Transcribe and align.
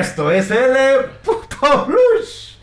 esto 0.00 0.30
es 0.30 0.50
el 0.50 1.04
puto 1.22 1.84
blues 1.84 2.58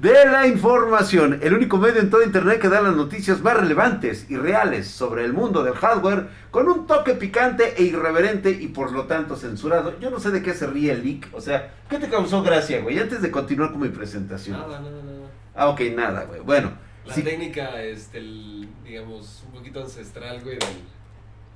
de 0.00 0.24
la 0.24 0.48
información, 0.48 1.38
el 1.40 1.54
único 1.54 1.76
medio 1.76 2.00
en 2.00 2.10
todo 2.10 2.24
internet 2.24 2.60
que 2.60 2.68
da 2.68 2.80
las 2.80 2.96
noticias 2.96 3.42
más 3.42 3.56
relevantes 3.56 4.28
y 4.28 4.36
reales 4.36 4.88
sobre 4.88 5.24
el 5.24 5.32
mundo 5.32 5.62
del 5.62 5.74
hardware 5.74 6.26
con 6.50 6.68
un 6.68 6.88
toque 6.88 7.14
picante 7.14 7.74
e 7.76 7.84
irreverente 7.84 8.50
y 8.50 8.66
por 8.68 8.90
lo 8.90 9.04
tanto 9.04 9.36
censurado. 9.36 10.00
Yo 10.00 10.10
no 10.10 10.18
sé 10.18 10.32
de 10.32 10.42
qué 10.42 10.52
se 10.52 10.66
ríe 10.66 10.90
el 10.90 11.04
leak, 11.04 11.28
o 11.32 11.40
sea, 11.40 11.72
¿qué 11.88 11.98
te 11.98 12.08
causó 12.08 12.42
gracia, 12.42 12.80
güey? 12.80 12.98
Antes 12.98 13.22
de 13.22 13.30
continuar 13.30 13.70
con 13.70 13.82
mi 13.82 13.90
presentación. 13.90 14.58
Nada, 14.58 14.80
nada, 14.80 15.02
nada. 15.02 15.30
Ah, 15.54 15.68
ok, 15.68 15.80
nada, 15.94 16.24
güey. 16.24 16.40
Bueno. 16.40 16.72
La 17.06 17.14
sí. 17.14 17.22
técnica, 17.22 17.80
este, 17.80 18.18
el, 18.18 18.68
digamos, 18.82 19.44
un 19.46 19.52
poquito 19.52 19.80
ancestral, 19.80 20.40
güey, 20.40 20.58
del... 20.58 20.68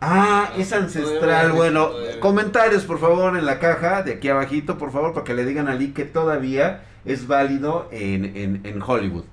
Ah, 0.00 0.50
Ah, 0.50 0.52
es 0.58 0.72
ancestral. 0.72 1.48
no, 1.48 1.54
Bueno, 1.54 1.90
comentarios 2.20 2.84
por 2.84 2.98
favor 2.98 3.36
en 3.36 3.46
la 3.46 3.58
caja 3.58 4.02
de 4.02 4.14
aquí 4.14 4.28
abajito, 4.28 4.76
por 4.76 4.92
favor, 4.92 5.12
para 5.14 5.24
que 5.24 5.34
le 5.34 5.44
digan 5.46 5.68
a 5.68 5.74
Lee 5.74 5.92
que 5.92 6.04
todavía 6.04 6.84
es 7.04 7.26
válido 7.26 7.88
en, 7.90 8.24
en- 8.36 8.60
en 8.64 8.82
Hollywood. 8.82 9.24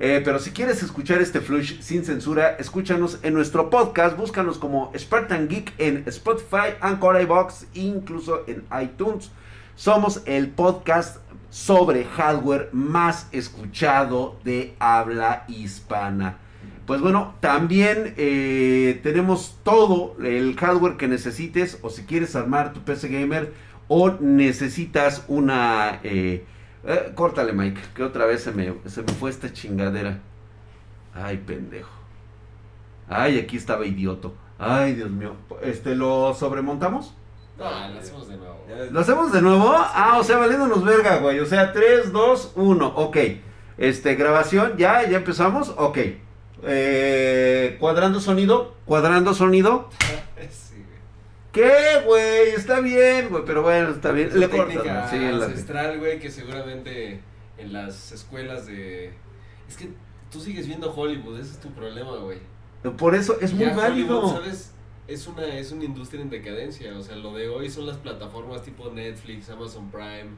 Eh, 0.00 0.22
pero 0.24 0.38
si 0.40 0.50
quieres 0.50 0.82
escuchar 0.82 1.20
este 1.20 1.40
flush 1.40 1.80
sin 1.80 2.04
censura, 2.04 2.56
escúchanos 2.58 3.18
en 3.22 3.34
nuestro 3.34 3.70
podcast, 3.70 4.16
búscanos 4.16 4.58
como 4.58 4.90
Spartan 4.98 5.46
Geek 5.48 5.72
en 5.78 6.02
Spotify, 6.06 6.74
Anchor, 6.80 7.20
iBox, 7.20 7.66
incluso 7.74 8.42
en 8.48 8.64
iTunes. 8.82 9.30
Somos 9.76 10.22
el 10.26 10.48
podcast 10.50 11.18
sobre 11.50 12.04
hardware 12.06 12.70
más 12.72 13.28
escuchado 13.30 14.36
de 14.44 14.74
habla 14.80 15.44
hispana. 15.48 16.38
Pues 16.86 17.00
bueno, 17.00 17.34
también 17.40 18.14
eh, 18.18 19.00
tenemos 19.02 19.58
todo 19.62 20.16
el 20.22 20.54
hardware 20.56 20.96
que 20.96 21.08
necesites 21.08 21.78
o 21.82 21.88
si 21.88 22.02
quieres 22.02 22.36
armar 22.36 22.74
tu 22.74 22.80
PC 22.80 23.08
gamer 23.08 23.52
o 23.88 24.10
necesitas 24.20 25.24
una... 25.28 26.00
eh, 26.02 26.44
eh, 26.86 27.12
córtale 27.14 27.52
Mike, 27.54 27.80
que 27.94 28.02
otra 28.02 28.26
vez 28.26 28.42
se 28.42 28.52
me, 28.52 28.74
se 28.86 29.02
me 29.02 29.08
fue 29.08 29.30
esta 29.30 29.52
chingadera. 29.52 30.20
Ay, 31.14 31.38
pendejo. 31.38 31.90
Ay, 33.08 33.38
aquí 33.38 33.56
estaba 33.56 33.86
idioto. 33.86 34.34
Ay, 34.58 34.94
Dios 34.94 35.10
mío. 35.10 35.36
Este, 35.62 35.94
¿lo 35.94 36.34
sobremontamos? 36.34 37.14
No, 37.58 37.64
lo 37.64 37.98
hacemos 37.98 38.28
de 38.28 38.36
nuevo. 38.36 38.66
¿Lo 38.90 39.00
hacemos 39.00 39.32
de 39.32 39.40
nuevo? 39.40 39.72
Ah, 39.74 40.18
o 40.18 40.24
sea, 40.24 40.38
valiéndonos 40.38 40.84
verga, 40.84 41.18
güey. 41.18 41.38
O 41.40 41.46
sea, 41.46 41.72
3, 41.72 42.12
2, 42.12 42.52
1. 42.56 42.86
Ok. 42.96 43.16
Este, 43.78 44.14
grabación, 44.16 44.76
ya, 44.76 45.08
ya 45.08 45.18
empezamos. 45.18 45.72
Ok. 45.76 45.98
Eh, 46.66 47.76
cuadrando 47.78 48.20
sonido. 48.20 48.74
Cuadrando 48.84 49.34
sonido. 49.34 49.88
sí, 50.50 50.74
güey. 50.76 50.98
¿Qué, 51.52 52.02
güey? 52.04 52.50
Está 52.50 52.80
bien, 52.80 53.28
güey. 53.30 53.44
Pero 53.44 53.62
bueno, 53.62 53.90
está 53.90 54.12
bien. 54.12 54.28
Es 54.28 54.34
Le 54.34 54.48
técnica 54.48 55.04
ancestral, 55.04 55.98
güey, 55.98 56.18
que 56.18 56.30
seguramente 56.30 57.20
en 57.58 57.72
las 57.72 58.12
escuelas 58.12 58.66
de... 58.66 59.12
Es 59.68 59.76
que 59.76 59.90
tú 60.30 60.40
sigues 60.40 60.66
viendo 60.66 60.92
Hollywood, 60.92 61.38
ese 61.38 61.52
es 61.52 61.60
tu 61.60 61.70
problema, 61.70 62.16
güey. 62.16 62.38
Por 62.98 63.14
eso 63.14 63.38
es 63.40 63.52
muy 63.54 63.66
Ya 63.66 63.74
válido. 63.74 64.20
Hollywood, 64.20 64.42
¿sabes? 64.42 64.74
Es 65.06 65.26
una, 65.26 65.46
es 65.46 65.70
una 65.70 65.84
industria 65.84 66.22
en 66.22 66.30
decadencia, 66.30 66.96
o 66.96 67.02
sea, 67.02 67.16
lo 67.16 67.34
de 67.34 67.48
hoy 67.48 67.68
son 67.68 67.86
las 67.86 67.98
plataformas 67.98 68.62
tipo 68.62 68.90
Netflix, 68.90 69.50
Amazon 69.50 69.90
Prime, 69.90 70.30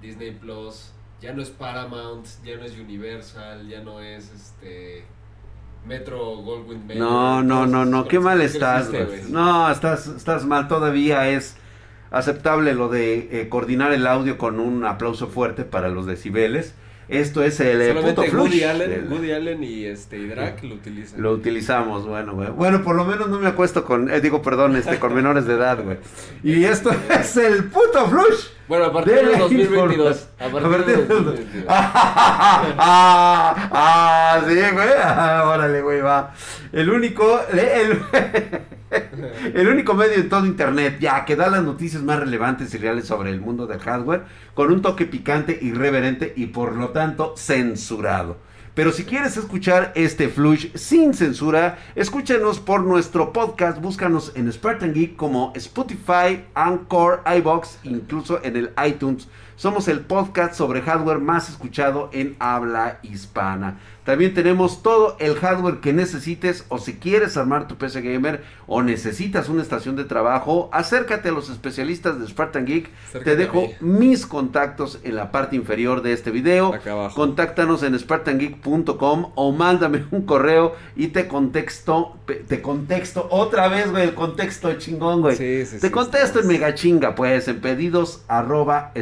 Disney 0.00 0.30
Plus, 0.30 0.92
ya 1.20 1.32
no 1.32 1.42
es 1.42 1.50
Paramount, 1.50 2.26
ya 2.44 2.56
no 2.56 2.64
es 2.64 2.78
Universal, 2.78 3.68
ya 3.68 3.80
no 3.80 4.00
es 4.00 4.30
este 4.30 5.04
Metro 5.86 6.36
Goldwyn 6.36 6.86
Mayer. 6.86 7.02
No, 7.02 7.42
no, 7.42 7.66
no, 7.66 7.84
no, 7.84 8.08
qué 8.08 8.18
mal 8.18 8.40
estás, 8.40 8.92
existe. 8.92 9.30
No, 9.30 9.70
estás, 9.70 10.06
estás 10.06 10.44
mal, 10.46 10.68
todavía 10.68 11.28
es 11.28 11.56
aceptable 12.10 12.74
lo 12.74 12.88
de 12.88 13.28
eh, 13.40 13.48
coordinar 13.48 13.92
el 13.92 14.06
audio 14.06 14.38
con 14.38 14.60
un 14.60 14.84
aplauso 14.84 15.28
fuerte 15.28 15.64
para 15.64 15.88
los 15.88 16.06
decibeles. 16.06 16.74
Esto 17.08 17.42
es 17.42 17.60
el 17.60 17.82
eh, 17.82 17.94
puto 17.94 18.22
flush. 18.22 18.44
Woody 18.44 18.64
Allen, 18.64 19.12
Woody 19.12 19.32
Allen 19.32 19.62
y 19.62 19.84
este 19.84 20.16
y 20.16 20.26
Drac 20.26 20.62
lo 20.62 20.76
utilizan. 20.76 21.20
Lo 21.20 21.32
utilizamos, 21.32 22.06
bueno, 22.06 22.34
güey. 22.34 22.48
Bueno, 22.50 22.82
por 22.82 22.96
lo 22.96 23.04
menos 23.04 23.28
no 23.28 23.38
me 23.38 23.48
acuesto 23.48 23.84
con, 23.84 24.10
eh, 24.10 24.20
digo, 24.20 24.40
perdón, 24.40 24.74
este, 24.76 24.98
con 24.98 25.14
menores 25.14 25.44
de 25.44 25.54
edad, 25.54 25.82
güey. 25.82 25.98
Y 26.42 26.64
esto 26.64 26.90
es 27.20 27.36
el 27.36 27.64
puto 27.64 28.06
flush. 28.08 28.46
Bueno, 28.66 28.86
a 28.86 28.92
partir 28.92 29.14
de 29.14 29.22
del 29.24 29.32
la 29.32 29.38
2022. 29.38 30.28
A 30.40 30.48
partir 30.48 30.84
del 30.86 30.88
del- 30.96 31.08
2022. 31.08 31.64
ah, 31.68 33.54
ah, 33.72 34.40
sí, 34.48 34.54
güey. 34.54 34.88
Ah, 35.02 35.44
órale, 35.54 35.82
güey, 35.82 36.00
va. 36.00 36.32
El 36.72 36.90
único, 36.90 37.40
el, 37.52 38.00
el 39.54 39.68
único 39.68 39.94
medio 39.94 40.14
en 40.14 40.28
todo 40.28 40.46
internet, 40.46 40.98
ya, 41.00 41.24
que 41.24 41.36
da 41.36 41.48
las 41.50 41.62
noticias 41.62 42.02
más 42.02 42.18
relevantes 42.18 42.72
y 42.74 42.78
reales 42.78 43.06
sobre 43.06 43.30
el 43.30 43.40
mundo 43.40 43.66
del 43.66 43.80
hardware, 43.80 44.24
con 44.54 44.72
un 44.72 44.82
toque 44.82 45.06
picante, 45.06 45.58
irreverente 45.60 46.32
y 46.36 46.46
por 46.46 46.74
lo 46.74 46.90
tanto 46.90 47.34
censurado. 47.36 48.38
Pero 48.74 48.90
si 48.90 49.04
quieres 49.04 49.36
escuchar 49.36 49.92
este 49.94 50.28
flush 50.28 50.74
sin 50.74 51.14
censura, 51.14 51.78
escúchanos 51.94 52.58
por 52.58 52.82
nuestro 52.82 53.32
podcast, 53.32 53.80
búscanos 53.80 54.32
en 54.34 54.52
Spartan 54.52 54.92
Geek 54.92 55.14
como 55.14 55.52
Spotify, 55.54 56.44
Anchor, 56.54 57.22
iBox, 57.38 57.78
incluso 57.84 58.42
en 58.42 58.56
el 58.56 58.72
iTunes. 58.84 59.28
Somos 59.56 59.86
el 59.86 60.00
podcast 60.00 60.54
sobre 60.54 60.82
hardware 60.82 61.20
más 61.20 61.48
escuchado 61.48 62.10
en 62.12 62.34
habla 62.40 62.98
hispana. 63.02 63.78
También 64.04 64.34
tenemos 64.34 64.82
todo 64.82 65.16
el 65.18 65.34
hardware 65.36 65.80
que 65.80 65.94
necesites 65.94 66.66
o 66.68 66.78
si 66.78 66.94
quieres 66.94 67.38
armar 67.38 67.68
tu 67.68 67.76
PC 67.76 68.02
gamer 68.02 68.44
o 68.66 68.82
necesitas 68.82 69.48
una 69.48 69.62
estación 69.62 69.96
de 69.96 70.04
trabajo, 70.04 70.68
acércate 70.72 71.30
a 71.30 71.32
los 71.32 71.48
especialistas 71.48 72.20
de 72.20 72.26
Spartan 72.26 72.66
Geek. 72.66 72.90
Acércate 73.08 73.30
Te 73.30 73.36
dejo 73.36 73.68
mis 73.80 74.26
contactos 74.26 75.00
en 75.04 75.16
la 75.16 75.32
parte 75.32 75.56
inferior 75.56 76.02
de 76.02 76.12
este 76.12 76.30
video. 76.30 76.74
Acá 76.74 76.92
abajo. 76.92 77.14
Contáctanos 77.14 77.82
en 77.82 77.98
spartangeek.com 77.98 79.32
o 79.34 79.52
mándame 79.52 80.04
un 80.10 80.22
correo 80.22 80.74
y 80.96 81.08
te 81.08 81.26
contexto, 81.26 82.18
te 82.26 82.60
contexto 82.60 83.26
otra 83.30 83.68
vez, 83.68 83.90
güey, 83.90 84.04
el 84.04 84.14
contexto 84.14 84.74
chingón, 84.74 85.22
güey. 85.22 85.36
Sí, 85.36 85.64
sí, 85.64 85.78
te 85.78 85.86
sí, 85.86 85.92
contesto 85.92 86.40
en 86.40 86.48
mega 86.48 86.74
chinga, 86.74 87.14
pues, 87.14 87.48
en 87.48 87.60
pedidos 87.60 88.22
arroba. 88.28 88.92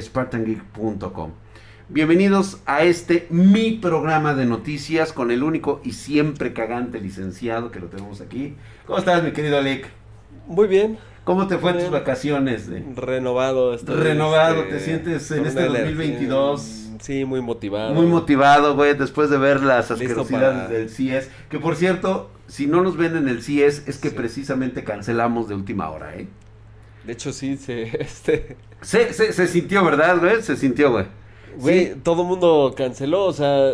Bienvenidos 1.88 2.58
a 2.66 2.82
este 2.84 3.26
mi 3.30 3.72
programa 3.72 4.34
de 4.34 4.46
noticias 4.46 5.12
con 5.12 5.30
el 5.30 5.42
único 5.42 5.80
y 5.84 5.92
siempre 5.92 6.52
cagante 6.52 7.00
licenciado 7.00 7.70
que 7.70 7.80
lo 7.80 7.86
tenemos 7.86 8.20
aquí. 8.20 8.54
¿Cómo 8.86 8.98
estás, 8.98 9.22
mi 9.22 9.32
querido 9.32 9.58
Alec? 9.58 9.88
Muy 10.46 10.68
bien, 10.68 10.98
¿Cómo 11.24 11.46
te 11.46 11.56
fue 11.58 11.70
en 11.72 11.78
tus 11.78 11.90
vacaciones? 11.90 12.68
renovado. 12.96 13.74
estoy, 13.74 13.94
Renovado, 13.96 14.62
este, 14.62 14.72
¿te 14.74 14.80
sientes 14.80 15.30
en 15.30 15.46
este 15.46 15.68
una 15.68 15.78
2022? 15.78 16.60
energía, 16.60 16.82
Sí, 17.02 17.24
muy 17.24 17.40
motivado. 17.40 17.94
Muy 17.94 18.06
motivado, 18.06 18.76
güey, 18.76 18.94
después 18.94 19.28
de 19.28 19.36
ver 19.36 19.60
las 19.60 19.90
asquerosidades 19.90 20.62
para- 20.62 20.68
del 20.68 20.88
CIES. 20.88 21.28
Que 21.50 21.58
por 21.58 21.74
cierto, 21.74 22.30
si 22.46 22.68
no 22.68 22.80
nos 22.82 22.96
ven 22.96 23.16
en 23.16 23.26
el 23.28 23.42
CIES, 23.42 23.82
es 23.88 23.98
que 23.98 24.10
Sí. 24.10 24.14
precisamente 24.16 24.84
cancelamos 24.84 25.48
de 25.48 25.56
última 25.56 25.90
hora, 25.90 26.14
¿eh? 26.14 26.28
De 27.04 27.12
hecho, 27.12 27.32
sí, 27.32 27.56
se, 27.56 27.82
este, 28.00 28.56
Se, 28.80 29.12
se, 29.12 29.32
se 29.32 29.46
sintió, 29.48 29.84
¿verdad, 29.84 30.18
güey? 30.20 30.42
Se 30.42 30.56
sintió, 30.56 30.92
güey. 30.92 31.06
güey, 31.58 31.86
Sí. 31.86 31.92
todo 32.02 32.24
mundo 32.24 32.74
canceló, 32.76 33.24
o 33.26 33.32
sea, 33.32 33.72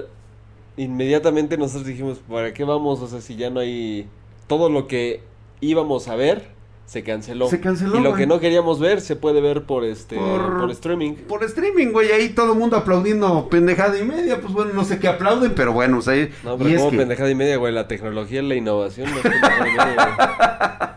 inmediatamente 0.77 1.57
nosotros 1.59 1.87
dijimos, 1.87 2.19
¿para 2.29 2.53
qué 2.55 2.65
vamos? 2.65 3.01
O 3.01 3.09
sea, 3.09 3.21
si 3.21 3.37
ya 3.37 3.51
no 3.51 3.61
hay, 3.61 4.07
todo 4.47 4.69
lo 4.71 4.87
que 4.87 5.21
íbamos 5.61 6.09
a 6.09 6.15
ver, 6.17 6.57
se 6.87 7.03
canceló. 7.03 7.49
Se 7.49 7.61
canceló, 7.61 7.97
Y 7.99 8.01
lo 8.03 8.11
güey. 8.11 8.23
que 8.23 8.27
no 8.27 8.41
queríamos 8.41 8.81
ver, 8.81 9.03
se 9.03 9.15
puede 9.15 9.43
ver 9.43 9.65
por 9.65 9.85
este, 9.85 10.17
Por- 10.17 10.61
por, 10.61 10.71
streaming. 10.71 11.15
Por 11.17 11.45
streaming, 11.45 11.89
güey, 11.93 12.11
ahí 12.13 12.31
todo 12.31 12.53
el 12.55 12.59
mundo 12.59 12.79
aplaudiendo 12.79 13.47
pendejada 13.51 13.99
y 13.99 14.05
media. 14.05 14.41
Pues 14.41 14.55
bueno, 14.55 14.73
no 14.73 14.85
sé 14.85 14.99
qué 14.99 15.07
aplauden, 15.09 15.53
pero 15.55 15.75
bueno, 15.75 15.99
o 15.99 16.01
sea, 16.03 16.15
No, 16.45 16.55
y 16.55 16.59
pero 16.59 16.79
como 16.79 16.91
que- 16.93 16.97
pendejada 16.97 17.31
y 17.31 17.35
media, 17.35 17.57
güey, 17.59 17.75
la 17.75 17.89
tecnología 17.89 18.41
la 18.43 18.55
innovación. 18.55 19.11
No, 19.11 19.17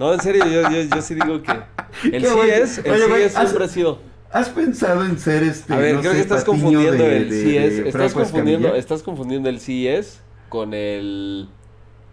No, 0.00 0.12
en 0.14 0.20
serio, 0.20 0.44
yo, 0.46 0.62
yo, 0.70 0.82
yo 0.96 1.02
sí 1.02 1.14
digo 1.14 1.40
que 1.42 1.52
el 2.16 2.22
Qué. 2.22 2.28
CES, 2.28 2.78
el 2.84 2.90
Oye, 2.92 3.06
güey, 3.06 3.22
CES 3.22 3.36
haz- 3.36 3.44
siempre 3.46 3.64
ha 3.64 3.68
sido. 3.68 3.98
¿Has 4.32 4.48
pensado 4.48 5.04
en 5.04 5.18
ser 5.18 5.42
este. 5.44 5.72
A 5.72 5.76
ver, 5.76 5.94
no 5.94 6.00
creo 6.00 6.12
sé, 6.12 6.16
que 6.18 6.22
estás 6.22 6.44
patiño 6.44 6.60
confundiendo 6.62 7.04
de- 7.04 7.16
el 7.18 7.30
de- 7.30 7.36
de 7.44 7.66
estás 7.88 7.92
Franco 7.92 8.14
confundiendo, 8.20 8.74
estás 8.74 9.02
confundiendo 9.02 9.48
el 9.48 9.60
CES 9.60 10.20
con 10.48 10.72
el. 10.74 11.48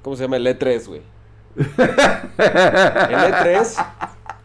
¿Cómo 0.03 0.15
se 0.15 0.23
llama? 0.23 0.38
El 0.38 0.45
E3, 0.47 0.85
güey. 0.88 1.01
El 1.57 1.65
E3. 3.17 3.85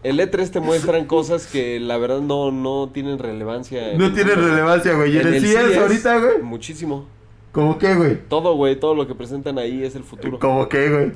El 0.03 0.19
E3 0.19 0.51
te 0.51 0.61
muestran 0.61 1.05
cosas 1.05 1.47
que 1.47 1.79
la 1.79 1.97
verdad 1.97 2.21
no, 2.21 2.51
no 2.51 2.91
tienen 2.93 3.19
relevancia. 3.19 3.93
en 3.93 3.99
No 3.99 4.07
el 4.07 4.15
tiene 4.15 4.35
mundo. 4.35 4.49
relevancia, 4.49 4.95
güey. 4.95 5.15
¿Y 5.15 5.19
en, 5.19 5.27
el 5.29 5.41
CIES 5.41 5.53
CES, 5.67 5.79
ahorita, 5.79 6.19
güey? 6.19 6.43
Muchísimo. 6.43 7.07
¿Cómo 7.53 7.79
qué, 7.79 7.95
güey? 7.95 8.19
Todo, 8.29 8.57
güey, 8.57 8.77
todo 8.81 8.95
lo 8.95 9.07
que 9.07 9.15
presentan 9.15 9.59
ahí 9.59 9.85
es 9.85 9.95
el 9.95 10.03
futuro. 10.05 10.39
¿Cómo 10.41 10.69
qué, 10.69 10.89
güey? 10.91 11.13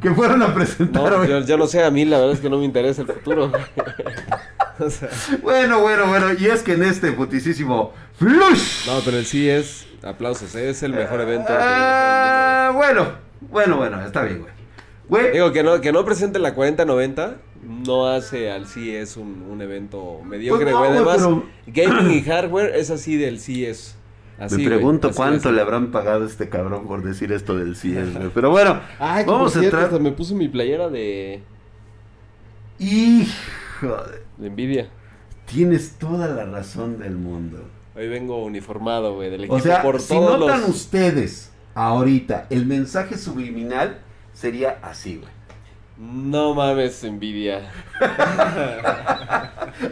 ¿Qué 0.00 0.10
fueron 0.10 0.42
a 0.42 0.54
presentar, 0.54 1.10
No, 1.10 1.16
güey? 1.18 1.28
yo, 1.30 1.40
yo 1.40 1.56
no 1.56 1.66
sé, 1.66 1.82
a 1.82 1.90
mí 1.90 2.04
la 2.04 2.18
verdad 2.18 2.34
es 2.34 2.40
que 2.40 2.50
no 2.50 2.58
me 2.58 2.64
interesa 2.64 3.02
el 3.02 3.08
futuro. 3.08 3.48
güey. 3.50 3.62
O 4.78 4.90
sea, 4.90 5.08
Bueno, 5.42 5.80
bueno, 5.80 6.06
bueno. 6.06 6.26
Y 6.38 6.46
es 6.48 6.62
que 6.62 6.74
en 6.74 6.82
este 6.82 7.12
putisísimo 7.12 7.94
flush. 8.18 8.86
no, 8.86 9.00
pero 9.06 9.16
el 9.16 9.24
CES, 9.24 9.86
aplausos, 10.02 10.54
¿eh? 10.54 10.68
es 10.68 10.82
el 10.82 10.92
mejor 10.92 11.18
evento. 11.22 11.46
que- 11.48 11.54
Ah, 11.58 12.72
bueno, 12.74 13.06
bueno, 13.40 13.78
bueno, 13.78 14.04
está 14.04 14.22
bien, 14.24 14.40
güey. 14.42 14.52
Güey, 15.08 15.32
Digo 15.32 15.50
que 15.52 15.62
no, 15.62 15.80
que 15.80 15.92
no 15.92 16.04
presente 16.04 16.38
la 16.38 16.52
4090, 16.52 17.36
no 17.62 18.06
hace 18.08 18.50
al 18.50 18.66
CES 18.66 19.16
un, 19.16 19.46
un 19.50 19.62
evento 19.62 20.20
mediocre, 20.22 20.64
Pues 20.66 20.74
no, 20.74 20.78
güey. 20.80 20.90
güey, 20.90 21.02
Además, 21.14 21.26
pero- 21.26 21.46
gaming 21.88 22.10
y 22.18 22.22
hardware 22.22 22.74
es 22.76 22.90
así 22.90 23.16
del 23.16 23.40
CES. 23.40 23.96
Así, 24.38 24.58
Me 24.58 24.64
pregunto 24.66 25.08
así, 25.08 25.16
cuánto 25.16 25.48
así. 25.48 25.56
le 25.56 25.62
habrán 25.62 25.90
pagado 25.90 26.24
a 26.24 26.26
este 26.26 26.48
cabrón 26.48 26.86
por 26.86 27.02
decir 27.02 27.32
esto 27.32 27.56
del 27.56 27.74
CIES, 27.76 28.14
güey. 28.16 28.30
Pero 28.34 28.50
bueno, 28.50 28.80
Ay, 28.98 29.24
vamos 29.24 29.56
a 29.56 29.64
entrar. 29.64 29.84
hasta 29.84 29.98
me 29.98 30.12
puse 30.12 30.34
mi 30.34 30.48
playera 30.48 30.88
de, 30.90 31.42
Hijo, 32.78 33.96
de 34.36 34.50
Nvidia. 34.50 34.88
tienes 35.46 35.92
toda 35.98 36.28
la 36.28 36.44
razón 36.44 36.98
del 36.98 37.16
mundo. 37.16 37.58
Hoy 37.94 38.08
vengo 38.08 38.44
uniformado, 38.44 39.14
güey, 39.14 39.30
del 39.30 39.40
equipo 39.44 39.54
O 39.56 39.60
sea, 39.60 39.80
por 39.80 40.00
si 40.00 40.08
todos 40.14 40.38
notan 40.40 40.60
los... 40.62 40.70
ustedes 40.70 41.50
ahorita 41.74 42.46
el 42.50 42.66
mensaje 42.66 43.16
subliminal 43.16 43.98
sería 44.34 44.78
así, 44.82 45.16
güey. 45.16 45.30
No 45.98 46.54
mames, 46.54 47.02
Nvidia. 47.04 47.70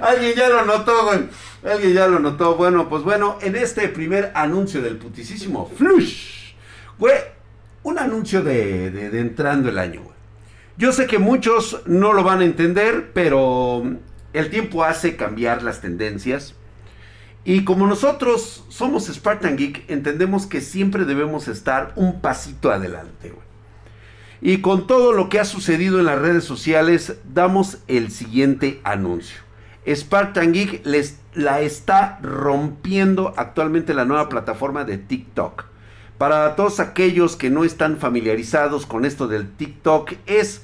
Alguien 0.00 0.34
ya 0.36 0.48
lo 0.48 0.64
notó, 0.64 1.04
güey. 1.06 1.20
Alguien 1.64 1.94
ya 1.94 2.06
lo 2.08 2.18
notó. 2.18 2.56
Bueno, 2.56 2.88
pues 2.88 3.02
bueno, 3.02 3.38
en 3.40 3.56
este 3.56 3.88
primer 3.88 4.30
anuncio 4.34 4.82
del 4.82 4.96
putisísimo 4.98 5.66
Flush, 5.76 6.52
güey, 6.98 7.14
un 7.82 7.98
anuncio 7.98 8.42
de, 8.42 8.90
de- 8.90 9.10
de 9.10 9.20
entrando 9.20 9.68
el 9.68 9.78
año, 9.78 10.02
güey. 10.02 10.14
Yo 10.76 10.92
sé 10.92 11.06
que 11.06 11.18
muchos 11.18 11.82
no 11.86 12.12
lo 12.12 12.24
van 12.24 12.40
a 12.40 12.44
entender, 12.44 13.12
pero 13.14 13.82
el 14.32 14.50
tiempo 14.50 14.84
hace 14.84 15.16
cambiar 15.16 15.62
las 15.62 15.80
tendencias. 15.80 16.54
Y 17.44 17.64
como 17.64 17.86
nosotros 17.86 18.64
somos 18.70 19.06
Spartan 19.06 19.56
Geek, 19.56 19.88
entendemos 19.90 20.46
que 20.46 20.60
siempre 20.60 21.04
debemos 21.04 21.46
estar 21.46 21.92
un 21.94 22.20
pasito 22.20 22.72
adelante, 22.72 23.30
güey. 23.30 23.43
Y 24.46 24.58
con 24.58 24.86
todo 24.86 25.14
lo 25.14 25.30
que 25.30 25.40
ha 25.40 25.46
sucedido 25.46 25.98
en 25.98 26.04
las 26.04 26.18
redes 26.18 26.44
sociales, 26.44 27.16
damos 27.32 27.78
el 27.88 28.10
siguiente 28.10 28.78
anuncio. 28.84 29.38
Spartan 29.88 30.52
Geek 30.52 30.84
les, 30.84 31.18
la 31.32 31.62
está 31.62 32.18
rompiendo 32.20 33.32
actualmente 33.38 33.94
la 33.94 34.04
nueva 34.04 34.28
plataforma 34.28 34.84
de 34.84 34.98
TikTok. 34.98 35.64
Para 36.18 36.56
todos 36.56 36.78
aquellos 36.78 37.36
que 37.36 37.48
no 37.48 37.64
están 37.64 37.96
familiarizados 37.96 38.84
con 38.84 39.06
esto 39.06 39.28
del 39.28 39.50
TikTok, 39.50 40.12
es 40.26 40.60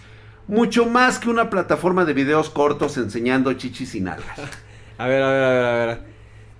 mucho 0.46 0.84
más 0.84 1.18
que 1.18 1.30
una 1.30 1.48
plataforma 1.48 2.04
de 2.04 2.12
videos 2.12 2.50
cortos 2.50 2.98
enseñando 2.98 3.50
chichis 3.54 3.94
y 3.94 4.02
nalgas. 4.02 4.38
A 4.98 5.06
ver, 5.06 5.22
a 5.22 5.30
ver, 5.30 5.42
a 5.42 5.48
ver, 5.48 5.64
a 5.64 5.86
ver. 5.86 6.00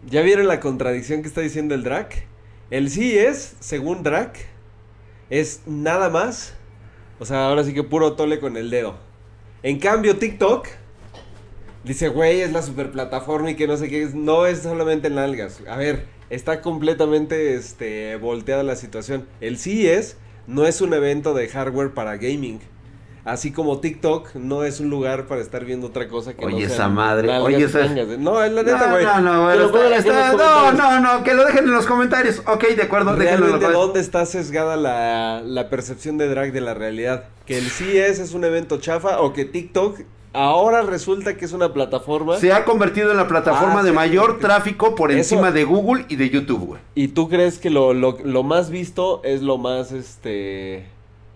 ¿Ya 0.06 0.22
vieron 0.22 0.49
la 0.49 0.61
contradicción 0.61 1.20
que 1.20 1.28
está 1.28 1.43
diciendo 1.43 1.75
el 1.75 1.82
Drac? 1.82 2.25
El 2.70 2.88
sí 2.88 3.19
es, 3.19 3.56
según 3.61 4.02
Drac, 4.02 4.38
es 5.28 5.61
nada 5.67 6.08
más. 6.08 6.55
O 7.20 7.26
sea, 7.26 7.46
ahora 7.46 7.62
sí 7.64 7.75
que 7.75 7.82
puro 7.82 8.14
tole 8.14 8.40
con 8.40 8.56
el 8.56 8.70
dedo. 8.70 8.96
En 9.62 9.78
cambio, 9.78 10.17
TikTok 10.17 10.67
dice, 11.84 12.08
güey, 12.08 12.40
es 12.40 12.50
la 12.50 12.62
super 12.62 12.90
plataforma 12.90 13.50
y 13.50 13.56
que 13.56 13.67
no 13.67 13.76
sé 13.76 13.90
qué. 13.90 14.08
No 14.14 14.46
es 14.46 14.62
solamente 14.62 15.11
nalgas. 15.11 15.61
A 15.69 15.76
ver, 15.76 16.06
está 16.31 16.62
completamente 16.62 17.55
este, 17.55 18.17
volteada 18.17 18.62
la 18.62 18.75
situación. 18.75 19.26
El 19.43 19.58
sí 19.58 19.87
es, 19.87 20.17
no 20.46 20.67
es 20.67 20.81
un 20.81 20.94
evento 20.94 21.34
de 21.34 21.46
hardware 21.49 21.93
para 21.93 22.17
gaming. 22.17 22.61
Así 23.25 23.52
como 23.52 23.81
TikTok 23.81 24.34
no 24.34 24.64
es 24.64 24.81
un 24.81 24.88
lugar 24.90 25.26
para 25.26 25.40
estar 25.43 25.64
viendo 25.64 25.88
otra 25.88 26.08
cosa 26.08 26.34
que 26.34 26.44
Oye, 26.44 26.61
no 26.61 26.67
esa 26.67 26.76
sean 26.76 26.94
madre, 26.94 27.28
oye, 27.38 27.64
esa-. 27.64 27.87
No, 28.19 28.43
es 28.43 28.50
la 28.52 28.62
neta, 28.62 28.87
no, 28.87 28.93
güey. 28.93 29.05
no, 29.05 29.20
no, 29.20 29.70
pongan 29.72 29.93
está- 29.93 30.32
no, 30.32 30.72
no, 30.72 31.00
no, 31.00 31.22
que 31.25 31.34
lo 31.34 31.44
dejen 31.44 31.64
en 31.64 31.72
los 31.72 31.87
comentarios. 31.87 32.43
Ok, 32.46 32.64
de 32.76 32.82
acuerdo, 32.82 33.14
déjenlo 33.17 33.46
en 33.46 33.52
los 33.52 33.61
Realmente, 33.61 33.67
comentarios. 33.67 33.81
¿dónde 33.87 34.00
está 34.00 34.25
sesgada 34.26 34.76
la, 34.76 35.43
la 35.44 35.69
percepción 35.69 36.17
de 36.19 36.28
drag 36.28 36.52
de 36.52 36.61
la 36.62 36.72
realidad? 36.75 37.25
¿Que 37.44 37.58
el 37.58 37.64
CS 37.70 38.20
es 38.22 38.32
un 38.32 38.44
evento 38.44 38.78
chafa 38.78 39.20
o 39.20 39.32
que 39.34 39.44
TikTok 39.44 40.00
ahora 40.32 40.82
resulta 40.82 41.37
que 41.37 41.44
es 41.44 41.52
una 41.52 41.75
plataforma? 41.75 42.38
Se 42.38 42.52
ha 42.52 42.64
convertido 42.64 43.11
en 43.11 43.17
la 43.19 43.28
plataforma 43.28 43.81
Ah, 43.81 43.82
de 43.82 43.90
sí, 43.90 43.94
mayor 43.96 44.31
sí, 44.31 44.37
sí. 44.37 44.40
tráfico 44.46 44.94
por 44.94 45.11
Eso- 45.11 45.19
encima 45.19 45.50
de 45.50 45.64
Google 45.64 46.06
y 46.08 46.17
de 46.17 46.31
YouTube, 46.31 46.64
güey. 46.67 46.81
¿Y 46.94 47.08
tú 47.08 47.28
crees 47.28 47.58
que 47.58 47.69
lo, 47.69 47.93
lo, 47.93 48.17
lo 48.25 48.43
más 48.44 48.70
visto 48.70 49.20
es 49.25 49.43
lo 49.43 49.58
más, 49.58 49.93
este... 49.93 50.87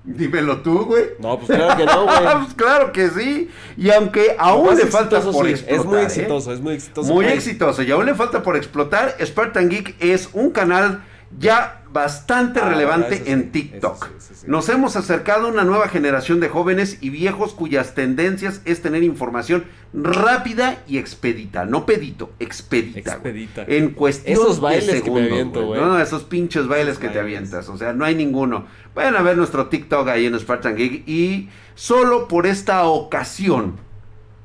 Dímelo 0.04 0.58
tú, 0.60 0.84
güey. 0.84 1.04
No, 1.18 1.38
pues 1.38 1.50
claro 1.56 1.76
que 1.78 1.86
no, 1.86 2.04
güey. 2.04 2.16
Pues 2.44 2.54
claro 2.54 2.92
que 2.92 3.08
sí. 3.08 3.50
Y 3.76 3.90
aunque 3.90 4.36
aún 4.38 4.76
le 4.76 4.86
falta 4.86 5.16
exitoso, 5.16 5.32
por 5.38 5.46
sí, 5.46 5.52
explotar. 5.52 5.80
Es 5.80 5.86
muy 5.86 5.98
¿eh? 5.98 6.02
exitoso, 6.02 6.52
es 6.52 6.60
muy 6.60 6.74
exitoso. 6.74 7.12
Muy 7.14 7.24
güey. 7.24 7.36
exitoso. 7.36 7.82
Y 7.82 7.90
aún 7.90 8.04
le 8.04 8.14
falta 8.14 8.42
por 8.42 8.56
explotar. 8.56 9.16
Spartan 9.24 9.70
Geek 9.70 9.96
es 10.00 10.28
un 10.34 10.50
canal 10.50 11.02
ya 11.38 11.82
bastante 11.90 12.60
Ah, 12.60 12.68
relevante 12.68 13.18
sí, 13.18 13.30
en 13.30 13.52
TikTok. 13.52 14.08
sí, 14.18 14.34
sí. 14.34 14.46
Nos 14.48 14.68
hemos 14.68 14.96
acercado 14.96 15.46
a 15.46 15.50
una 15.50 15.64
nueva 15.64 15.88
generación 15.88 16.40
de 16.40 16.48
jóvenes 16.48 16.98
y 17.00 17.10
viejos 17.10 17.54
cuyas 17.54 17.94
tendencias 17.94 18.60
es 18.64 18.82
tener 18.82 19.02
información 19.02 19.64
rápida 19.92 20.82
y 20.88 20.98
expedita. 20.98 21.64
No 21.64 21.86
pedito, 21.86 22.32
expedita. 22.40 23.12
Expedita. 23.14 23.64
En 23.68 23.90
cuestión 23.90 24.32
Esos 24.40 24.56
de 24.56 24.62
bailes 24.62 24.86
que 24.86 24.94
me 24.94 25.00
segundos, 25.02 25.30
aviento, 25.30 25.66
güey. 25.66 25.80
No, 25.80 26.00
esos 26.00 26.24
pinches 26.24 26.66
bailes 26.66 26.92
Esos 26.92 27.02
que 27.02 27.08
te 27.08 27.20
avientas. 27.20 27.68
O 27.68 27.76
sea, 27.78 27.92
no 27.92 28.04
hay 28.04 28.14
ninguno. 28.14 28.66
Vayan 28.94 29.16
a 29.16 29.22
ver 29.22 29.36
nuestro 29.36 29.66
TikTok 29.68 30.08
ahí 30.08 30.26
en 30.26 30.38
Spartan 30.38 30.76
Geek. 30.76 31.08
Y 31.08 31.48
solo 31.74 32.26
por 32.28 32.46
esta 32.46 32.84
ocasión, 32.86 33.76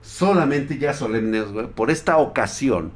solamente 0.01 0.77
ya 0.77 0.94
solemnes, 0.94 1.51
güey, 1.51 1.68
por 1.68 1.91
esta 1.91 2.18
ocasión, 2.18 2.91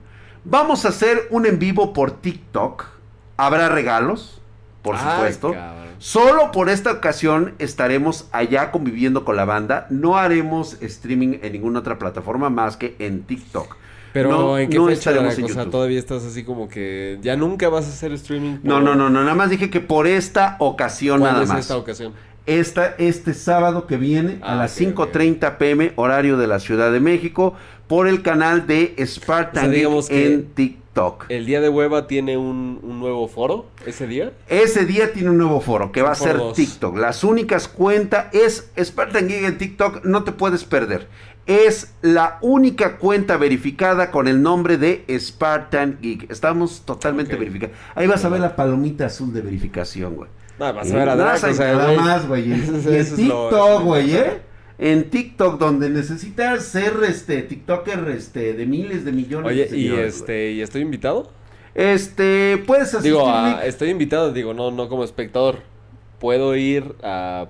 vamos 0.45 0.85
a 0.85 0.89
hacer 0.89 1.27
un 1.31 1.45
en 1.45 1.59
vivo 1.59 1.91
por 1.93 2.11
TikTok. 2.11 2.92
Habrá 3.37 3.69
regalos, 3.69 4.41
por 4.81 4.95
Ay, 4.95 5.01
supuesto. 5.15 5.53
cabrón. 5.53 5.83
Solo 5.99 6.51
por 6.51 6.69
esta 6.69 6.91
ocasión 6.91 7.53
estaremos 7.59 8.27
allá 8.33 8.71
conviviendo 8.71 9.23
con 9.23 9.35
la 9.37 9.45
banda. 9.45 9.87
No 9.89 10.17
haremos 10.17 10.77
streaming 10.81 11.37
en 11.41 11.53
ninguna 11.53 11.79
otra 11.79 11.97
plataforma 11.97 12.49
más 12.49 12.75
que 12.75 12.95
en 12.99 13.23
TikTok. 13.23 13.77
Pero 14.11 14.29
No, 14.29 14.57
¿en 14.59 14.69
qué 14.69 14.77
no 14.77 14.85
fecha, 14.87 14.97
estaremos 15.11 15.37
en 15.39 15.45
O 15.45 15.47
sea, 15.47 15.55
YouTube. 15.57 15.71
todavía 15.71 15.97
estás 15.99 16.23
así 16.25 16.43
como 16.43 16.67
que 16.67 17.17
ya 17.21 17.35
nunca 17.35 17.69
vas 17.69 17.85
a 17.85 17.89
hacer 17.89 18.11
streaming. 18.11 18.57
No, 18.61 18.75
por- 18.75 18.83
no, 18.83 18.95
no, 18.95 19.09
no, 19.09 19.21
nada 19.23 19.33
más 19.33 19.49
dije 19.49 19.69
que 19.69 19.79
por 19.79 20.05
esta 20.05 20.57
ocasión 20.59 21.19
¿Cuándo 21.21 21.33
nada 21.39 21.43
es 21.45 21.49
más. 21.49 21.59
esta 21.61 21.77
ocasión? 21.77 22.13
Esta, 22.45 22.93
este 22.97 23.33
sábado 23.33 23.87
que 23.87 23.95
viene 23.95 24.39
a 24.43 24.53
Ah, 24.53 24.55
las 24.57 24.73
ok, 24.73 24.77
5.30 24.79 25.57
pm, 25.57 25.93
horario 25.95 26.37
de 26.37 26.45
la 26.47 26.59
Ciudad 26.59 26.91
de 26.91 26.99
México, 26.99 27.55
por 27.87 28.07
el 28.07 28.21
canal 28.21 28.67
de 28.67 28.93
Spartan 29.05 29.63
O 29.63 29.67
sea, 29.67 29.69
digamos 29.75 30.09
Geek 30.09 30.19
que- 30.19 30.33
en 30.33 30.45
TikTok. 30.93 31.25
¿El 31.29 31.45
día 31.47 31.59
de 31.59 31.69
hueva 31.69 32.05
tiene 32.05 32.37
un, 32.37 32.79
un 32.83 32.99
nuevo 32.99 33.27
foro 33.27 33.65
ese 33.85 34.05
día? 34.05 34.31
Ese 34.47 34.85
día 34.85 35.11
tiene 35.11 35.31
un 35.31 35.37
nuevo 35.39 35.59
foro 35.59 35.91
que 35.91 36.03
va 36.03 36.11
a 36.11 36.15
ser 36.15 36.37
dos. 36.37 36.55
TikTok. 36.55 36.97
Las 36.97 37.23
únicas 37.23 37.67
cuentas 37.67 38.27
es 38.33 38.69
Spartan 38.79 39.27
Geek 39.27 39.43
en 39.43 39.57
TikTok, 39.57 40.05
no 40.05 40.23
te 40.23 40.31
puedes 40.31 40.63
perder. 40.65 41.07
Es 41.47 41.93
la 42.03 42.37
única 42.41 42.97
cuenta 42.97 43.37
verificada 43.37 44.11
con 44.11 44.27
el 44.27 44.41
nombre 44.43 44.77
de 44.77 45.03
Spartan 45.19 45.97
Geek. 45.99 46.29
Estamos 46.31 46.83
totalmente 46.85 47.33
Ok. 47.33 47.39
verificados. 47.39 47.75
Ahí 47.95 48.05
vas 48.07 48.23
a 48.23 48.29
ver 48.29 48.39
la 48.39 48.55
palomita 48.55 49.07
azul 49.07 49.33
de 49.33 49.41
verificación, 49.41 50.15
güey. 50.15 50.29
No, 50.59 50.71
vas 50.73 50.91
a 50.91 50.95
ver 50.95 51.09
a 51.09 51.15
Nada 51.15 51.37
Drac, 51.39 51.51
o 51.51 51.53
sea, 51.55 51.73
nada 51.73 51.85
güey. 51.85 51.97
más, 51.97 52.27
güey. 52.27 52.53
Y 52.53 53.03
TikTok, 53.15 53.81
güey, 53.83 54.15
¿eh? 54.15 54.41
En 54.85 55.09
TikTok, 55.09 55.59
donde 55.59 55.89
necesitas 55.89 56.65
ser 56.65 56.93
este 57.07 57.41
TikToker 57.41 58.09
este, 58.09 58.53
de 58.53 58.65
miles 58.65 59.05
de 59.05 59.13
millones 59.13 59.49
Oye, 59.51 59.61
de 59.61 59.65
y 59.67 59.69
seguidores, 59.69 60.15
este, 60.17 60.51
¿y 60.51 60.61
estoy 60.61 60.81
invitado? 60.81 61.31
Este, 61.73 62.61
puedes 62.67 62.89
asistir. 62.89 63.13
Digo, 63.13 63.29
a- 63.29 63.47
Nick. 63.47 63.63
estoy 63.63 63.89
invitado, 63.91 64.33
digo, 64.33 64.53
no, 64.53 64.71
no 64.71 64.89
como 64.89 65.05
espectador. 65.05 65.59
¿Puedo 66.19 66.55
ir 66.57 66.95
a, 67.01 67.47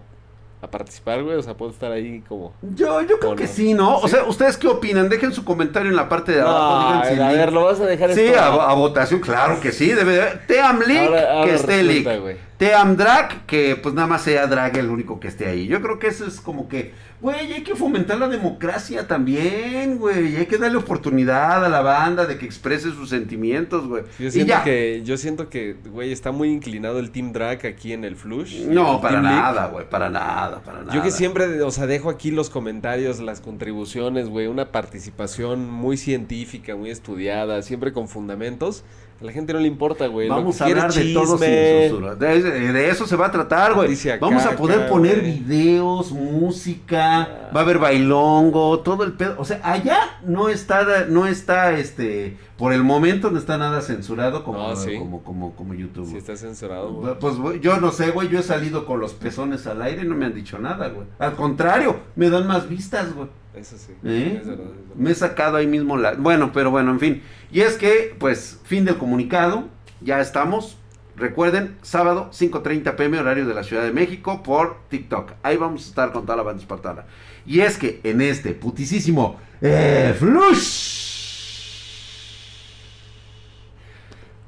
a 0.63 0.71
participar, 0.71 1.21
güey? 1.23 1.35
O 1.35 1.43
sea, 1.43 1.55
¿puedo 1.55 1.71
estar 1.71 1.91
ahí 1.91 2.23
como...? 2.27 2.53
Yo, 2.61 3.01
yo 3.01 3.19
creo 3.19 3.33
¿O 3.33 3.35
que 3.35 3.43
no? 3.43 3.49
sí, 3.49 3.73
¿no? 3.73 3.97
O 3.97 4.07
sea, 4.07 4.23
¿ustedes 4.23 4.55
qué 4.57 4.67
opinan? 4.67 5.09
Dejen 5.09 5.33
su 5.33 5.43
comentario 5.43 5.89
en 5.89 5.95
la 5.97 6.07
parte 6.07 6.31
de 6.31 6.41
abajo. 6.41 6.79
No, 6.95 7.01
digan 7.03 7.15
si 7.15 7.21
a 7.21 7.27
ver, 7.31 7.51
¿lo 7.53 7.65
vas 7.65 7.79
a 7.81 7.85
dejar 7.85 8.13
Sí, 8.13 8.27
a, 8.33 8.45
a 8.47 8.73
votación, 8.73 9.19
claro 9.19 9.59
que 9.59 9.71
sí. 9.73 9.89
Debe 9.91 10.13
de... 10.15 10.25
Team 10.47 10.79
Leak, 10.87 11.07
Ahora- 11.09 11.31
ahora 11.33 11.49
que 11.49 11.55
esté 11.55 12.19
güey. 12.19 12.37
Team 12.57 12.95
Drag, 12.95 13.45
que 13.45 13.75
pues 13.75 13.93
nada 13.93 14.07
más 14.07 14.21
sea 14.21 14.47
Drag 14.47 14.77
el 14.77 14.89
único 14.89 15.19
que 15.19 15.27
esté 15.27 15.47
ahí. 15.47 15.67
Yo 15.67 15.81
creo 15.81 15.99
que 15.99 16.07
eso 16.07 16.25
es 16.25 16.39
como 16.39 16.69
que, 16.69 16.93
güey, 17.19 17.51
hay 17.51 17.63
que 17.63 17.75
fomentar 17.75 18.17
la 18.19 18.29
democracia 18.29 19.05
también, 19.05 19.97
güey. 19.97 20.37
Hay 20.37 20.45
que 20.45 20.57
darle 20.57 20.77
oportunidad 20.77 21.65
a 21.65 21.67
la 21.67 21.81
banda 21.81 22.25
de 22.25 22.37
que 22.37 22.45
exprese 22.45 22.91
sus 22.91 23.09
sentimientos, 23.09 23.85
güey. 23.87 24.03
Yo 24.17 24.27
Y 24.27 24.31
siento 24.31 24.49
ya. 24.53 24.63
que, 24.63 25.01
yo 25.03 25.17
siento 25.17 25.49
que, 25.49 25.75
güey, 25.91 26.13
está 26.13 26.31
muy 26.31 26.51
inclinado 26.51 26.99
el 26.99 27.11
Team 27.11 27.33
Drag 27.33 27.65
aquí 27.65 27.91
en 27.91 28.05
el 28.05 28.15
Flush. 28.15 28.61
No, 28.65 29.01
para 29.01 29.19
nada, 29.19 29.67
güey, 29.67 29.89
para 29.89 30.09
nada, 30.09 30.52
para 30.61 30.81
nada. 30.81 30.93
Yo 30.93 31.01
que 31.01 31.11
siempre, 31.11 31.61
o 31.61 31.71
sea, 31.71 31.87
dejo 31.87 32.09
aquí 32.09 32.31
los 32.31 32.49
comentarios, 32.49 33.19
las 33.19 33.41
contribuciones, 33.41 34.29
güey, 34.29 34.47
una 34.47 34.71
participación 34.71 35.69
muy 35.69 35.97
científica, 35.97 36.75
muy 36.75 36.89
estudiada, 36.89 37.61
siempre 37.61 37.93
con 37.93 38.07
fundamentos. 38.07 38.83
A 39.23 39.25
la 39.27 39.31
gente 39.31 39.53
no 39.53 39.59
le 39.59 39.67
importa, 39.69 40.05
güey. 40.07 40.27
Vamos 40.27 40.61
a 40.61 40.65
hablar 40.65 40.91
de 40.91 41.13
todo 41.13 41.37
sin 41.37 41.47
censura. 41.47 42.15
De, 42.15 42.41
de 42.73 42.89
eso 42.89 43.07
se 43.07 43.15
va 43.15 43.27
a 43.27 43.31
tratar, 43.31 43.73
güey. 43.73 43.97
Vamos 44.19 44.45
a 44.45 44.51
poder 44.57 44.89
poner 44.89 45.21
güey. 45.21 45.39
videos, 45.39 46.11
música, 46.11 47.21
Ah. 47.21 47.49
va 47.55 47.61
a 47.61 47.63
haber 47.63 47.79
bailongo, 47.79 48.79
todo 48.81 49.05
el 49.05 49.13
pedo. 49.13 49.35
O 49.37 49.45
sea, 49.45 49.61
allá 49.63 50.19
no 50.25 50.49
está, 50.49 51.05
no 51.07 51.25
está, 51.25 51.71
este, 51.71 52.37
por 52.57 52.73
el 52.73 52.83
momento 52.83 53.31
no 53.31 53.37
está 53.39 53.57
nada 53.57 53.79
censurado 53.81 54.43
como, 54.43 54.59
No, 54.59 54.75
sí. 54.75 54.97
como, 54.97 55.23
como, 55.23 55.55
como 55.55 55.73
YouTube. 55.73 56.03
Si 56.05 56.11
güey. 56.11 56.19
está 56.21 56.35
censurado, 56.35 56.91
güey. 56.93 57.13
Pues 57.17 57.37
güey, 57.37 57.59
yo 57.61 57.79
no 57.79 57.91
sé, 57.91 58.11
güey, 58.11 58.27
yo 58.27 58.39
he 58.39 58.43
salido 58.43 58.85
con 58.85 58.99
los 58.99 59.13
pezones 59.13 59.65
al 59.67 59.81
aire 59.83 60.01
y 60.03 60.05
no 60.05 60.15
me 60.15 60.25
han 60.25 60.33
dicho 60.35 60.59
nada, 60.59 60.89
güey. 60.89 61.07
Al 61.19 61.33
contrario, 61.35 61.95
me 62.17 62.29
dan 62.29 62.45
más 62.45 62.67
vistas, 62.67 63.13
güey. 63.15 63.29
Eso 63.55 63.77
sí. 63.77 63.93
¿Eh? 64.03 64.39
es 64.41 64.47
verdad, 64.47 64.65
es 64.65 64.75
verdad. 64.75 64.95
Me 64.95 65.11
he 65.11 65.15
sacado 65.15 65.57
ahí 65.57 65.67
mismo 65.67 65.97
la... 65.97 66.13
Bueno, 66.13 66.51
pero 66.53 66.71
bueno, 66.71 66.91
en 66.91 66.99
fin. 66.99 67.23
Y 67.51 67.61
es 67.61 67.75
que, 67.75 68.15
pues, 68.17 68.59
fin 68.63 68.85
del 68.85 68.97
comunicado. 68.97 69.67
Ya 70.01 70.19
estamos. 70.19 70.77
Recuerden, 71.15 71.77
sábado, 71.83 72.29
5.30 72.31 72.95
pm, 72.95 73.19
horario 73.19 73.45
de 73.45 73.53
la 73.53 73.63
Ciudad 73.63 73.83
de 73.83 73.91
México, 73.91 74.41
por 74.41 74.79
TikTok. 74.89 75.33
Ahí 75.43 75.57
vamos 75.57 75.85
a 75.85 75.89
estar 75.89 76.11
con 76.11 76.25
toda 76.25 76.37
la 76.37 76.43
banda 76.43 76.61
espartana. 76.61 77.05
Y 77.45 77.59
es 77.59 77.77
que 77.77 77.99
en 78.03 78.21
este 78.21 78.53
putisísimo 78.53 79.37
eh, 79.61 80.15
Flush. 80.17 81.03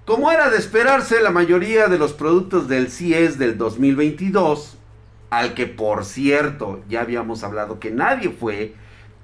Como 0.06 0.32
era 0.32 0.50
de 0.50 0.58
esperarse, 0.58 1.22
la 1.22 1.32
mayoría 1.32 1.88
de 1.88 1.98
los 1.98 2.14
productos 2.14 2.68
del 2.68 2.92
CES 2.92 3.40
del 3.40 3.58
2022, 3.58 4.78
al 5.30 5.54
que 5.54 5.66
por 5.66 6.06
cierto 6.06 6.84
ya 6.88 7.02
habíamos 7.02 7.44
hablado 7.44 7.80
que 7.80 7.92
nadie 7.92 8.30
fue, 8.30 8.76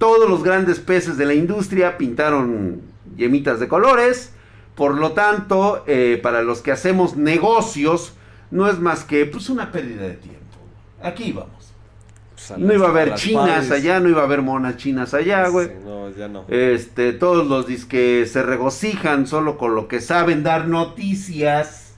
todos 0.01 0.27
los 0.27 0.43
grandes 0.43 0.79
peces 0.79 1.15
de 1.15 1.27
la 1.27 1.35
industria 1.35 1.99
pintaron 1.99 2.81
yemitas 3.15 3.59
de 3.59 3.67
colores. 3.67 4.33
Por 4.73 4.95
lo 4.97 5.11
tanto, 5.11 5.83
eh, 5.85 6.19
para 6.23 6.41
los 6.41 6.61
que 6.61 6.71
hacemos 6.71 7.17
negocios, 7.17 8.15
no 8.49 8.67
es 8.67 8.79
más 8.79 9.03
que 9.03 9.27
pues 9.27 9.47
una 9.51 9.71
pérdida 9.71 10.07
de 10.07 10.15
tiempo. 10.15 10.57
Aquí 11.03 11.31
vamos. 11.31 11.71
Pues, 12.33 12.57
No 12.57 12.73
iba 12.73 12.87
a 12.87 12.89
haber 12.89 13.13
chinas 13.13 13.69
allá, 13.69 13.99
no 13.99 14.09
iba 14.09 14.21
a 14.21 14.25
haber 14.25 14.41
monas 14.41 14.77
chinas 14.77 15.13
allá, 15.13 15.47
güey. 15.49 15.67
Sí, 15.67 15.73
no, 15.85 16.09
ya 16.09 16.27
no. 16.27 16.45
Este, 16.47 17.13
todos 17.13 17.45
los 17.45 17.85
que 17.85 18.25
se 18.25 18.41
regocijan 18.41 19.27
solo 19.27 19.59
con 19.59 19.75
lo 19.75 19.87
que 19.87 20.01
saben 20.01 20.41
dar 20.41 20.67
noticias. 20.67 21.93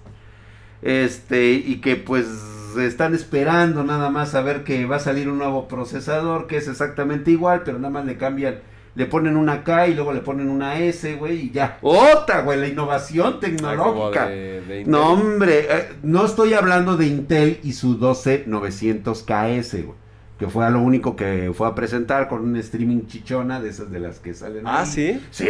Este, 0.81 1.53
y 1.53 1.79
que 1.79 1.95
pues 1.95 2.27
están 2.77 3.13
esperando 3.15 3.83
nada 3.83 4.09
más 4.09 4.35
a 4.35 4.41
ver 4.41 4.63
que 4.63 4.85
va 4.85 4.97
a 4.97 4.99
salir 4.99 5.29
un 5.29 5.37
nuevo 5.37 5.67
procesador 5.67 6.47
que 6.47 6.57
es 6.57 6.67
exactamente 6.67 7.31
igual, 7.31 7.61
pero 7.65 7.77
nada 7.79 7.89
más 7.91 8.05
le 8.05 8.17
cambian, 8.17 8.59
le 8.95 9.05
ponen 9.07 9.37
una 9.37 9.63
K 9.63 9.87
y 9.87 9.95
luego 9.95 10.13
le 10.13 10.19
ponen 10.21 10.49
una 10.49 10.79
S, 10.79 11.15
güey, 11.15 11.47
y 11.47 11.51
ya. 11.51 11.77
Otra, 11.81 12.41
güey, 12.41 12.59
la 12.59 12.67
innovación 12.67 13.35
Ah, 13.35 13.39
tecnológica. 13.39 14.27
de-. 14.27 14.83
No, 14.85 15.13
hombre, 15.13 15.67
eh, 15.69 15.89
no 16.03 16.25
estoy 16.25 16.53
hablando 16.53 16.95
de 16.97 17.07
Intel 17.07 17.59
y 17.63 17.73
su 17.73 17.97
12900KS, 17.97 19.83
güey. 19.85 19.97
Que 20.37 20.47
fue 20.49 20.65
a 20.65 20.69
lo 20.69 20.81
único 20.81 21.15
que 21.15 21.51
fue 21.55 21.67
a 21.67 21.75
presentar 21.75 22.27
con 22.27 22.41
un 22.41 22.55
streaming 22.57 23.05
chichona 23.07 23.61
de 23.61 23.69
esas 23.69 23.91
de 23.91 23.99
las 23.99 24.19
que 24.19 24.33
salen. 24.33 24.63
Ah, 24.67 24.81
ahí. 24.81 24.85
sí. 24.87 25.21
Sí, 25.31 25.45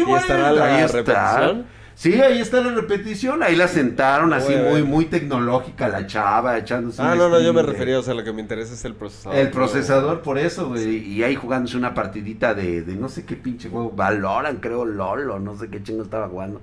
¿Y 0.00 0.02
güey. 0.04 0.20
estará 0.20 0.50
la 0.52 0.76
ahí 0.76 0.84
está. 0.84 1.62
Sí, 1.98 2.14
ahí 2.20 2.38
está 2.38 2.60
la 2.60 2.70
repetición. 2.70 3.42
Ahí 3.42 3.56
la 3.56 3.66
sentaron 3.66 4.32
así 4.32 4.54
muy, 4.54 4.84
muy 4.84 5.06
tecnológica 5.06 5.88
la 5.88 6.06
chava, 6.06 6.56
echándose 6.56 7.02
Ah, 7.02 7.14
un 7.14 7.18
no, 7.18 7.28
no, 7.28 7.40
yo 7.40 7.52
me 7.52 7.60
refería, 7.60 7.98
o 7.98 8.02
sea, 8.04 8.14
lo 8.14 8.22
que 8.22 8.32
me 8.32 8.40
interesa 8.40 8.72
es 8.72 8.84
el 8.84 8.94
procesador. 8.94 9.36
El 9.36 9.50
procesador, 9.50 10.22
por 10.22 10.38
eso, 10.38 10.68
güey. 10.68 10.98
Y 10.98 11.24
ahí 11.24 11.34
jugándose 11.34 11.76
una 11.76 11.94
partidita 11.94 12.54
de, 12.54 12.82
de 12.82 12.94
no 12.94 13.08
sé 13.08 13.24
qué 13.24 13.34
pinche 13.34 13.68
juego. 13.68 13.90
Valoran, 13.90 14.58
creo, 14.58 14.84
LOL 14.84 15.28
o 15.28 15.40
no 15.40 15.58
sé 15.58 15.70
qué 15.70 15.82
chingo 15.82 16.04
estaba 16.04 16.28
jugando. 16.28 16.60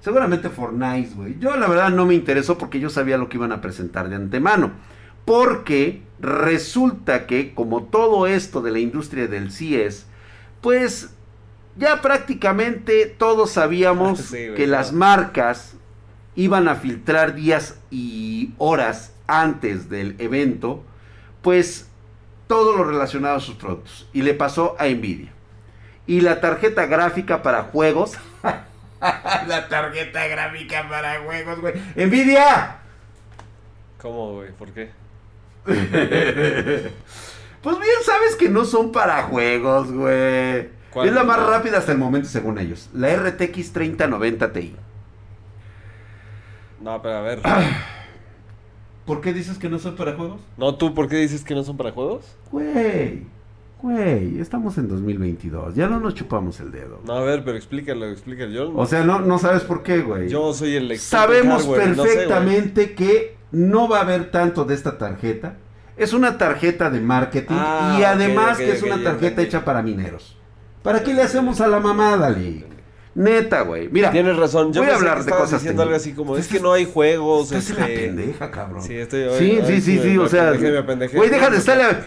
Seguramente 0.00 0.48
Fortnite, 0.48 1.14
güey. 1.14 1.38
Yo 1.38 1.54
la 1.58 1.68
verdad 1.68 1.90
no 1.90 2.06
me 2.06 2.14
interesó 2.14 2.56
porque 2.56 2.80
yo 2.80 2.88
sabía 2.88 3.18
lo 3.18 3.28
que 3.28 3.36
iban 3.36 3.52
a 3.52 3.60
presentar 3.60 4.08
de 4.08 4.16
antemano. 4.16 4.72
Porque 5.26 6.00
resulta 6.18 7.26
que 7.26 7.52
como 7.52 7.82
todo 7.82 8.26
esto 8.26 8.62
de 8.62 8.70
la 8.70 8.78
industria 8.78 9.26
del 9.26 9.52
CES, 9.52 10.06
pues 10.62 11.10
ya 11.78 12.02
prácticamente 12.02 13.06
todos 13.06 13.52
sabíamos 13.52 14.18
Sí, 14.30 14.50
que 14.56 14.66
las 14.66 14.92
marcas 14.92 15.74
iban 16.34 16.68
a 16.68 16.76
filtrar 16.76 17.34
días 17.34 17.78
y 17.90 18.52
horas 18.58 19.12
antes 19.26 19.88
del 19.88 20.14
evento, 20.18 20.84
pues 21.42 21.88
todo 22.46 22.76
lo 22.76 22.84
relacionado 22.84 23.36
a 23.36 23.40
sus 23.40 23.56
productos. 23.56 24.08
Y 24.12 24.22
le 24.22 24.34
pasó 24.34 24.76
a 24.78 24.86
Nvidia. 24.86 25.32
Y 26.06 26.20
la 26.20 26.40
tarjeta 26.40 26.86
gráfica 26.86 27.42
para 27.42 27.64
juegos. 27.64 28.18
la 29.00 29.68
tarjeta 29.68 30.26
gráfica 30.26 30.88
para 30.88 31.20
juegos, 31.20 31.60
güey. 31.60 31.74
Nvidia. 31.96 32.78
¿Cómo, 34.00 34.34
güey? 34.34 34.50
¿Por 34.52 34.70
qué? 34.72 34.90
Pues 37.60 37.76
bien 37.80 37.96
sabes 38.04 38.36
que 38.36 38.48
no 38.48 38.64
son 38.64 38.92
para 38.92 39.24
juegos, 39.24 39.90
güey. 39.90 40.68
¿Cuál? 40.92 41.08
Es 41.08 41.14
la 41.14 41.24
más 41.24 41.38
rápida 41.44 41.78
hasta 41.78 41.92
el 41.92 41.98
momento 41.98 42.28
según 42.28 42.58
ellos. 42.58 42.88
La 42.94 43.14
RTX 43.14 43.72
3090 43.72 44.52
Ti. 44.52 44.74
No, 46.80 47.02
pero 47.02 47.16
a 47.16 47.20
ver. 47.22 47.40
¿Por 49.06 49.20
qué 49.20 49.32
dices 49.32 49.58
que 49.58 49.68
no 49.68 49.78
son 49.78 49.96
para 49.96 50.14
juegos? 50.14 50.40
No, 50.56 50.74
¿tú 50.74 50.94
por 50.94 51.08
qué 51.08 51.16
dices 51.16 51.42
que 51.42 51.54
no 51.54 51.64
son 51.64 51.76
para 51.78 51.92
juegos? 51.92 52.26
Güey, 52.52 53.22
güey, 53.80 54.38
estamos 54.38 54.76
en 54.76 54.86
2022. 54.88 55.74
Ya 55.74 55.88
no 55.88 55.98
nos 55.98 56.14
chupamos 56.14 56.60
el 56.60 56.70
dedo. 56.70 57.00
No, 57.06 57.14
a 57.14 57.22
ver, 57.22 57.42
pero 57.42 57.56
explícalo, 57.56 58.06
explícalo. 58.06 58.50
Yo, 58.50 58.70
O 58.76 58.84
sea, 58.86 59.04
no, 59.04 59.20
no 59.20 59.38
sabes 59.38 59.62
por 59.62 59.82
qué, 59.82 60.00
güey. 60.02 60.28
yo 60.28 60.52
soy 60.52 60.76
el 60.76 60.90
experto 60.92 61.26
Sabemos 61.26 61.62
hardware, 61.62 61.88
no 61.88 61.94
sé, 61.94 62.00
güey. 62.00 62.04
perfectamente 62.16 62.94
que 62.94 63.36
no 63.50 63.88
va 63.88 63.98
a 63.98 64.02
haber 64.02 64.30
tanto 64.30 64.64
de 64.66 64.74
esta 64.74 64.98
tarjeta. 64.98 65.56
Es 65.96 66.12
una 66.12 66.36
tarjeta 66.38 66.90
de 66.90 67.00
marketing 67.00 67.56
Ah, 67.58 67.96
y 67.98 68.04
además 68.04 68.58
que 68.58 68.70
es 68.72 68.82
una 68.82 69.02
tarjeta 69.02 69.42
hecha 69.42 69.64
para 69.64 69.82
mineros. 69.82 70.36
¿Para 70.88 71.02
qué 71.02 71.12
le 71.12 71.20
hacemos 71.20 71.60
a 71.60 71.68
la 71.68 71.80
mamada, 71.80 72.30
Lee? 72.30 72.64
Neta, 73.14 73.60
güey. 73.60 73.90
Mira, 73.90 74.10
Tienes 74.10 74.38
razón, 74.38 74.72
yo 74.72 74.80
voy 74.80 74.90
a 74.90 74.94
hablar 74.94 75.22
de 75.22 75.30
cosas 75.30 75.60
diciendo 75.60 75.82
algo 75.82 75.94
así 75.94 76.12
como, 76.14 76.34
es 76.38 76.48
que 76.48 76.60
no 76.60 76.72
hay 76.72 76.86
juegos, 76.90 77.52
estás 77.52 77.68
en 77.68 77.76
la 77.76 77.88
este... 77.90 78.06
pendeja, 78.06 78.50
cabrón. 78.50 78.82
Sí, 78.82 78.94
estoy... 78.94 79.26
Sí, 79.38 79.58
sí, 79.66 79.80
sí, 79.82 79.98
sí, 80.02 80.16
o 80.16 80.26
sea, 80.30 80.52
güey, 80.52 81.28
deja 81.28 81.50
de 81.50 81.58
estarle, 81.58 81.82
a- 81.84 82.06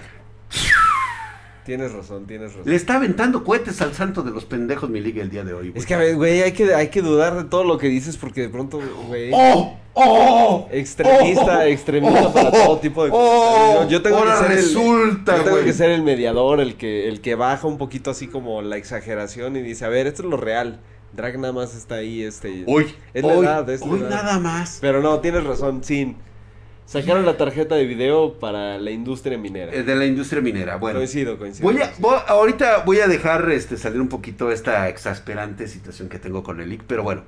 Tienes 1.63 1.91
razón, 1.91 2.25
tienes 2.25 2.53
razón. 2.53 2.63
le 2.67 2.75
está 2.75 2.95
aventando 2.95 3.43
cohetes 3.43 3.79
al 3.83 3.93
santo 3.93 4.23
de 4.23 4.31
los 4.31 4.45
pendejos, 4.45 4.89
mi 4.89 4.99
liga, 4.99 5.21
el 5.21 5.29
día 5.29 5.43
de 5.43 5.53
hoy, 5.53 5.69
güey. 5.69 5.79
Es 5.79 5.85
que, 5.85 5.93
a 5.93 5.99
ver, 5.99 6.15
güey, 6.15 6.41
hay 6.41 6.53
que, 6.53 6.73
hay 6.73 6.87
que 6.87 7.03
dudar 7.03 7.35
de 7.35 7.43
todo 7.43 7.63
lo 7.63 7.77
que 7.77 7.87
dices 7.87 8.17
porque 8.17 8.41
de 8.41 8.49
pronto, 8.49 8.81
güey... 9.07 9.29
¡Oh! 9.31 9.77
¡Oh! 9.93 10.67
Extremista, 10.71 11.59
¡Oh! 11.59 11.61
extremista 11.63 12.27
¡Oh! 12.27 12.33
para 12.33 12.51
todo 12.51 12.77
tipo 12.79 13.03
de 13.03 13.11
¡Oh! 13.13 13.51
comentarios. 13.83 13.91
Yo 13.91 14.01
tengo 14.01 14.23
que 14.23 14.31
ser 14.31 14.47
resulta, 14.49 15.35
el, 15.35 15.39
yo 15.39 15.45
tengo 15.45 15.63
que 15.63 15.73
ser 15.73 15.89
el 15.91 16.01
mediador, 16.03 16.61
el 16.61 16.75
que, 16.75 17.07
el 17.09 17.21
que 17.21 17.35
baja 17.35 17.67
un 17.67 17.77
poquito 17.77 18.11
así 18.11 18.27
como 18.27 18.61
la 18.61 18.77
exageración 18.77 19.55
y 19.57 19.61
dice, 19.61 19.85
a 19.85 19.89
ver, 19.89 20.07
esto 20.07 20.23
es 20.23 20.29
lo 20.29 20.37
real. 20.37 20.79
Drag 21.13 21.37
nada 21.39 21.51
más 21.51 21.75
está 21.75 21.95
ahí, 21.95 22.23
este. 22.23 22.63
Hoy, 22.67 22.95
Es 23.13 23.23
la 23.23 23.33
hoy, 23.33 23.45
edad, 23.45 23.69
es 23.69 23.85
la 23.85 23.97
edad. 23.97 24.09
nada 24.09 24.39
más. 24.39 24.77
Pero 24.79 25.01
no, 25.01 25.19
tienes 25.19 25.43
razón, 25.43 25.83
sin. 25.83 26.15
Sacaron 26.85 27.25
la 27.25 27.35
tarjeta 27.37 27.75
de 27.75 27.85
video 27.85 28.39
para 28.39 28.77
la 28.77 28.91
industria 28.91 29.37
minera. 29.37 29.73
Eh, 29.73 29.83
De 29.83 29.95
la 29.95 30.05
industria 30.05 30.41
minera, 30.41 30.77
bueno. 30.77 30.99
coincido, 30.99 31.37
coincido. 31.37 31.69
Voy 31.69 31.81
a, 31.81 31.91
voy- 31.99 32.17
ahorita 32.27 32.83
voy 32.85 32.99
a 32.99 33.07
dejar 33.07 33.49
este, 33.51 33.77
salir 33.77 33.99
un 34.01 34.07
poquito 34.09 34.51
esta 34.51 34.87
exasperante 34.89 35.67
situación 35.67 36.07
que 36.09 36.17
tengo 36.19 36.43
con 36.43 36.59
el 36.61 36.69
leak, 36.69 36.83
pero 36.87 37.03
bueno, 37.03 37.23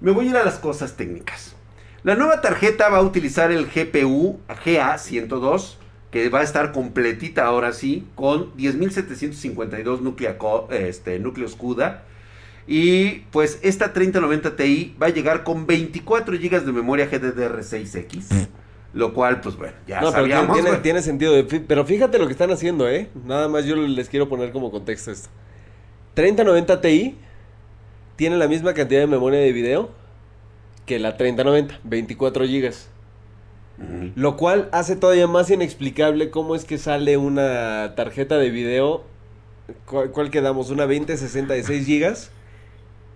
me 0.00 0.12
voy 0.12 0.26
a 0.26 0.30
ir 0.30 0.36
a 0.36 0.44
las 0.44 0.58
cosas 0.58 0.96
técnicas. 0.96 1.56
La 2.04 2.16
nueva 2.16 2.40
tarjeta 2.40 2.88
va 2.88 2.98
a 2.98 3.02
utilizar 3.02 3.52
el 3.52 3.66
GPU 3.66 4.40
GA102, 4.48 5.74
que 6.10 6.28
va 6.28 6.40
a 6.40 6.42
estar 6.42 6.72
completita 6.72 7.44
ahora 7.44 7.72
sí, 7.72 8.06
con 8.16 8.52
10.752 8.56 10.00
núclea 10.00 10.36
co- 10.36 10.68
este, 10.70 11.18
núcleos 11.18 11.54
CUDA. 11.54 12.02
Y 12.66 13.20
pues 13.30 13.58
esta 13.62 13.92
3090 13.92 14.56
Ti 14.56 14.96
va 15.00 15.06
a 15.06 15.10
llegar 15.10 15.42
con 15.44 15.66
24 15.66 16.34
GB 16.36 16.60
de 16.64 16.72
memoria 16.72 17.08
GDDR6X. 17.10 18.48
Lo 18.94 19.14
cual, 19.14 19.40
pues 19.40 19.56
bueno, 19.56 19.72
ya 19.86 20.00
No, 20.00 20.10
pero 20.12 20.24
tiene, 20.24 20.40
sabíamos. 20.40 20.82
tiene- 20.82 21.02
sentido. 21.02 21.32
de- 21.32 21.44
Pero 21.44 21.84
fíjate 21.86 22.18
lo 22.18 22.26
que 22.26 22.32
están 22.32 22.50
haciendo, 22.50 22.88
¿eh? 22.88 23.08
Nada 23.24 23.48
más 23.48 23.64
yo 23.64 23.74
les 23.76 24.08
quiero 24.08 24.28
poner 24.28 24.52
como 24.52 24.70
contexto 24.70 25.10
esto. 25.10 25.28
3090 26.14 26.80
Ti 26.82 27.16
tiene 28.16 28.36
la 28.36 28.48
misma 28.48 28.74
cantidad 28.74 29.00
de 29.00 29.06
memoria 29.06 29.40
de 29.40 29.50
video 29.52 29.90
que 30.86 30.98
la 30.98 31.16
3090, 31.16 31.80
24 31.84 32.44
GB. 32.44 32.72
Lo 34.14 34.36
cual 34.36 34.68
hace 34.72 34.96
todavía 34.96 35.26
más 35.26 35.50
inexplicable 35.50 36.30
cómo 36.30 36.54
es 36.54 36.64
que 36.64 36.78
sale 36.78 37.16
una 37.16 37.94
tarjeta 37.96 38.38
de 38.38 38.50
video. 38.50 39.02
¿Cuál, 39.86 40.10
cuál 40.10 40.30
quedamos? 40.30 40.70
Una 40.70 40.86
2060 40.86 41.54
de 41.54 41.62
6 41.62 41.86
GB. 41.86 42.16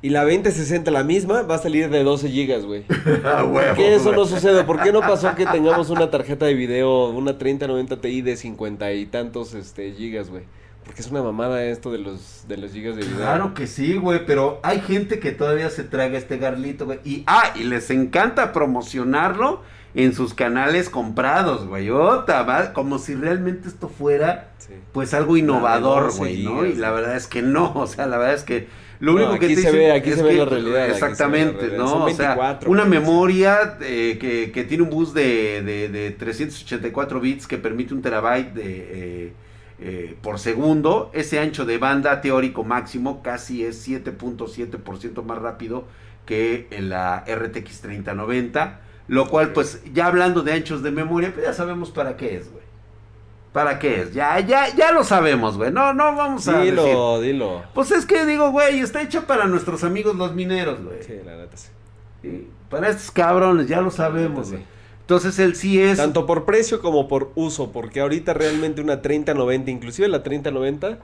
Y 0.02 0.10
la 0.10 0.24
2060, 0.24 0.90
la 0.90 1.04
misma, 1.04 1.42
va 1.42 1.56
a 1.56 1.58
salir 1.58 1.88
de 1.88 2.04
12 2.04 2.28
GB, 2.28 2.64
güey. 2.64 2.84
Ah, 3.24 3.44
¿Por 3.50 3.74
qué 3.74 3.94
eso 3.94 4.12
no 4.12 4.24
sucede? 4.24 4.62
¿Por 4.64 4.80
qué 4.80 4.92
no 4.92 5.00
pasó 5.00 5.34
que 5.34 5.46
tengamos 5.46 5.90
una 5.90 6.10
tarjeta 6.10 6.46
de 6.46 6.54
video, 6.54 7.10
una 7.10 7.38
3090 7.38 8.00
Ti 8.00 8.22
de 8.22 8.36
50 8.36 8.92
y 8.92 9.06
tantos 9.06 9.54
este, 9.54 9.92
gigas, 9.92 10.30
güey? 10.30 10.44
Porque 10.86 11.02
es 11.02 11.10
una 11.10 11.22
mamada 11.22 11.64
esto 11.64 11.90
de 11.90 11.98
los, 11.98 12.44
de 12.48 12.56
los 12.56 12.72
gigas 12.72 12.96
de 12.96 13.02
video. 13.02 13.16
Claro 13.18 13.52
que 13.54 13.66
sí, 13.66 13.96
güey, 13.96 14.24
pero 14.24 14.60
hay 14.62 14.80
gente 14.80 15.18
que 15.18 15.32
todavía 15.32 15.68
se 15.68 15.82
traga 15.82 16.16
este 16.16 16.38
garlito, 16.38 16.86
güey. 16.86 17.00
Y, 17.04 17.24
ah, 17.26 17.52
y 17.56 17.64
les 17.64 17.90
encanta 17.90 18.52
promocionarlo 18.52 19.62
en 19.94 20.14
sus 20.14 20.32
canales 20.32 20.88
comprados, 20.88 21.66
güey. 21.66 21.90
Ota, 21.90 22.42
va, 22.44 22.72
como 22.72 22.98
si 22.98 23.14
realmente 23.14 23.68
esto 23.68 23.88
fuera, 23.88 24.50
Sí. 24.58 24.74
pues, 24.92 25.12
algo 25.12 25.36
innovador, 25.36 26.04
12 26.04 26.18
güey, 26.18 26.42
¿no? 26.44 26.60
gigas, 26.60 26.76
y 26.76 26.78
la 26.78 26.90
verdad 26.92 27.16
es 27.16 27.26
que 27.26 27.42
no, 27.42 27.72
o 27.74 27.86
sea, 27.86 28.06
la 28.06 28.18
verdad 28.18 28.34
es 28.34 28.44
que 28.44 28.68
lo 29.00 29.12
No, 29.12 29.18
único 29.18 29.38
que 29.40 29.48
te 29.54 29.62
se 29.62 29.72
ve- 29.72 29.92
aquí 29.92 30.10
es 30.10 30.16
se 30.16 30.22
ve 30.22 30.30
que- 30.30 30.36
la 30.36 30.44
realidad, 30.44 30.86
la 30.88 30.94
Exactamente, 30.94 31.58
realidad. 31.60 31.78
¿no? 31.78 32.04
O 32.04 32.10
sea, 32.10 32.28
24, 32.36 32.70
una 32.70 32.84
memoria 32.84 33.76
eh, 33.80 34.16
que, 34.20 34.52
que 34.52 34.64
tiene 34.64 34.84
un 34.84 34.90
bus 34.90 35.12
de, 35.12 35.62
de, 35.62 35.88
de 35.88 36.10
384 36.12 37.20
bits 37.20 37.46
que 37.46 37.58
permite 37.58 37.92
un 37.92 38.00
terabyte 38.02 38.54
de... 38.54 38.62
eh, 38.92 39.32
eh, 39.78 40.16
por 40.22 40.38
segundo. 40.38 41.10
Ese 41.12 41.38
ancho 41.38 41.64
de 41.64 41.78
banda 41.78 42.20
teórico 42.20 42.64
máximo 42.64 43.22
casi 43.22 43.64
es 43.64 43.86
7.7% 43.88 45.22
más 45.22 45.38
rápido 45.38 45.84
que 46.24 46.66
en 46.70 46.88
la 46.88 47.24
RTX 47.26 47.80
3090. 47.82 48.80
Lo 49.08 49.28
cual, 49.28 49.52
pues, 49.52 49.82
ya 49.92 50.06
hablando 50.06 50.42
de 50.42 50.52
anchos 50.52 50.82
de 50.82 50.90
memoria, 50.90 51.32
pues 51.32 51.46
ya 51.46 51.52
sabemos 51.52 51.90
para 51.90 52.16
qué 52.16 52.36
es, 52.36 52.50
güey. 52.50 52.64
¿Para 53.52 53.78
qué 53.78 54.02
es? 54.02 54.12
Ya, 54.12 54.38
ya, 54.40 54.74
ya 54.74 54.92
lo 54.92 55.02
sabemos, 55.04 55.56
güey. 55.56 55.72
No, 55.72 55.94
no 55.94 56.14
vamos 56.14 56.46
a 56.48 56.60
Dilo, 56.60 57.20
dilo. 57.20 57.62
Pues 57.72 57.90
es 57.90 58.04
que 58.04 58.26
digo, 58.26 58.50
güey, 58.50 58.80
está 58.80 59.00
hecho 59.00 59.24
para 59.24 59.46
nuestros 59.46 59.82
amigos 59.84 60.16
los 60.16 60.34
mineros, 60.34 60.82
güey. 60.82 61.02
Sí, 61.02 61.14
la 61.24 61.36
neta 61.36 61.56
sí. 61.56 61.68
Sí, 62.20 62.48
Para 62.68 62.88
estos 62.88 63.10
cabrones, 63.10 63.68
ya 63.68 63.80
lo 63.80 63.90
sabemos, 63.90 64.48
Sí. 64.48 64.56
Entonces 65.06 65.38
él 65.38 65.54
sí 65.54 65.80
es... 65.80 65.98
Tanto 65.98 66.26
por 66.26 66.44
precio 66.44 66.82
como 66.82 67.06
por 67.06 67.30
uso, 67.36 67.70
porque 67.70 68.00
ahorita 68.00 68.34
realmente 68.34 68.80
una 68.80 69.02
3090, 69.02 69.70
inclusive 69.70 70.08
la 70.08 70.24
3090, 70.24 70.98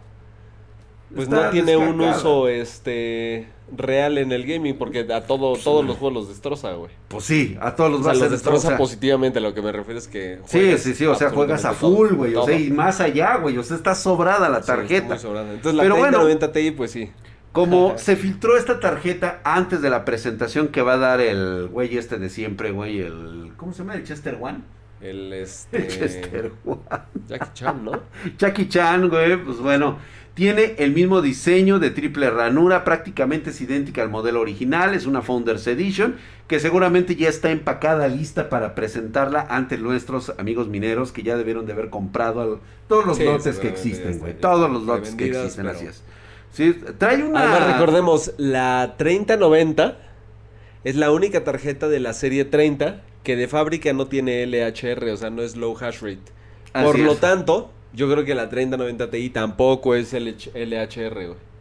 pues 1.14 1.28
Está 1.28 1.44
no 1.44 1.50
tiene 1.50 1.76
un 1.76 2.00
uso 2.00 2.48
este 2.48 3.46
real 3.76 4.18
en 4.18 4.32
el 4.32 4.44
gaming, 4.44 4.76
porque 4.76 5.06
a 5.12 5.24
todo, 5.24 5.56
todos 5.56 5.84
los 5.84 5.98
juegos 5.98 6.14
los 6.14 6.28
destroza, 6.28 6.72
güey. 6.72 6.90
Pues 7.06 7.24
sí, 7.24 7.56
a 7.60 7.76
todos 7.76 7.92
los 7.92 8.00
O 8.00 8.04
sea, 8.04 8.14
los 8.14 8.30
destroza 8.32 8.68
sea, 8.68 8.76
positivamente, 8.76 9.38
a 9.38 9.42
lo 9.42 9.54
que 9.54 9.62
me 9.62 9.70
refiero 9.70 10.00
es 10.00 10.08
que... 10.08 10.40
Sí, 10.46 10.76
sí, 10.78 10.94
sí, 10.94 11.06
o 11.06 11.14
sea, 11.14 11.30
juegas 11.30 11.64
a 11.64 11.72
full, 11.72 12.14
güey. 12.14 12.34
O 12.34 12.44
sea, 12.44 12.58
y 12.58 12.70
más 12.72 13.00
allá, 13.00 13.36
güey. 13.36 13.56
O 13.56 13.62
sea, 13.62 13.76
está 13.76 13.94
sobrada 13.94 14.48
la 14.48 14.56
Sí, 14.56 14.60
está 14.62 14.76
tarjeta. 14.76 15.08
muy 15.10 15.18
sobrada. 15.18 15.52
Entonces 15.52 15.74
la 15.76 15.82
Pero 15.84 15.94
bueno. 15.96 16.18
3090 16.18 16.52
Ti, 16.52 16.70
pues 16.72 16.90
sí. 16.90 17.10
Como 17.52 17.94
se 17.98 18.16
filtró 18.16 18.56
esta 18.56 18.80
tarjeta 18.80 19.40
antes 19.44 19.82
de 19.82 19.90
la 19.90 20.04
presentación 20.04 20.68
que 20.68 20.82
va 20.82 20.94
a 20.94 20.98
dar 20.98 21.20
el 21.20 21.68
güey 21.68 21.96
este 21.96 22.18
de 22.18 22.28
siempre, 22.30 22.70
güey, 22.70 23.00
el... 23.00 23.52
¿Cómo 23.56 23.72
se 23.72 23.78
llama? 23.80 23.94
¿El 23.94 24.04
Chester 24.04 24.38
One? 24.40 24.60
El 25.00 25.32
El 25.32 25.32
este... 25.34 25.86
Chester 25.88 26.52
One. 26.64 26.80
Jackie 27.26 27.50
Chan, 27.54 27.84
¿no? 27.84 27.92
Jackie 28.38 28.68
Chan, 28.68 29.08
güey, 29.08 29.36
pues 29.44 29.58
bueno, 29.58 29.98
tiene 30.34 30.76
el 30.78 30.92
mismo 30.92 31.20
diseño 31.20 31.78
de 31.78 31.90
triple 31.90 32.30
ranura, 32.30 32.84
prácticamente 32.84 33.50
es 33.50 33.60
idéntica 33.60 34.02
al 34.02 34.08
modelo 34.10 34.40
original, 34.40 34.94
es 34.94 35.04
una 35.06 35.20
Founders 35.20 35.66
Edition, 35.66 36.16
que 36.48 36.58
seguramente 36.60 37.16
ya 37.16 37.28
está 37.28 37.50
empacada, 37.50 38.08
lista 38.08 38.48
para 38.48 38.74
presentarla 38.74 39.46
ante 39.50 39.76
nuestros 39.76 40.32
amigos 40.38 40.68
mineros 40.68 41.12
que 41.12 41.22
ya 41.22 41.36
debieron 41.36 41.66
de 41.66 41.72
haber 41.72 41.90
comprado 41.90 42.40
al- 42.40 42.60
todos 42.88 43.04
los 43.04 43.16
Sí, 43.18 43.24
lotes 43.24 43.58
que 43.58 43.68
existen, 43.68 44.18
güey, 44.20 44.38
todos 44.38 44.70
los 44.70 44.84
lotes 44.84 45.14
que 45.14 45.26
existen, 45.26 45.66
así 45.66 45.86
es. 45.86 46.02
Sí, 46.52 46.74
trae 46.98 47.22
una... 47.22 47.40
Además, 47.40 47.72
recordemos, 47.72 48.32
la 48.36 48.94
3090 48.98 49.96
es 50.84 50.96
la 50.96 51.10
única 51.10 51.44
tarjeta 51.44 51.88
de 51.88 52.00
la 52.00 52.12
serie 52.12 52.44
30 52.44 53.02
que 53.22 53.36
de 53.36 53.48
fábrica 53.48 53.92
no 53.92 54.06
tiene 54.06 54.44
LHR, 54.46 55.08
o 55.10 55.16
sea, 55.16 55.30
no 55.30 55.42
es 55.42 55.56
low 55.56 55.76
hash 55.80 56.00
rate. 56.00 56.20
Así 56.72 56.84
Por 56.86 56.98
lo 56.98 57.12
es. 57.12 57.20
tanto, 57.20 57.70
yo 57.92 58.10
creo 58.10 58.24
que 58.24 58.34
la 58.34 58.48
3090 58.48 59.10
Ti 59.10 59.30
tampoco 59.30 59.94
es 59.94 60.12
LH 60.12 60.50
LHR, 60.54 61.14
güey. 61.26 61.52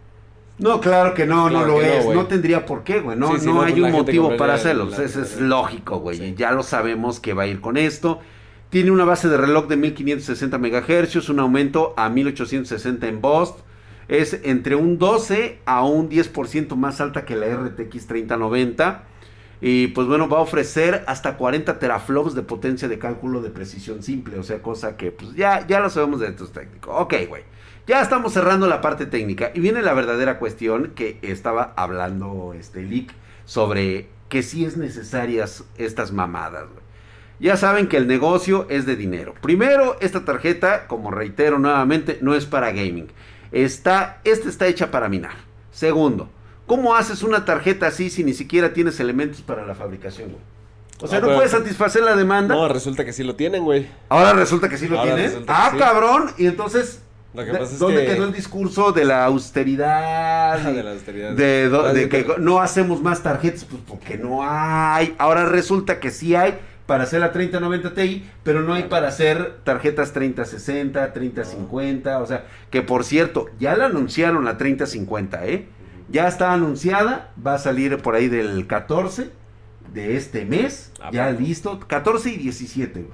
No, 0.58 0.80
claro 0.82 1.14
que 1.14 1.26
no, 1.26 1.48
Claro 1.48 1.68
no 1.68 1.74
lo 1.74 1.82
no, 1.82 1.88
es. 1.88 2.06
No, 2.08 2.26
tendría 2.28 2.66
por 2.66 2.84
qué, 2.84 3.00
güey. 3.00 3.18
No, 3.18 3.32
Sí, 3.34 3.40
sí, 3.42 3.46
no, 3.48 3.54
no, 3.56 3.62
hay 3.62 3.72
pues 3.72 3.82
la 3.82 3.88
un 3.88 3.94
motivo 3.94 4.38
para 4.38 4.54
hacerlo. 4.56 4.86
la- 4.86 4.98
Eso 5.04 5.22
es 5.22 5.40
la- 5.40 5.48
lógico, 5.48 6.00
güey. 6.00 6.18
Sí. 6.18 6.36
Ya 6.38 6.52
lo 6.52 6.62
sabemos 6.64 7.20
que 7.20 7.34
va 7.34 7.44
a 7.44 7.48
ir 7.48 7.62
con 7.62 7.78
esto. 7.78 8.20
Tiene 8.70 8.92
una 8.92 9.04
base 9.06 9.28
de 9.28 9.38
reloj 9.38 9.68
de 9.68 9.78
1560 9.78 10.58
MHz, 10.58 11.30
un 11.30 11.40
aumento 11.40 11.94
a 11.98 12.10
1860 12.10 13.08
en 13.08 13.22
Boost. 13.22 13.60
Es 14.12 14.42
entre 14.44 14.76
un 14.76 14.98
12 14.98 15.60
a 15.64 15.86
un 15.86 16.10
10% 16.10 16.76
más 16.76 17.00
alta 17.00 17.24
que 17.24 17.38
la 17.38 17.48
RTX 17.48 18.08
3090. 18.08 19.06
Y 19.62 19.88
pues 19.88 20.06
bueno, 20.06 20.28
va 20.28 20.40
a 20.40 20.42
ofrecer 20.42 21.06
hasta 21.08 21.38
40 21.38 21.80
teraflops 21.80 22.36
de 22.36 22.42
potencia 22.42 22.90
de 22.90 23.00
cálculo 23.00 23.42
de 23.42 23.52
precisión 23.52 24.04
simple. 24.04 24.38
O 24.38 24.44
sea, 24.44 24.62
cosa 24.62 24.98
que 24.98 25.14
pues 25.14 25.34
ya, 25.34 25.66
ya 25.66 25.80
lo 25.80 25.90
sabemos 25.90 26.20
de 26.20 26.28
estos 26.28 26.52
técnicos. 26.52 26.94
Ok, 26.94 27.14
güey. 27.30 27.44
Ya 27.88 28.02
estamos 28.02 28.34
cerrando 28.34 28.68
la 28.68 28.82
parte 28.82 29.06
técnica. 29.06 29.52
Y 29.54 29.62
viene 29.62 29.82
la 29.82 29.94
verdadera 29.94 30.40
cuestión 30.40 30.92
que 30.94 31.18
estaba 31.22 31.72
hablando 31.78 32.54
este 32.54 32.84
Leak 32.84 33.14
sobre 33.46 34.10
que 34.28 34.44
sí 34.44 34.66
es 34.66 34.76
necesarias 34.76 35.64
estas 35.78 36.12
mamadas. 36.12 36.66
Ya 37.40 37.56
saben 37.56 37.88
que 37.88 37.96
el 37.96 38.08
negocio 38.08 38.68
es 38.70 38.86
de 38.86 38.98
dinero. 38.98 39.36
Primero, 39.42 39.96
esta 40.02 40.26
tarjeta, 40.26 40.88
como 40.88 41.12
reitero 41.12 41.60
nuevamente, 41.60 42.20
no 42.22 42.36
es 42.36 42.46
para 42.46 42.72
gaming. 42.72 43.08
Está, 43.52 44.20
esta 44.24 44.50
está 44.50 44.68
hecha 44.68 44.92
para 44.92 45.10
minar. 45.10 45.34
Segundo, 45.72 46.30
¿cómo 46.68 46.96
haces 46.96 47.24
una 47.24 47.46
tarjeta 47.46 47.88
así 47.88 48.10
si 48.10 48.24
ni 48.24 48.34
siquiera 48.34 48.74
tienes 48.74 49.00
elementos 49.00 49.42
para 49.42 49.66
la 49.66 49.76
fabricación, 49.76 50.30
güey? 50.32 50.42
O 51.02 51.08
sea, 51.08 51.18
Ah, 51.18 51.22
no 51.22 51.28
pero- 51.28 51.38
puedes 51.38 51.52
satisfacer 51.52 52.04
la 52.04 52.16
demanda. 52.16 52.54
No, 52.56 52.68
resulta 52.68 53.04
que 53.04 53.12
sí 53.14 53.24
lo 53.24 53.36
tienen, 53.36 53.64
güey. 53.64 53.88
Ahora 54.10 54.34
resulta 54.34 54.70
que 54.70 54.78
sí 54.78 54.88
lo 54.88 55.00
Ahora 55.00 55.16
que 55.16 55.44
Ah, 55.48 55.70
sí. 55.74 55.78
cabrón. 55.80 56.32
Y 56.38 56.46
entonces, 56.46 57.02
Lo 57.34 57.44
que 57.44 57.52
¿de- 57.52 57.58
pasa 57.60 57.74
es 57.74 57.80
¿dónde 57.80 58.06
que... 58.06 58.14
quedó 58.14 58.26
el 58.26 58.34
discurso 58.34 58.92
de 58.92 59.06
la 59.06 59.26
austeridad? 59.26 60.54
Ah, 60.66 60.72
de 60.72 60.84
la 60.84 60.92
austeridad. 60.92 61.32
de, 61.32 61.72
Ah, 61.74 61.92
de 61.94 62.04
sí, 62.04 62.10
que 62.10 62.36
no 62.40 62.62
hacemos 62.62 63.02
más 63.02 63.24
tarjetas, 63.24 63.66
pues 63.66 63.82
porque 63.88 64.18
no 64.18 64.42
hay. 64.44 65.16
Ahora 65.18 65.46
resulta 65.46 66.00
que 66.00 66.12
sí 66.12 66.36
hay 66.36 66.58
para 66.92 67.06
hacer 67.06 67.22
la 67.22 67.32
3090 67.32 67.94
Ti, 67.94 68.30
pero 68.44 68.64
no 68.64 68.74
hay 68.74 68.84
para 68.84 69.08
hacer 69.08 69.60
tarjetas 69.64 70.12
3060, 70.12 71.14
3050, 71.14 72.20
o 72.20 72.26
sea, 72.26 72.44
que 72.70 72.82
por 72.82 73.06
cierto, 73.06 73.46
ya 73.62 73.78
la 73.78 73.86
anunciaron 73.86 74.44
la 74.44 74.58
3050, 74.58 75.46
¿eh? 75.46 75.70
Ya 76.10 76.28
está 76.28 76.52
anunciada, 76.52 77.32
va 77.48 77.54
a 77.54 77.60
salir 77.60 78.00
por 78.00 78.16
ahí 78.16 78.28
del 78.28 78.68
14 78.68 79.30
de 79.94 80.18
este 80.18 80.44
mes, 80.44 80.92
Ah, 81.00 81.12
ya 81.14 81.32
listo, 81.32 81.80
14 81.80 82.32
y 82.32 82.36
17, 82.36 83.04
güey. 83.04 83.14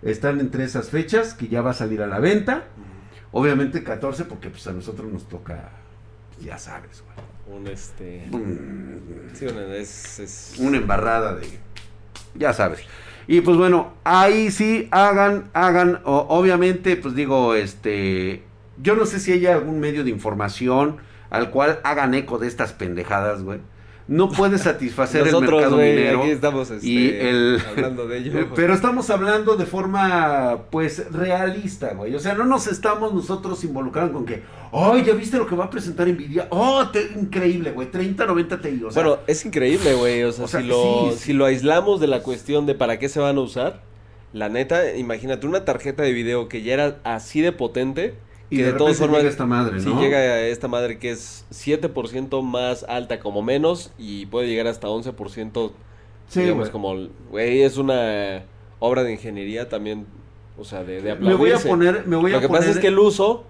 Están 0.00 0.40
entre 0.40 0.64
esas 0.64 0.88
fechas 0.88 1.34
que 1.34 1.48
ya 1.48 1.60
va 1.60 1.72
a 1.72 1.74
salir 1.74 2.00
a 2.00 2.06
la 2.06 2.20
venta. 2.20 2.64
Obviamente 3.30 3.84
14 3.84 4.24
porque 4.24 4.48
pues 4.48 4.66
a 4.68 4.72
nosotros 4.72 5.12
nos 5.12 5.28
toca, 5.28 5.68
pues, 6.30 6.46
ya 6.46 6.56
sabes, 6.56 7.04
güey. 7.04 7.60
Un 7.60 7.66
este... 7.66 8.26
Sí, 9.34 9.44
una, 9.44 9.76
es... 9.76 10.18
es... 10.18 10.54
una 10.58 10.78
embarrada 10.78 11.34
de 11.34 11.46
ya 12.34 12.54
sabes 12.54 12.80
y 13.28 13.40
pues 13.42 13.56
bueno 13.56 13.92
ahí 14.04 14.50
sí 14.50 14.88
hagan 14.90 15.50
hagan 15.52 16.00
o- 16.04 16.26
obviamente 16.30 16.96
pues 16.96 17.14
digo 17.14 17.54
este 17.54 18.42
yo 18.82 18.96
no 18.96 19.06
sé 19.06 19.20
si 19.20 19.32
hay 19.32 19.46
algún 19.46 19.78
medio 19.80 20.02
de 20.04 20.10
información 20.10 20.96
al 21.30 21.50
cual 21.50 21.78
hagan 21.84 22.14
eco 22.14 22.38
de 22.38 22.48
estas 22.48 22.72
pendejadas 22.72 23.42
güey 23.44 23.60
no 24.08 24.30
puede 24.30 24.56
satisfacer 24.58 25.20
el 25.20 25.26
Nosotros, 25.32 25.52
mercado 25.52 25.76
güey, 25.76 25.94
minero 25.96 26.20
aquí 26.22 26.30
estamos 26.30 26.70
este, 26.70 26.86
y 26.86 27.08
el- 27.10 27.62
hablando 27.68 28.08
de 28.08 28.18
ello. 28.18 28.48
Pero 28.56 28.72
estamos 28.74 29.10
hablando 29.10 29.56
de 29.56 29.66
forma, 29.66 30.62
pues, 30.70 31.12
realista, 31.12 31.92
güey. 31.94 32.14
O 32.14 32.18
sea, 32.18 32.34
no 32.34 32.44
nos 32.44 32.66
estamos 32.66 33.12
nosotros 33.12 33.62
involucrando 33.64 34.14
con 34.14 34.24
que, 34.24 34.42
¡ay, 34.72 35.04
ya 35.04 35.12
viste 35.12 35.36
lo 35.36 35.46
que 35.46 35.54
va 35.54 35.66
a 35.66 35.70
presentar 35.70 36.08
Nvidia! 36.08 36.46
¡Oh, 36.50 36.88
te- 36.88 37.10
increíble, 37.20 37.72
güey! 37.72 37.90
30, 37.90 38.24
90 38.26 38.60
Ti. 38.60 38.82
O 38.86 38.90
sea, 38.90 39.02
bueno, 39.02 39.18
es 39.26 39.44
increíble, 39.44 39.94
güey. 39.94 40.22
O 40.24 40.32
sea, 40.32 40.46
o 40.46 40.48
sea, 40.48 40.60
si, 40.62 40.66
lo, 40.66 41.10
sí, 41.10 41.16
sí. 41.18 41.24
si 41.26 41.32
lo 41.34 41.44
aislamos 41.44 42.00
de 42.00 42.06
la 42.06 42.22
cuestión 42.22 42.64
de 42.64 42.74
para 42.74 42.98
qué 42.98 43.08
se 43.10 43.20
van 43.20 43.36
a 43.36 43.40
usar, 43.40 43.82
la 44.32 44.48
neta, 44.48 44.94
imagínate 44.96 45.46
una 45.46 45.64
tarjeta 45.66 46.02
de 46.02 46.12
video 46.12 46.48
que 46.48 46.62
ya 46.62 46.72
era 46.74 46.98
así 47.04 47.40
de 47.42 47.52
potente. 47.52 48.14
Y 48.50 48.56
que 48.56 48.62
de, 48.64 48.72
de 48.72 48.78
todas 48.78 48.96
formas, 48.96 49.18
llega 49.18 49.30
esta 49.30 49.46
madre, 49.46 49.80
Si 49.80 49.88
¿no? 49.88 50.00
llega 50.00 50.18
a 50.18 50.40
esta 50.46 50.68
madre 50.68 50.98
que 50.98 51.10
es 51.10 51.44
7% 51.52 52.42
más 52.42 52.84
alta 52.88 53.20
como 53.20 53.42
menos 53.42 53.92
y 53.98 54.26
puede 54.26 54.48
llegar 54.48 54.66
hasta 54.66 54.88
11%, 54.88 55.72
Sí, 56.28 56.40
digamos, 56.40 56.70
güey. 56.70 56.72
como, 56.72 57.08
güey, 57.30 57.62
es 57.62 57.76
una 57.78 58.44
obra 58.78 59.02
de 59.04 59.12
ingeniería 59.12 59.68
también, 59.68 60.06
o 60.58 60.64
sea, 60.64 60.84
de, 60.84 61.00
de 61.02 61.14
Me 61.16 61.34
voy 61.34 61.52
a 61.52 61.58
poner, 61.58 62.06
me 62.06 62.16
voy 62.16 62.30
Lo 62.32 62.38
a 62.38 62.40
que 62.40 62.48
poner... 62.48 62.60
pasa 62.62 62.70
es 62.72 62.78
que 62.78 62.88
el 62.88 62.98
uso, 62.98 63.44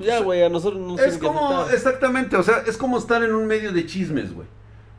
ya, 0.00 0.20
güey, 0.20 0.42
a 0.42 0.48
nosotros 0.48 0.80
no 0.80 0.98
Es 0.98 1.18
que 1.18 1.26
como, 1.26 1.66
exactamente, 1.70 2.36
o 2.36 2.42
sea, 2.42 2.62
es 2.66 2.76
como 2.78 2.96
estar 2.98 3.22
en 3.22 3.34
un 3.34 3.46
medio 3.46 3.72
de 3.72 3.84
chismes, 3.86 4.32
güey. 4.34 4.46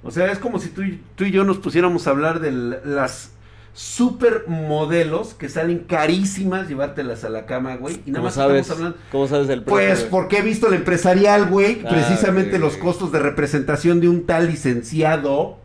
O 0.04 0.12
sea, 0.12 0.32
es 0.32 0.38
como 0.38 0.60
si 0.60 0.70
tú 0.70 0.84
y, 0.84 1.02
tú 1.16 1.24
y 1.24 1.32
yo 1.32 1.44
nos 1.44 1.58
pusiéramos 1.58 2.06
a 2.06 2.12
hablar 2.12 2.40
de 2.40 2.52
las 2.52 3.32
supermodelos 3.76 5.34
que 5.34 5.50
salen 5.50 5.80
carísimas 5.80 6.70
llevártelas 6.70 7.26
a 7.26 7.30
la 7.30 7.46
cama, 7.46 7.76
güey. 7.76 7.96
Y 8.06 8.12
nada 8.12 8.20
¿Cómo 8.20 8.24
más 8.26 8.34
sabes, 8.36 8.62
estamos 8.62 8.80
hablando... 8.80 8.98
¿Cómo 9.12 9.28
sabes 9.28 9.50
el 9.50 9.64
precio? 9.64 9.74
Pues 9.76 10.04
porque 10.04 10.38
he 10.38 10.42
visto 10.42 10.68
el 10.68 10.76
empresarial, 10.76 11.48
güey. 11.48 11.82
Ah, 11.86 11.90
precisamente 11.90 12.58
los 12.58 12.78
costos 12.78 13.12
de 13.12 13.20
representación 13.20 14.00
de 14.00 14.08
un 14.08 14.26
tal 14.26 14.48
licenciado. 14.48 15.58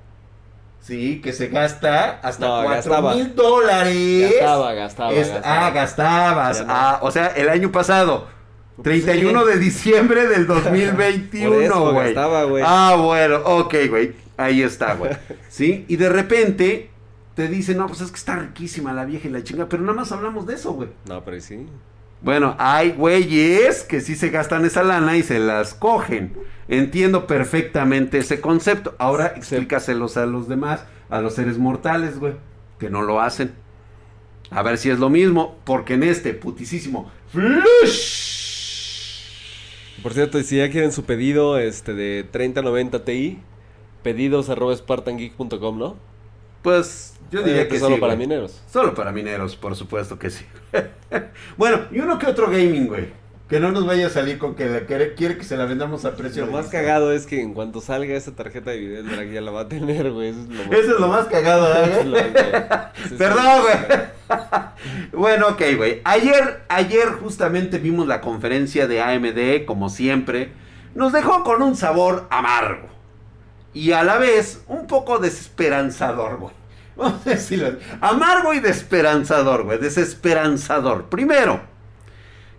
Sí, 0.81 1.21
que 1.23 1.33
se 1.33 1.49
gasta 1.49 2.19
hasta 2.21 2.65
cuatro 2.65 3.03
mil 3.15 3.35
dólares. 3.37 4.33
Gastaba, 4.33 4.73
gastaba, 4.75 5.13
Es- 5.13 5.29
gastaba. 5.33 5.67
Ah, 5.67 5.71
gastabas. 5.71 6.65
Ah, 6.67 6.99
o 7.03 7.11
sea, 7.13 7.29
el 7.29 7.49
año 7.49 7.71
pasado. 7.71 8.27
Pues 8.77 8.85
31 9.05 9.41
sí. 9.43 9.47
de 9.53 9.59
diciembre 9.59 10.27
del 10.27 10.47
Por 10.49 10.65
2021, 10.65 11.61
eso 11.61 11.93
güey. 11.93 12.07
gastaba, 12.07 12.45
güey. 12.45 12.65
Ah, 12.67 12.97
bueno, 12.99 13.37
ok, 13.45 13.75
güey. 13.89 14.13
Ahí 14.37 14.63
está, 14.63 14.95
güey. 14.95 15.13
¿Sí? 15.49 15.85
Y 15.87 15.95
de 15.97 16.09
repente 16.09 16.91
te 17.35 17.49
dicen, 17.49 17.79
no, 17.79 17.87
pues 17.87 18.01
es 18.01 18.11
que 18.11 18.17
está 18.17 18.37
riquísima 18.37 18.93
la 18.93 19.05
vieja 19.05 19.29
y 19.29 19.31
la 19.31 19.43
chinga, 19.43 19.69
pero 19.69 19.83
nada 19.83 19.95
más 19.95 20.13
hablamos 20.13 20.47
de 20.47 20.55
eso, 20.55 20.73
güey. 20.73 20.89
No, 21.09 21.25
pero 21.25 21.41
sí. 21.41 21.67
Bueno, 22.23 22.55
hay 22.59 22.93
güeyes 22.93 23.83
que 23.83 24.03
sí 24.03 24.15
se 24.15 24.29
gastan 24.29 24.67
esa 24.67 24.83
lana 24.83 25.17
y 25.17 25.23
se 25.23 25.39
las 25.39 25.73
cogen. 25.75 26.35
Entiendo 26.69 27.27
perfectamente 27.27 28.19
ese 28.19 28.41
concepto. 28.41 28.95
Ahora 28.99 29.33
explícaselos 29.37 30.19
a 30.19 30.27
los 30.27 30.47
demás, 30.47 30.85
a 31.09 31.21
los 31.23 31.35
seres 31.35 31.57
mortales, 31.57 32.19
güey, 32.19 32.35
que 32.79 32.91
no 32.91 33.03
lo 33.03 33.21
hacen. 33.21 33.55
A 34.51 34.63
ver 34.63 34.77
si 34.77 34.91
es 34.91 34.99
lo 34.99 35.09
mismo, 35.09 35.59
porque 35.65 35.95
en 35.95 36.03
este 36.03 36.35
putisísimo 36.35 37.11
flush 37.29 39.23
Por 40.03 40.13
cierto, 40.13 40.43
si 40.43 40.57
ya 40.57 40.71
quieren 40.71 40.93
su 40.93 41.05
pedido 41.05 41.59
este 41.59 41.95
de 41.95 42.27
3090 42.31 43.05
Ti, 43.05 43.39
pedidos 44.03 44.51
arroba 44.51 44.77
spartangeek.com, 44.77 45.79
¿no? 45.79 46.10
Pues 46.63 47.15
yo 47.31 47.43
diría 47.43 47.63
Eh, 47.63 47.69
que 47.69 47.79
solo 47.79 47.95
sí, 47.97 48.01
para 48.01 48.15
güey. 48.15 48.27
mineros. 48.27 48.61
Solo 48.71 48.95
para 48.95 49.13
mineros, 49.13 49.57
por 49.57 49.75
supuesto 49.77 50.19
que 50.19 50.31
sí. 50.31 50.45
bueno, 51.57 51.81
y 51.91 52.01
uno 52.01 52.19
que 52.19 52.27
otro 52.27 52.47
gaming, 52.51 52.87
güey. 52.89 53.21
Que 53.49 53.59
no 53.59 53.73
nos 53.73 53.85
vaya 53.85 54.07
a 54.07 54.11
salir 54.11 54.39
con 54.39 54.55
que 54.55 54.67
la 54.67 54.81
quiere, 54.87 55.15
quiere 55.15 55.37
que 55.37 55.43
se 55.43 55.57
la 55.57 55.65
vendamos 55.65 56.05
a 56.05 56.15
precio 56.15 56.47
Lo 56.47 56.53
más 56.53 56.67
lista. 56.67 56.79
cagado 56.79 57.13
es 57.13 57.27
que 57.27 57.41
en 57.41 57.53
cuanto 57.53 57.81
salga 57.81 58.15
esa 58.15 58.31
tarjeta 58.37 58.71
de 58.71 58.79
video, 58.79 59.01
el 59.01 59.11
drag 59.11 59.29
ya 59.33 59.41
la 59.41 59.51
va 59.51 59.63
a 59.63 59.69
tener, 59.69 60.13
güey. 60.13 60.29
Eso 60.29 60.41
es 60.43 60.49
lo 60.49 60.55
más, 60.65 60.73
Eso 60.79 60.95
es 60.95 61.01
lo 61.01 61.09
más 61.09 61.27
cagado, 61.27 61.85
¿eh? 61.85 62.31
Perdón, 63.19 63.63
güey. 63.63 64.39
bueno, 65.13 65.49
ok, 65.49 65.63
güey. 65.77 66.01
Ayer, 66.05 66.63
ayer 66.69 67.09
justamente 67.21 67.79
vimos 67.79 68.07
la 68.07 68.21
conferencia 68.21 68.87
de 68.87 69.01
AMD, 69.03 69.65
como 69.67 69.89
siempre. 69.89 70.53
Nos 70.95 71.13
dejó 71.13 71.43
con 71.43 71.61
un 71.63 71.75
sabor 71.75 72.29
amargo. 72.31 72.89
Y 73.73 73.93
a 73.93 74.03
la 74.03 74.19
vez, 74.19 74.63
un 74.67 74.87
poco 74.87 75.19
desesperanzador, 75.19 76.39
güey. 76.39 76.55
Vamos 76.97 77.27
a 77.27 77.31
decirlo. 77.31 77.79
Amargo 78.01 78.53
y 78.53 78.61
desesperanzador, 78.61 79.65
güey. 79.65 79.79
Desesperanzador. 79.79 81.09
Primero, 81.09 81.61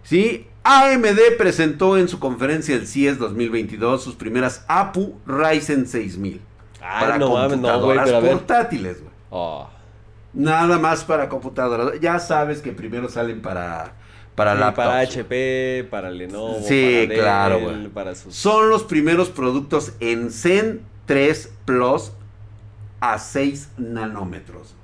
¿sí? 0.03 0.47
AMD 0.63 1.37
presentó 1.37 1.97
en 1.97 2.07
su 2.07 2.19
conferencia 2.19 2.75
el 2.75 2.87
CIES 2.87 3.17
2022 3.17 4.03
sus 4.03 4.15
primeras 4.15 4.63
APU 4.67 5.19
Ryzen 5.25 5.87
6000. 5.87 6.41
Ay, 6.83 7.19
no 7.19 7.33
mames, 7.33 7.57
no, 7.59 7.67
computadoras 7.69 8.11
a 8.11 8.19
ver. 8.19 8.31
portátiles, 8.33 8.99
güey. 9.01 9.13
Oh. 9.31 9.67
Nada 10.33 10.77
más 10.79 11.03
para 11.03 11.29
computadoras. 11.29 11.99
Ya 11.99 12.19
sabes 12.19 12.61
que 12.61 12.71
primero 12.71 13.09
salen 13.09 13.41
para, 13.41 13.93
para 14.35 14.53
Sí, 14.53 14.59
laptops. 14.59 14.87
para. 14.87 14.99
HP, 14.99 15.87
para 15.89 16.09
Lenovo, 16.11 16.59
Sí, 16.65 17.05
para 17.07 17.19
claro, 17.21 17.55
Dell, 17.57 17.65
güey. 17.65 17.87
para 17.89 18.15
sus... 18.15 18.33
Son 18.35 18.69
los 18.69 18.83
primeros 18.83 19.29
productos 19.29 19.93
en 19.99 20.31
Zen 20.31 20.81
3 21.13 21.51
Plus 21.65 22.11
a 22.99 23.17
6 23.19 23.69
nanómetros. 23.77 24.75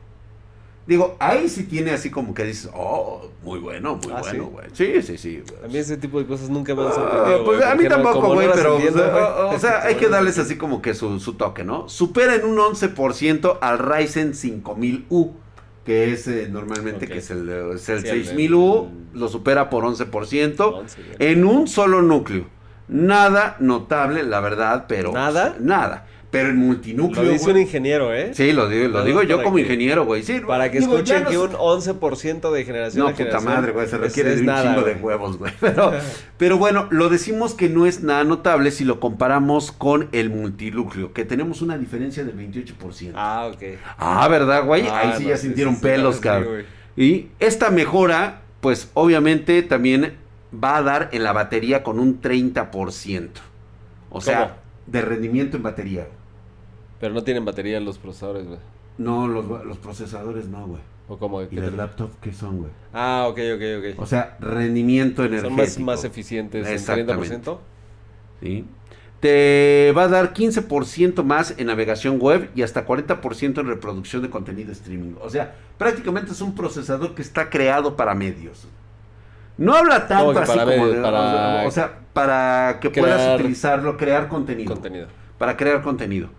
Digo, 0.86 1.18
ahí 1.20 1.50
sí 1.50 1.64
tiene 1.64 1.92
así 1.92 2.10
como 2.10 2.34
que 2.34 2.46
dices, 2.46 2.70
oh, 2.74 3.30
muy 3.44 3.60
bueno, 3.60 4.00
muy 4.02 4.14
Ah, 4.14 4.20
bueno, 4.22 4.46
güey. 4.46 4.68
Sí, 4.72 5.02
sí, 5.02 5.18
sí. 5.18 5.44
A 5.64 5.68
mí 5.68 5.78
ese 5.78 5.98
tipo 5.98 6.18
de 6.20 6.26
cosas 6.26 6.50
nunca 6.50 6.74
me 6.74 6.84
han 6.84 6.88
Ah, 6.88 6.92
sorprendido. 6.94 7.44
pues 7.46 7.58
güey, 7.60 7.70
a 7.72 7.76
mí 7.76 7.88
tampoco, 7.90 8.22
no 8.30 8.34
güey, 8.36 8.50
pero 8.54 8.78
o 8.78 8.80
sea, 8.80 8.92
güey. 8.92 9.56
o 9.56 9.60
sea, 9.60 9.82
hay 9.84 9.96
que 9.96 10.08
darles 10.08 10.38
así 10.38 10.56
como 10.58 10.82
que 10.82 10.94
su, 10.94 11.20
su 11.20 11.34
toque, 11.34 11.66
¿no? 11.66 11.90
Supera 11.90 12.36
en 12.36 12.46
un 12.46 12.58
11% 12.58 13.58
al 13.60 13.80
Ryzen 13.80 14.34
5000U, 14.34 15.32
que 15.86 16.14
es 16.14 16.26
eh, 16.30 16.48
normalmente 16.50 17.06
que 17.08 17.18
es 17.18 17.32
el, 17.32 17.50
es 17.76 17.90
el 17.90 18.02
Sí, 18.04 18.08
el- 18.08 18.26
6000U, 18.26 18.88
el- 19.14 19.20
lo 19.20 19.28
supera 19.28 19.70
por 19.70 19.84
11%, 19.84 20.74
Once, 20.74 21.02
güey. 21.02 21.32
en 21.32 21.44
un 21.46 21.68
solo 21.68 22.02
núcleo. 22.02 22.46
Nada 22.88 23.58
notable, 23.60 24.24
la 24.24 24.40
verdad, 24.40 24.86
pero 24.88 25.12
¿Nada? 25.12 25.58
nada. 25.60 26.08
Pero 26.30 26.50
en 26.50 26.58
multinúcleo, 26.58 27.24
Lo 27.24 27.32
dice 27.32 27.50
un 27.52 27.58
ingeniero, 27.58 28.14
¿eh? 28.14 28.32
Sí, 28.34 28.52
lo 28.52 28.68
digo, 28.68 28.90
lo 28.90 29.04
digo 29.06 29.24
yo 29.24 29.42
como 29.44 29.60
ingeniero, 29.60 30.06
güey. 30.06 30.24
Sí, 30.24 30.42
Para 30.46 30.70
que 30.70 30.82
digo, 30.82 30.96
escuchen 30.96 31.24
no 31.24 31.30
que 31.30 31.38
un 31.38 31.52
11% 31.52 32.52
de 32.52 32.66
generación 32.66 33.06
no, 33.06 33.12
puta 33.12 33.24
generación 33.24 33.54
madre, 33.54 33.72
güey, 33.72 33.88
se 33.88 33.98
requiere 33.98 34.36
de 34.36 34.42
un 34.42 34.46
nada, 34.46 34.64
chingo 34.76 34.86
de 34.86 34.96
huevos, 34.96 35.38
güey. 35.38 35.54
Pero, 35.62 35.94
pero 36.38 36.58
bueno, 36.58 36.88
lo 36.92 37.08
decimos 37.08 37.54
que 37.54 37.70
no 37.70 37.86
es 37.86 38.04
nada 38.04 38.26
notable 38.26 38.72
si 38.72 38.84
lo 38.84 39.00
comparamos 39.00 39.72
con 39.72 40.10
el 40.12 40.30
multinúcleo, 40.30 41.14
que 41.14 41.24
tenemos 41.24 41.62
una 41.62 41.78
diferencia 41.78 42.26
del 42.26 42.36
28%. 42.38 43.14
Ah, 43.16 43.50
Ah, 43.98 44.26
ok. 44.26 44.30
¿verdad, 44.30 44.66
güey? 44.66 44.88
Ah, 44.88 45.00
Ahí 45.00 45.14
sí 45.18 45.24
no, 45.24 45.30
ya 45.30 45.38
sintieron 45.38 45.76
sí, 45.76 45.82
pelos, 45.82 46.16
sí, 46.16 46.22
cabrón. 46.22 46.64
Y 46.96 47.28
esta 47.40 47.70
mejora, 47.70 48.42
pues 48.62 48.90
obviamente 48.96 49.62
también 49.64 50.16
va 50.54 50.78
a 50.78 50.82
dar 50.82 51.10
en 51.12 51.24
la 51.24 51.34
batería 51.34 51.84
con 51.84 52.00
un 52.00 52.22
30%. 52.22 53.30
O 54.10 54.22
sea, 54.22 54.40
¿Cómo? 54.42 54.56
de 54.88 55.02
rendimiento 55.02 55.58
en 55.58 55.64
batería. 55.64 56.08
Pero 57.00 57.14
no 57.14 57.24
tienen 57.24 57.46
batería 57.46 57.80
los 57.80 57.98
procesadores, 57.98 58.46
güey. 58.48 58.60
No, 58.98 59.28
los, 59.28 59.46
los 59.66 59.78
procesadores 59.78 60.48
no, 60.48 60.66
güey. 60.68 60.82
O 61.10 61.18
como 61.18 61.42
¿Y 61.42 61.48
las 61.56 61.72
laptops 61.74 62.16
qué 62.22 62.34
son, 62.34 62.58
güey? 62.58 62.70
Ah, 62.94 63.28
ok, 63.30 63.40
ok, 63.56 63.62
ok. 63.96 64.02
O 64.02 64.06
sea, 64.06 64.36
rendimiento 64.42 65.24
Son 65.24 65.34
energético. 65.34 65.56
más, 65.58 65.80
más 65.80 66.04
eficientes 66.04 66.68
en 66.68 66.74
Exactamente. 66.74 67.38
30%. 67.40 67.58
¿sí? 68.42 68.66
Te 69.20 69.94
va 69.98 70.04
a 70.04 70.08
dar 70.10 70.34
15% 70.34 71.24
más 71.24 71.56
en 71.58 71.68
navegación 71.68 72.20
web 72.20 72.50
y 72.56 72.62
hasta 72.62 72.86
40% 72.86 73.60
en 73.62 73.68
reproducción 73.68 74.22
de 74.22 74.30
contenido 74.30 74.72
streaming. 74.72 75.14
O 75.22 75.30
sea, 75.30 75.56
prácticamente 75.78 76.32
es 76.34 76.42
un 76.42 76.54
procesador 76.54 77.16
que 77.16 77.22
está 77.24 77.50
creado 77.50 77.96
para 77.96 78.14
medios. 78.14 78.68
No 79.58 79.74
habla 79.74 80.08
tanto 80.08 80.28
¿Cómo 80.28 80.40
así 80.40 80.52
para 80.52 80.64
como 80.66 80.78
medios? 80.86 80.96
de- 80.98 81.02
Para 81.02 81.64
o 81.66 81.72
sea, 81.72 82.00
para 82.14 82.80
que 82.80 82.90
puedas 82.92 83.40
utilizarlo, 83.40 83.98
crear 83.98 84.28
contenido. 84.28 84.72
Contenido. 84.74 85.08
Para 85.40 85.58
crear 85.58 85.82
contenido. 85.82 86.30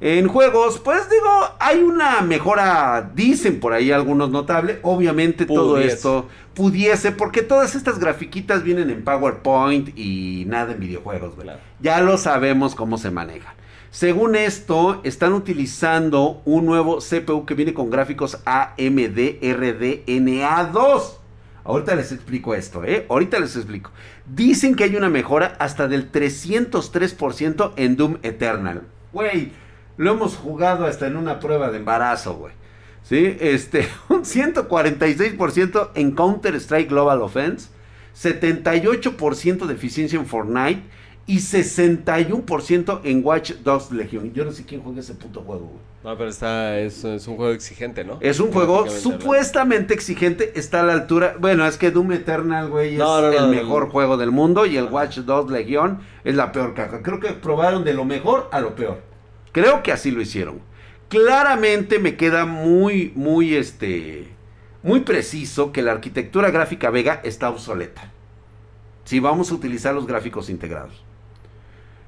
En 0.00 0.28
juegos, 0.28 0.78
pues 0.78 1.10
digo, 1.10 1.28
hay 1.58 1.82
una 1.82 2.20
mejora, 2.20 3.10
dicen 3.16 3.58
por 3.58 3.72
ahí 3.72 3.90
algunos 3.90 4.30
notable. 4.30 4.78
Obviamente 4.82 5.44
todo 5.44 5.78
esto 5.78 6.28
pudiese, 6.54 7.10
porque 7.10 7.42
todas 7.42 7.74
estas 7.74 7.98
grafiquitas 7.98 8.62
vienen 8.62 8.90
en 8.90 9.02
PowerPoint 9.02 9.98
y 9.98 10.44
nada 10.46 10.72
en 10.72 10.80
videojuegos. 10.80 11.34
Claro. 11.34 11.58
Ya 11.80 12.00
lo 12.00 12.16
sabemos 12.16 12.76
cómo 12.76 12.96
se 12.96 13.10
manejan. 13.10 13.54
Según 13.90 14.36
esto, 14.36 15.00
están 15.02 15.32
utilizando 15.32 16.42
un 16.44 16.66
nuevo 16.66 16.98
CPU 16.98 17.44
que 17.44 17.54
viene 17.54 17.74
con 17.74 17.90
gráficos 17.90 18.38
AMD 18.44 19.40
RDNA2. 19.40 21.02
Ahorita 21.64 21.96
les 21.96 22.12
explico 22.12 22.54
esto, 22.54 22.84
¿eh? 22.84 23.04
Ahorita 23.08 23.40
les 23.40 23.56
explico. 23.56 23.90
Dicen 24.26 24.76
que 24.76 24.84
hay 24.84 24.94
una 24.94 25.08
mejora 25.08 25.56
hasta 25.58 25.88
del 25.88 26.12
303% 26.12 27.72
en 27.76 27.96
Doom 27.96 28.18
Eternal. 28.22 28.82
Güey, 29.12 29.52
lo 29.98 30.12
hemos 30.12 30.36
jugado 30.36 30.86
hasta 30.86 31.06
en 31.06 31.16
una 31.16 31.40
prueba 31.40 31.70
de 31.70 31.76
embarazo, 31.76 32.36
güey. 32.36 32.54
¿Sí? 33.02 33.36
Este, 33.40 33.86
un 34.08 34.24
146% 34.24 35.90
en 35.94 36.12
Counter-Strike 36.12 36.88
Global 36.88 37.20
Offense, 37.20 37.68
78% 38.16 39.66
de 39.66 39.74
eficiencia 39.74 40.18
en 40.18 40.26
Fortnite 40.26 40.82
y 41.26 41.38
61% 41.38 43.00
en 43.04 43.24
Watch 43.24 43.52
Dogs 43.62 43.92
Legion. 43.92 44.32
Yo 44.32 44.44
no 44.44 44.52
sé 44.52 44.64
quién 44.64 44.80
juega 44.80 45.00
ese 45.00 45.14
puto 45.14 45.42
juego, 45.42 45.66
güey. 45.66 45.88
No, 46.04 46.16
pero 46.16 46.30
está, 46.30 46.78
es, 46.78 47.04
es 47.04 47.26
un 47.26 47.36
juego 47.36 47.52
exigente, 47.52 48.04
¿no? 48.04 48.18
Es 48.20 48.38
un 48.38 48.52
juego 48.52 48.88
supuestamente 48.88 49.94
exigente, 49.94 50.52
está 50.54 50.80
a 50.80 50.82
la 50.84 50.92
altura. 50.92 51.34
Bueno, 51.40 51.66
es 51.66 51.76
que 51.76 51.90
Doom 51.90 52.12
Eternal, 52.12 52.70
güey, 52.70 52.92
es 52.92 52.98
No, 52.98 53.20
no, 53.20 53.32
no, 53.32 53.36
el 53.36 53.50
mejor 53.50 53.90
juego 53.90 54.16
del 54.16 54.30
mundo 54.30 54.64
y 54.64 54.76
el 54.76 54.84
Watch 54.84 55.18
Dogs 55.18 55.50
Legion 55.50 55.98
es 56.24 56.36
la 56.36 56.52
peor 56.52 56.74
caja. 56.74 57.02
Creo 57.02 57.18
que 57.18 57.32
probaron 57.32 57.84
de 57.84 57.94
lo 57.94 58.04
mejor 58.04 58.48
a 58.52 58.60
lo 58.60 58.76
peor. 58.76 59.07
Creo 59.52 59.82
que 59.82 59.92
así 59.92 60.10
lo 60.10 60.20
hicieron. 60.20 60.60
Claramente 61.08 61.98
me 61.98 62.16
queda 62.16 62.44
muy, 62.44 63.12
muy, 63.14 63.54
este, 63.54 64.28
muy 64.82 65.00
preciso 65.00 65.72
que 65.72 65.82
la 65.82 65.92
arquitectura 65.92 66.50
gráfica 66.50 66.90
Vega 66.90 67.20
está 67.24 67.48
obsoleta. 67.48 68.12
Si 69.04 69.20
vamos 69.20 69.50
a 69.50 69.54
utilizar 69.54 69.94
los 69.94 70.06
gráficos 70.06 70.50
integrados. 70.50 71.02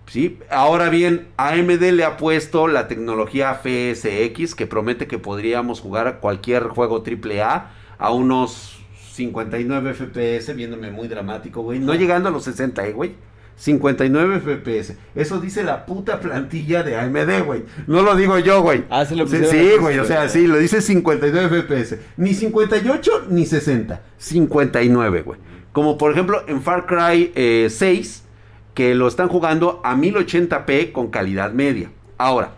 ¿Sí? 0.07 0.40
Ahora 0.50 0.88
bien, 0.88 1.29
AMD 1.37 1.83
le 1.92 2.05
ha 2.05 2.16
puesto 2.16 2.66
la 2.66 2.88
tecnología 2.88 3.55
FSX 3.55 4.57
que 4.57 4.66
promete 4.66 5.07
que 5.07 5.18
podríamos 5.18 5.81
jugar 5.81 6.18
cualquier 6.18 6.64
juego 6.64 7.05
AAA 7.07 7.70
a 7.96 8.12
unos 8.12 8.81
59 9.12 9.94
FPS, 9.94 10.55
viéndome 10.57 10.90
muy 10.90 11.07
dramático, 11.07 11.62
güey. 11.62 11.79
No 11.79 11.94
llegando 11.94 12.29
a 12.29 12.33
los 12.33 12.44
60, 12.44 12.87
eh, 12.88 12.92
güey. 12.92 13.14
59 13.61 14.40
FPS. 14.40 14.96
Eso 15.14 15.38
dice 15.38 15.62
la 15.62 15.85
puta 15.85 16.18
plantilla 16.18 16.83
de 16.83 16.96
AMD, 16.96 17.44
güey. 17.44 17.64
No 17.87 18.01
lo 18.01 18.16
digo 18.16 18.38
yo, 18.38 18.62
güey. 18.62 18.85
Ah, 18.88 19.05
sí 19.05 19.14
lo 19.14 19.27
Sí, 19.27 19.44
sí, 19.44 19.73
güey, 19.79 19.99
o 19.99 20.05
sea, 20.07 20.31
sí, 20.31 20.46
lo 20.46 20.57
dice 20.57 20.81
59 20.81 21.62
FPS. 21.62 21.99
Ni 22.16 22.33
58 22.33 23.27
ni 23.29 23.44
60. 23.44 24.01
59, 24.16 25.23
güey. 25.23 25.38
Como 25.73 25.99
por 25.99 26.11
ejemplo 26.11 26.42
en 26.49 26.62
Far 26.62 26.87
Cry 26.87 27.33
eh, 27.35 27.68
6, 27.70 28.25
que 28.73 28.94
lo 28.94 29.07
están 29.07 29.29
jugando 29.29 29.83
a 29.85 29.94
1080p 29.94 30.92
con 30.92 31.09
calidad 31.09 31.53
media. 31.53 31.90
Ahora, 32.16 32.55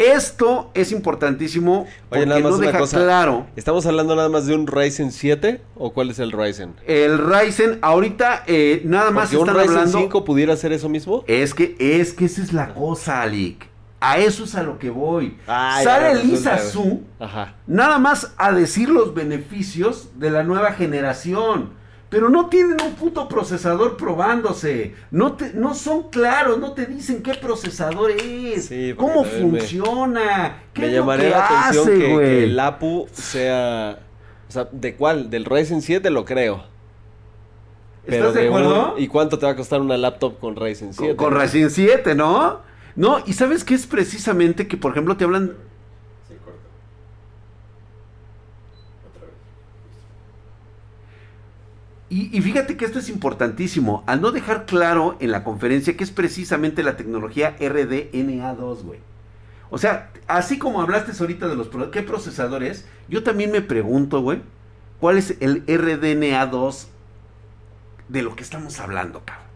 esto 0.00 0.70
es 0.74 0.92
importantísimo 0.92 1.86
porque 2.08 2.22
Oye, 2.22 2.26
nada 2.26 2.40
más 2.40 2.50
no 2.52 2.58
una 2.58 2.66
deja 2.66 2.78
cosa. 2.78 2.96
claro. 2.98 3.46
¿Estamos 3.56 3.84
hablando 3.86 4.16
nada 4.16 4.28
más 4.28 4.46
de 4.46 4.54
un 4.54 4.66
Ryzen 4.66 5.12
7 5.12 5.60
o 5.76 5.92
cuál 5.92 6.10
es 6.10 6.18
el 6.18 6.32
Ryzen? 6.32 6.74
El 6.86 7.18
Ryzen, 7.18 7.78
ahorita 7.82 8.44
eh, 8.46 8.82
nada 8.84 9.10
más 9.10 9.30
Porque 9.30 9.36
un 9.38 9.48
están 9.48 9.62
Ryzen 9.62 9.78
hablando. 9.78 9.98
5 9.98 10.24
pudiera 10.24 10.52
hacer 10.54 10.72
eso 10.72 10.88
mismo. 10.88 11.24
Es 11.26 11.54
que, 11.54 11.76
es 11.78 12.12
que 12.12 12.24
esa 12.24 12.42
es 12.42 12.52
la 12.52 12.74
cosa, 12.74 13.22
Alic. 13.22 13.68
A 14.02 14.18
eso 14.18 14.44
es 14.44 14.54
a 14.54 14.62
lo 14.62 14.78
que 14.78 14.88
voy. 14.88 15.36
Ay, 15.46 15.84
Sale 15.84 16.24
Lisa 16.24 16.58
Su 16.58 17.02
nada 17.66 17.98
más 17.98 18.32
a 18.38 18.50
decir 18.52 18.88
los 18.88 19.12
beneficios 19.12 20.08
de 20.16 20.30
la 20.30 20.42
nueva 20.42 20.72
generación. 20.72 21.78
Pero 22.10 22.28
no 22.28 22.48
tienen 22.48 22.76
un 22.84 22.94
puto 22.94 23.28
procesador 23.28 23.96
probándose. 23.96 24.94
No, 25.12 25.34
te, 25.34 25.52
no 25.54 25.74
son 25.74 26.10
claros, 26.10 26.58
no 26.58 26.72
te 26.72 26.86
dicen 26.86 27.22
qué 27.22 27.34
procesador 27.34 28.10
es, 28.10 28.66
Sí, 28.66 28.94
cómo 28.96 29.22
también 29.22 29.52
me- 29.52 29.60
funciona, 29.60 30.62
qué 30.74 30.80
Me 30.82 30.86
es 30.88 30.92
lo 30.94 30.98
llamaría 30.98 31.24
que 31.24 31.30
la 31.30 31.46
atención 31.68 31.88
hace, 31.88 31.98
que, 31.98 32.44
el 32.44 32.58
APU 32.60 33.06
sea. 33.12 33.98
O 34.48 34.52
sea, 34.52 34.68
¿de 34.72 34.96
cuál? 34.96 35.30
¿Del 35.30 35.44
Ryzen 35.44 35.80
7 35.82 36.10
lo 36.10 36.24
creo? 36.24 36.56
Sí, 36.56 36.62
güey, 36.62 36.64
o 36.64 36.64
sea, 36.64 36.72
sí, 36.72 36.88
lo 36.98 37.00
dice 37.00 37.00
59 37.00 37.00
FPS. 37.00 37.00
59 37.00 37.10
FPS. 37.10 37.12
Pero, 37.12 37.20
o 37.30 37.32
sea, 37.32 37.38
¿de 37.40 37.64
cuál? 37.66 37.70
¿Del 37.70 37.74
Ryzen 37.74 37.80
7 37.80 37.80
lo 37.80 37.84
creo? 37.84 38.04
Pero 38.06 38.28
¿Estás 38.28 38.34
de 38.34 38.48
un- 38.50 38.56
acuerdo? 38.56 38.94
¿Y 38.98 39.06
cuánto 39.08 39.38
te 39.38 39.46
va 39.46 39.52
a 39.52 39.56
costar 39.56 39.80
una 39.80 39.96
laptop 39.96 40.38
con 40.40 40.56
Ryzen 40.56 40.92
7? 40.94 41.14
Con, 41.14 41.30
con 41.32 41.40
Ryzen 41.40 41.70
7, 41.70 42.14
¿no? 42.16 42.60
No, 42.96 43.18
y 43.24 43.34
¿sabes 43.34 43.62
qué 43.62 43.74
es 43.74 43.86
precisamente 43.86 44.66
que, 44.66 44.76
por 44.76 44.90
ejemplo, 44.90 45.16
te 45.16 45.22
hablan... 45.24 45.52
Se 46.26 46.34
corta. 46.38 46.58
Otra 49.08 49.26
vez. 49.26 49.34
Y, 52.10 52.36
y 52.36 52.40
fíjate 52.42 52.76
que 52.76 52.84
esto 52.84 52.98
es 52.98 53.08
importantísimo, 53.08 54.02
al 54.06 54.20
no 54.20 54.32
dejar 54.32 54.66
claro 54.66 55.16
en 55.20 55.30
la 55.30 55.44
conferencia 55.44 55.96
que 55.96 56.02
es 56.04 56.10
precisamente 56.10 56.82
la 56.82 56.96
tecnología 56.96 57.56
RDNA2, 57.60 58.82
güey. 58.82 58.98
O 59.70 59.78
sea, 59.78 60.10
así 60.26 60.58
como 60.58 60.82
hablaste 60.82 61.12
ahorita 61.20 61.46
de 61.46 61.54
los... 61.54 61.68
pro- 61.68 61.92
¿Qué 61.92 62.02
procesador 62.02 62.64
es? 62.64 62.84
Yo 63.08 63.22
también 63.22 63.52
me 63.52 63.60
pregunto, 63.62 64.20
güey, 64.22 64.42
¿cuál 64.98 65.16
es 65.18 65.36
el 65.38 65.64
RDNA2 65.66 66.86
de 68.08 68.22
lo 68.22 68.34
que 68.34 68.42
estamos 68.42 68.80
hablando, 68.80 69.22
cabrón? 69.24 69.46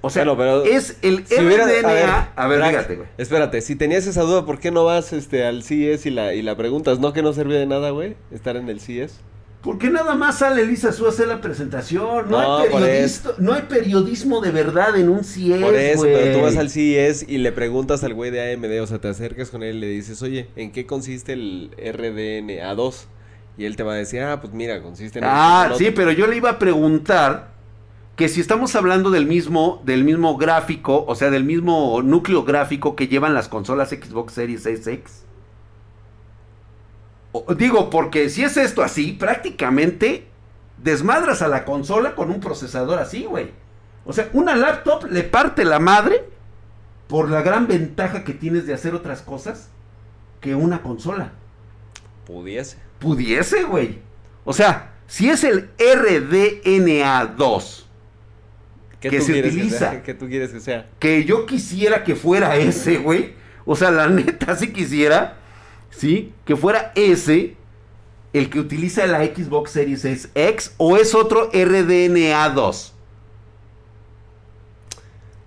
O 0.00 0.08
sea, 0.10 0.24
Bueno, 0.24 0.38
pero 0.38 0.62
es 0.64 0.96
el 1.02 1.26
Si 1.26 1.34
hubiera- 1.44 1.66
RDNA... 1.66 2.32
A 2.34 2.46
ver, 2.46 2.64
fíjate, 2.64 2.96
güey. 2.96 3.08
Espérate, 3.18 3.60
si 3.60 3.76
tenías 3.76 4.06
esa 4.06 4.22
duda, 4.22 4.46
¿por 4.46 4.58
qué 4.58 4.70
no 4.70 4.84
vas 4.84 5.12
este, 5.12 5.44
al 5.44 5.62
CES 5.64 6.06
y 6.06 6.10
la, 6.10 6.32
y 6.32 6.40
la 6.40 6.56
preguntas? 6.56 6.98
¿No 6.98 7.12
que 7.12 7.22
no 7.22 7.34
servía 7.34 7.58
de 7.58 7.66
nada, 7.66 7.90
güey? 7.90 8.16
Estar 8.30 8.56
en 8.56 8.70
el 8.70 8.80
CES. 8.80 9.20
¿Por 9.62 9.78
qué 9.78 9.90
nada 9.90 10.14
más 10.14 10.38
sale 10.38 10.62
Elisa 10.62 10.92
Su 10.92 11.06
a 11.06 11.08
hacer 11.08 11.26
la 11.26 11.40
presentación? 11.40 12.30
No, 12.30 12.58
No, 12.58 12.58
hay 12.58 13.10
no 13.38 13.52
hay 13.54 13.62
periodismo 13.62 14.40
de 14.40 14.52
verdad 14.52 14.96
en 14.96 15.08
un 15.08 15.24
CIES, 15.24 15.60
Por 15.60 15.74
eso, 15.74 16.02
pero 16.02 16.38
tú 16.38 16.44
vas 16.44 16.56
al 16.56 16.70
CES 16.70 17.26
y 17.28 17.38
le 17.38 17.50
preguntas 17.50 18.04
al 18.04 18.14
güey 18.14 18.30
de 18.30 18.52
AMD, 18.52 18.80
o 18.80 18.86
sea, 18.86 19.00
te 19.00 19.08
acercas 19.08 19.50
con 19.50 19.64
él 19.64 19.76
y 19.76 19.80
le 19.80 19.88
dices, 19.88 20.22
oye, 20.22 20.48
¿en 20.54 20.70
qué 20.70 20.86
consiste 20.86 21.32
el 21.32 21.72
RDNA2? 21.76 23.06
Y 23.56 23.64
él 23.64 23.74
te 23.74 23.82
va 23.82 23.94
a 23.94 23.96
decir, 23.96 24.22
ah, 24.22 24.40
pues 24.40 24.52
mira, 24.52 24.80
consiste 24.80 25.18
en... 25.18 25.24
Ah, 25.26 25.72
sí, 25.76 25.86
otro". 25.86 25.96
pero 25.96 26.12
yo 26.12 26.28
le 26.28 26.36
iba 26.36 26.50
a 26.50 26.58
preguntar 26.60 27.58
que 28.14 28.28
si 28.28 28.40
estamos 28.40 28.74
hablando 28.76 29.10
del 29.10 29.26
mismo, 29.26 29.82
del 29.84 30.04
mismo 30.04 30.36
gráfico, 30.36 31.04
o 31.06 31.14
sea, 31.16 31.30
del 31.30 31.44
mismo 31.44 32.00
núcleo 32.02 32.44
gráfico 32.44 32.94
que 32.94 33.08
llevan 33.08 33.34
las 33.34 33.48
consolas 33.48 33.90
Xbox 33.90 34.34
Series 34.34 34.62
SX. 34.62 35.27
Digo, 37.56 37.90
porque 37.90 38.30
si 38.30 38.44
es 38.44 38.56
esto 38.56 38.82
así, 38.82 39.12
prácticamente 39.12 40.26
desmadras 40.78 41.42
a 41.42 41.48
la 41.48 41.64
consola 41.64 42.14
con 42.14 42.30
un 42.30 42.40
procesador 42.40 42.98
así, 42.98 43.24
güey. 43.24 43.50
O 44.04 44.12
sea, 44.12 44.30
una 44.32 44.56
laptop 44.56 45.04
le 45.10 45.22
parte 45.22 45.64
la 45.64 45.78
madre 45.78 46.24
por 47.06 47.30
la 47.30 47.42
gran 47.42 47.66
ventaja 47.66 48.24
que 48.24 48.32
tienes 48.32 48.66
de 48.66 48.74
hacer 48.74 48.94
otras 48.94 49.22
cosas 49.22 49.68
que 50.40 50.54
una 50.54 50.82
consola. 50.82 51.32
Pudiese. 52.24 52.78
Pudiese, 52.98 53.64
güey. 53.64 53.98
O 54.44 54.52
sea, 54.52 54.92
si 55.06 55.28
es 55.28 55.44
el 55.44 55.70
RDNA2, 55.76 57.84
¿Qué 59.00 59.10
Que 59.10 59.18
tú 59.18 59.24
se 59.24 59.32
quieres 59.32 59.54
utiliza. 59.54 60.02
Que 60.06 60.14
tú 60.14 60.28
quieres 60.28 60.50
que 60.50 60.60
sea? 60.60 60.88
que 60.98 61.24
yo 61.24 61.46
quisiera 61.46 62.04
que 62.04 62.16
fuera 62.16 62.56
ese, 62.56 62.98
güey. 62.98 63.34
O 63.64 63.76
sea, 63.76 63.90
la 63.90 64.08
neta, 64.08 64.56
sí 64.56 64.72
quisiera, 64.72 65.36
¿sí? 65.90 66.32
Que 66.44 66.56
fuera 66.56 66.92
ese, 66.94 67.56
el 68.32 68.50
que 68.50 68.60
utiliza 68.60 69.06
la 69.06 69.24
Xbox 69.24 69.70
Series 69.72 70.28
X, 70.34 70.74
o 70.76 70.96
es 70.96 71.14
otro 71.14 71.50
RDNA2. 71.52 72.92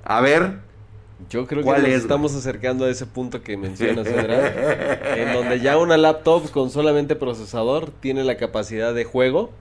A 0.04 0.21
ver, 0.21 0.60
Yo 1.30 1.45
creo 1.45 1.62
que 1.62 1.65
¿Cuál 1.65 1.82
nos 1.82 1.88
es, 1.89 1.93
güey? 1.93 2.01
estamos 2.01 2.36
acercando 2.36 2.86
a 2.86 2.89
ese 2.89 3.06
punto 3.06 3.43
que 3.43 3.56
mencionas, 3.56 4.06
¿verdad? 4.06 5.17
en 5.17 5.34
donde 5.34 5.60
ya 5.60 5.77
una 5.77 5.95
laptop 5.97 6.49
con 6.51 6.69
solamente 6.71 7.15
procesador 7.15 7.91
tiene 7.91 8.23
la 8.23 8.38
capacidad 8.38 8.93
de 8.93 9.04
juego 9.06 9.51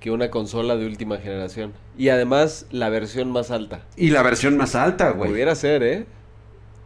que 0.00 0.10
una 0.12 0.30
consola 0.30 0.76
de 0.76 0.86
última 0.86 1.16
generación. 1.16 1.72
Y 1.96 2.10
además 2.10 2.66
la 2.70 2.88
versión 2.90 3.32
más 3.32 3.50
alta. 3.50 3.80
y 3.96 4.10
la 4.10 4.22
versión 4.22 4.56
más 4.56 4.74
alta, 4.76 5.10
güey. 5.10 5.30
Pudiera 5.30 5.54
ser, 5.56 5.82
¿eh? 5.82 6.06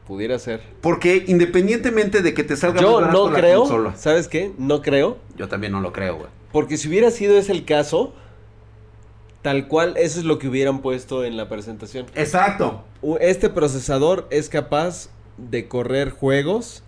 Pudiera 0.07 0.39
ser. 0.39 0.61
Porque 0.81 1.25
independientemente 1.29 2.23
de 2.23 2.35
que 2.35 2.43
te 2.43 2.57
salga 2.57 2.81
Yo 2.81 3.01
más 3.01 3.13
no 3.13 3.33
creo, 3.33 3.61
consola, 3.61 3.95
¿sabes 3.97 4.29
qué? 4.29 4.53
No 4.59 4.83
creo, 4.83 5.19
yo 5.37 5.49
también 5.49 5.73
no 5.73 5.81
lo 5.81 5.93
creo, 5.93 6.17
güey. 6.17 6.29
porque 6.51 6.77
si 6.77 6.89
hubiera 6.89 7.11
sido 7.11 7.39
ese 7.39 7.53
el 7.53 7.65
caso, 7.65 8.13
tal 9.43 9.69
cual 9.69 9.95
eso 9.97 10.19
es 10.19 10.25
lo 10.25 10.39
que 10.39 10.49
hubieran 10.49 10.81
puesto 10.81 11.25
en 11.25 11.37
la 11.37 11.49
presentación. 11.49 12.07
Exacto. 12.15 12.85
Este 13.21 13.49
procesador 13.49 14.27
es 14.31 14.49
capaz 14.49 15.09
de 15.37 15.69
correr 15.69 16.11
juegos 16.11 16.83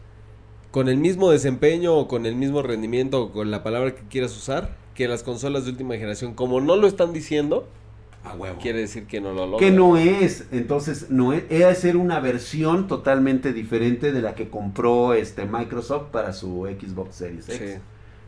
con 0.70 0.88
el 0.88 0.96
mismo 0.96 1.30
desempeño 1.30 1.94
o 1.96 2.08
con 2.08 2.26
el 2.26 2.34
mismo 2.34 2.62
rendimiento 2.62 3.22
o 3.22 3.32
con 3.32 3.50
la 3.50 3.62
palabra 3.62 3.94
que 3.94 4.02
quieras 4.08 4.36
usar 4.36 4.76
que 4.94 5.08
las 5.08 5.22
consolas 5.22 5.64
de 5.64 5.70
última 5.70 5.94
generación. 5.94 6.34
Como 6.34 6.60
no 6.60 6.76
lo 6.76 6.86
están 6.86 7.12
diciendo, 7.12 7.66
A 8.24 8.34
huevo. 8.34 8.58
quiere 8.60 8.80
decir 8.80 9.06
que 9.06 9.20
no 9.20 9.32
lo 9.32 9.46
logran. 9.46 9.58
Que 9.58 9.70
no 9.70 9.96
es, 9.96 10.46
entonces 10.50 11.10
no 11.10 11.32
es, 11.32 11.44
es 11.50 11.78
ser 11.78 11.96
una 11.96 12.20
versión 12.20 12.88
totalmente 12.88 13.52
diferente 13.52 14.12
de 14.12 14.22
la 14.22 14.34
que 14.34 14.48
compró 14.48 15.12
este 15.14 15.44
Microsoft 15.44 16.10
para 16.10 16.32
su 16.32 16.66
Xbox 16.66 17.16
Series 17.16 17.48
X. 17.48 17.70
Sí. 17.74 17.80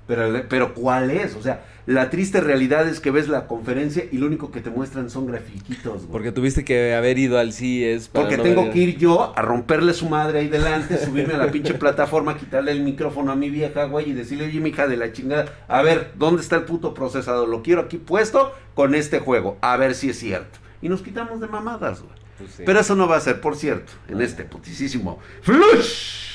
Pero, 0.06 0.44
pero 0.48 0.74
¿cuál 0.74 1.10
es? 1.10 1.34
O 1.34 1.42
sea, 1.42 1.64
la 1.86 2.10
triste 2.10 2.40
realidad 2.40 2.88
es 2.88 2.98
que 2.98 3.12
ves 3.12 3.28
la 3.28 3.46
conferencia 3.46 4.04
y 4.10 4.18
lo 4.18 4.26
único 4.26 4.50
que 4.50 4.60
te 4.60 4.70
muestran 4.70 5.08
son 5.08 5.26
grafiquitos, 5.26 6.02
güey. 6.02 6.10
Porque 6.10 6.32
tuviste 6.32 6.64
que 6.64 6.94
haber 6.94 7.16
ido 7.16 7.38
al 7.38 7.52
CES 7.52 8.08
para 8.08 8.24
Porque 8.24 8.36
no 8.36 8.42
tengo 8.42 8.70
que 8.70 8.78
ir 8.80 8.98
yo 8.98 9.32
a 9.36 9.42
romperle 9.42 9.94
su 9.94 10.08
madre 10.08 10.40
ahí 10.40 10.48
delante, 10.48 10.98
subirme 10.98 11.34
a 11.34 11.38
la 11.38 11.52
pinche 11.52 11.74
plataforma, 11.78 12.36
quitarle 12.36 12.72
el 12.72 12.82
micrófono 12.82 13.30
a 13.30 13.36
mi 13.36 13.50
vieja, 13.50 13.84
güey, 13.84 14.10
y 14.10 14.12
decirle, 14.14 14.46
oye, 14.46 14.58
mi 14.58 14.70
hija 14.70 14.88
de 14.88 14.96
la 14.96 15.12
chingada, 15.12 15.46
a 15.68 15.82
ver, 15.82 16.12
¿dónde 16.16 16.42
está 16.42 16.56
el 16.56 16.64
puto 16.64 16.92
procesador? 16.92 17.48
Lo 17.48 17.62
quiero 17.62 17.82
aquí 17.82 17.98
puesto 17.98 18.52
con 18.74 18.96
este 18.96 19.20
juego, 19.20 19.56
a 19.60 19.76
ver 19.76 19.94
si 19.94 20.10
es 20.10 20.18
cierto. 20.18 20.58
Y 20.82 20.88
nos 20.88 21.02
quitamos 21.02 21.40
de 21.40 21.46
mamadas, 21.46 22.02
güey. 22.02 22.14
Pues 22.38 22.50
sí. 22.50 22.62
Pero 22.66 22.80
eso 22.80 22.96
no 22.96 23.08
va 23.08 23.16
a 23.16 23.20
ser, 23.20 23.40
por 23.40 23.56
cierto, 23.56 23.92
en 24.08 24.20
este 24.20 24.44
putisísimo 24.44 25.20
flush. 25.40 26.26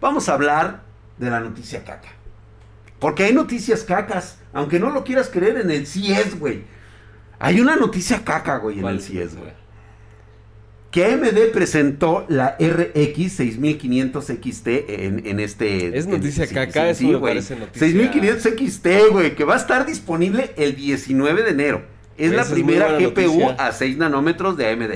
Vamos 0.00 0.28
a 0.28 0.34
hablar 0.34 0.82
de 1.18 1.30
la 1.30 1.40
noticia 1.40 1.82
caca. 1.82 2.15
Porque 3.06 3.22
hay 3.22 3.32
noticias 3.32 3.84
cacas, 3.84 4.38
aunque 4.52 4.80
no 4.80 4.90
lo 4.90 5.04
quieras 5.04 5.30
creer 5.32 5.58
en 5.58 5.70
el 5.70 5.86
CIES, 5.86 6.40
güey. 6.40 6.64
Hay 7.38 7.60
una 7.60 7.76
noticia 7.76 8.24
caca, 8.24 8.56
güey, 8.56 8.80
en 8.80 8.84
el 8.84 9.00
CIES, 9.00 9.36
güey. 9.36 9.52
Que 10.90 11.04
AMD 11.04 11.52
presentó 11.52 12.26
la 12.28 12.56
RX 12.58 13.30
6500 13.34 14.24
XT 14.26 14.66
en, 14.88 15.22
en 15.24 15.38
este... 15.38 15.96
Es 15.96 16.08
noticia 16.08 16.46
sí, 16.48 16.54
caca, 16.56 16.72
sí, 16.82 16.88
eso 16.88 16.98
sí, 16.98 17.06
me 17.06 17.18
parece 17.20 17.54
noticia- 17.54 17.78
6500 17.90 18.42
XT, 18.72 18.86
güey, 19.12 19.36
que 19.36 19.44
va 19.44 19.54
a 19.54 19.58
estar 19.58 19.86
disponible 19.86 20.50
el 20.56 20.74
19 20.74 21.44
de 21.44 21.50
enero. 21.50 21.84
Es 22.18 22.32
Esa 22.32 22.42
la 22.42 22.50
primera 22.50 22.88
GPU 22.98 23.02
noticia. 23.38 23.50
a 23.52 23.70
6 23.70 23.98
nanómetros 23.98 24.56
de 24.56 24.68
AMD. 24.68 24.92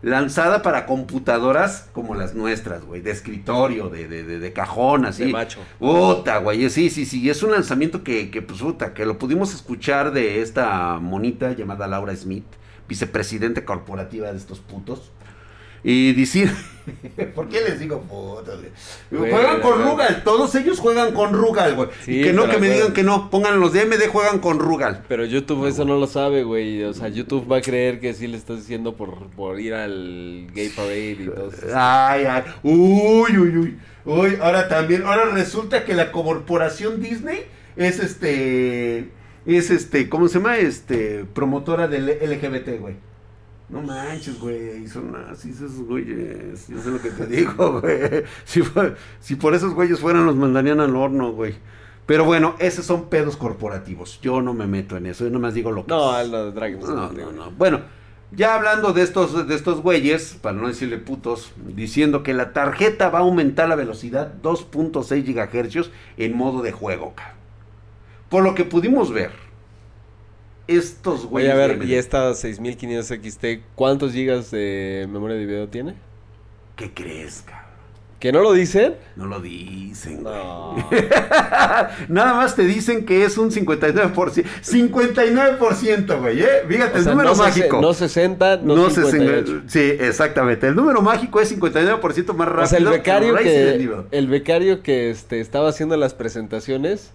Lanzada 0.00 0.62
para 0.62 0.86
computadoras 0.86 1.88
como 1.92 2.14
las 2.14 2.34
nuestras, 2.34 2.84
güey. 2.84 3.00
De 3.00 3.10
escritorio, 3.10 3.88
de, 3.88 4.06
de, 4.06 4.22
de, 4.22 4.38
de 4.38 4.52
cajón, 4.52 5.06
así. 5.06 5.24
De 5.26 5.32
macho. 5.32 5.60
Puta, 5.78 6.38
güey. 6.38 6.70
Sí, 6.70 6.88
sí, 6.88 7.04
sí. 7.04 7.28
Es 7.28 7.42
un 7.42 7.50
lanzamiento 7.50 8.04
que, 8.04 8.30
que, 8.30 8.40
pues, 8.40 8.60
puta, 8.60 8.94
que 8.94 9.04
lo 9.04 9.18
pudimos 9.18 9.52
escuchar 9.54 10.12
de 10.12 10.40
esta 10.40 10.98
monita 11.00 11.52
llamada 11.52 11.88
Laura 11.88 12.14
Smith, 12.14 12.46
vicepresidente 12.88 13.64
corporativa 13.64 14.30
de 14.30 14.38
estos 14.38 14.60
putos. 14.60 15.10
Y 15.84 16.12
decir, 16.12 16.50
¿por 17.34 17.48
qué 17.48 17.60
les 17.60 17.80
digo 17.80 18.00
putos? 18.02 18.60
güey? 19.10 19.30
Juegan 19.30 19.60
con. 19.60 19.82
Rugal, 19.82 20.22
todos 20.24 20.54
ellos 20.54 20.80
juegan 20.80 21.12
con 21.12 21.32
Rugal, 21.32 21.74
güey. 21.74 21.88
Sí, 22.04 22.20
y 22.20 22.24
que 22.24 22.32
no, 22.32 22.48
que 22.48 22.58
me 22.58 22.70
digan 22.70 22.92
que 22.92 23.02
no, 23.02 23.30
pongan 23.30 23.60
los 23.60 23.72
de 23.72 23.82
AMD, 23.82 24.08
juegan 24.10 24.38
con 24.38 24.58
Rugal. 24.58 25.04
Pero 25.08 25.24
YouTube 25.24 25.66
eso 25.66 25.84
no 25.84 25.98
lo 25.98 26.06
sabe, 26.06 26.42
güey. 26.42 26.82
O 26.84 26.94
sea, 26.94 27.08
YouTube 27.08 27.50
va 27.50 27.58
a 27.58 27.62
creer 27.62 28.00
que 28.00 28.14
sí 28.14 28.26
le 28.26 28.36
estás 28.36 28.58
diciendo 28.58 28.96
por, 28.96 29.28
por 29.30 29.60
ir 29.60 29.74
al 29.74 30.48
Gay 30.54 30.70
Parade 30.70 31.10
y 31.10 31.26
todo 31.26 31.50
eso. 31.50 31.66
Ay, 31.74 32.24
ay, 32.24 32.42
uy, 32.62 33.38
uy, 33.38 33.56
uy. 33.56 33.78
Uy, 34.04 34.38
ahora 34.40 34.68
también, 34.68 35.02
ahora 35.04 35.26
resulta 35.26 35.84
que 35.84 35.92
la 35.92 36.12
corporación 36.12 37.02
Disney 37.02 37.44
es 37.76 37.98
este, 37.98 39.10
es 39.44 39.70
este, 39.70 40.08
¿cómo 40.08 40.28
se 40.28 40.38
llama? 40.38 40.56
Este, 40.56 41.26
promotora 41.34 41.88
del 41.88 42.06
LGBT, 42.06 42.80
güey. 42.80 42.96
No 43.68 43.82
manches, 43.82 44.38
güey, 44.40 44.88
son 44.88 45.14
así 45.30 45.50
esos 45.50 45.72
güeyes. 45.80 46.68
Yo 46.68 46.80
sé 46.80 46.90
lo 46.90 47.00
que 47.02 47.10
te 47.10 47.26
digo, 47.26 47.80
güey. 47.80 48.24
Si, 48.44 48.62
fue- 48.62 48.94
si 49.20 49.34
por 49.36 49.54
esos 49.54 49.74
güeyes 49.74 50.00
fueran, 50.00 50.24
los 50.24 50.36
mandarían 50.36 50.80
al 50.80 50.96
horno, 50.96 51.32
güey. 51.32 51.54
Pero 52.06 52.24
bueno, 52.24 52.54
esos 52.58 52.86
son 52.86 53.10
pedos 53.10 53.36
corporativos. 53.36 54.18
Yo 54.22 54.40
no 54.40 54.54
me 54.54 54.66
meto 54.66 54.96
en 54.96 55.04
eso, 55.06 55.24
yo 55.24 55.30
nomás 55.30 55.52
digo 55.52 55.70
lo 55.70 55.84
que 55.84 55.90
No, 55.92 56.10
es. 56.18 56.24
al 56.24 56.30
de 56.30 56.52
Dragon. 56.52 56.80
No, 56.80 57.12
no, 57.12 57.32
no. 57.32 57.50
Bueno, 57.50 57.82
ya 58.32 58.54
hablando 58.54 58.94
de 58.94 59.02
estos, 59.02 59.46
de 59.46 59.54
estos 59.54 59.82
güeyes, 59.82 60.38
para 60.40 60.56
no 60.56 60.68
decirle 60.68 60.96
putos, 60.96 61.52
diciendo 61.74 62.22
que 62.22 62.32
la 62.32 62.54
tarjeta 62.54 63.10
va 63.10 63.18
a 63.18 63.22
aumentar 63.22 63.68
la 63.68 63.74
velocidad 63.76 64.32
2.6 64.42 65.24
GHz 65.34 65.90
en 66.16 66.34
modo 66.34 66.62
de 66.62 66.72
juego. 66.72 67.12
Por 68.30 68.42
lo 68.42 68.54
que 68.54 68.64
pudimos 68.64 69.12
ver, 69.12 69.32
estos 70.68 71.26
güeyes. 71.26 71.52
a 71.52 71.56
ver, 71.56 71.82
y 71.84 71.94
esta 71.94 72.34
6500 72.34 73.06
XT, 73.32 73.44
¿cuántos 73.74 74.12
gigas 74.12 74.50
de 74.50 75.08
memoria 75.10 75.36
de 75.36 75.46
video 75.46 75.68
tiene? 75.68 75.94
¿Qué 76.76 76.92
crees, 76.94 77.42
cabrón? 77.44 77.66
¿Que 78.20 78.32
no 78.32 78.40
lo 78.42 78.52
dicen? 78.52 78.96
No 79.14 79.26
lo 79.26 79.40
dicen, 79.40 80.24
güey. 80.24 80.34
No. 80.34 80.74
Nada 82.08 82.34
más 82.34 82.56
te 82.56 82.64
dicen 82.64 83.06
que 83.06 83.24
es 83.24 83.38
un 83.38 83.50
59%. 83.52 84.44
59%, 84.62 86.20
güey, 86.20 86.40
¿eh? 86.42 86.46
Fíjate, 86.68 86.94
O 86.94 86.96
el 86.98 87.02
sea, 87.04 87.12
número 87.12 87.28
no, 87.30 87.34
sese- 87.36 87.42
mágico. 87.60 87.80
no 87.80 87.94
60, 87.94 88.56
no, 88.58 88.74
No 88.76 88.90
se 88.90 89.04
58. 89.04 89.62
Sí, 89.68 89.80
exactamente. 90.00 90.66
El 90.66 90.74
número 90.74 91.00
mágico 91.00 91.40
es 91.40 91.56
59% 91.56 92.34
más 92.34 92.48
rápido. 92.48 92.64
O 92.64 92.66
sea, 92.66 92.78
el 92.78 92.86
becario 92.86 93.36
que 93.36 93.70
el 93.74 93.78
que, 93.88 94.16
el 94.18 94.26
becario 94.26 94.82
que 94.82 95.10
este, 95.10 95.40
estaba 95.40 95.68
haciendo 95.68 95.96
las 95.96 96.14
presentaciones 96.14 97.12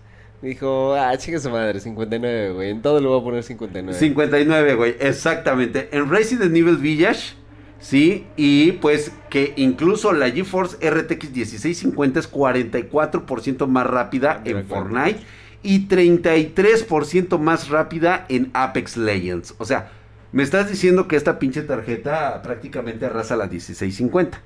dijo, 0.50 0.94
ah, 0.94 1.18
chica 1.18 1.40
su 1.40 1.50
madre, 1.50 1.80
59, 1.80 2.54
güey. 2.54 2.70
En 2.70 2.82
todo 2.82 3.00
le 3.00 3.08
voy 3.08 3.20
a 3.20 3.24
poner 3.24 3.44
59. 3.44 3.98
59, 3.98 4.76
güey, 4.76 4.96
exactamente. 5.00 5.90
En 5.92 6.10
Resident 6.10 6.56
Evil 6.56 6.78
Village, 6.78 7.36
sí, 7.80 8.26
y 8.36 8.74
pues 8.74 9.12
que 9.30 9.54
incluso 9.56 10.12
la 10.12 10.30
GeForce 10.30 10.78
RTX 10.90 11.32
1650 11.32 12.20
es 12.20 12.32
44% 12.32 13.68
más 13.68 13.88
rápida 13.88 14.42
De 14.44 14.52
en 14.52 14.58
acuerdo. 14.58 14.90
Fortnite 14.90 15.20
y 15.64 15.88
33% 15.88 17.40
más 17.40 17.70
rápida 17.70 18.26
en 18.28 18.52
Apex 18.54 18.98
Legends. 18.98 19.56
O 19.58 19.66
sea, 19.66 19.92
me 20.34 20.44
estás 20.44 20.70
diciendo 20.70 21.08
que 21.08 21.16
esta 21.16 21.40
pinche 21.40 21.62
tarjeta 21.62 22.42
prácticamente 22.42 23.06
arrasa 23.06 23.38
la 23.38 23.48
1650. 23.48 24.42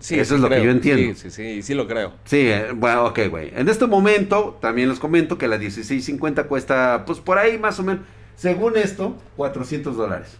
Sí, 0.00 0.18
Eso 0.18 0.30
sí 0.30 0.34
es 0.36 0.40
lo 0.40 0.48
que 0.48 0.64
yo 0.64 0.70
entiendo. 0.70 1.14
Sí, 1.14 1.30
sí, 1.30 1.56
sí, 1.56 1.62
sí 1.62 1.74
lo 1.74 1.86
creo. 1.86 2.14
Sí, 2.24 2.48
eh, 2.48 2.72
bueno, 2.74 3.04
ok, 3.04 3.20
güey. 3.28 3.52
En 3.54 3.68
este 3.68 3.86
momento, 3.86 4.58
también 4.60 4.88
les 4.88 4.98
comento 4.98 5.36
que 5.36 5.46
la 5.46 5.58
1650 5.58 6.44
cuesta, 6.44 7.04
pues 7.06 7.20
por 7.20 7.38
ahí 7.38 7.58
más 7.58 7.78
o 7.78 7.82
menos, 7.82 8.04
según 8.34 8.78
esto, 8.78 9.16
400 9.36 9.96
dólares. 9.96 10.38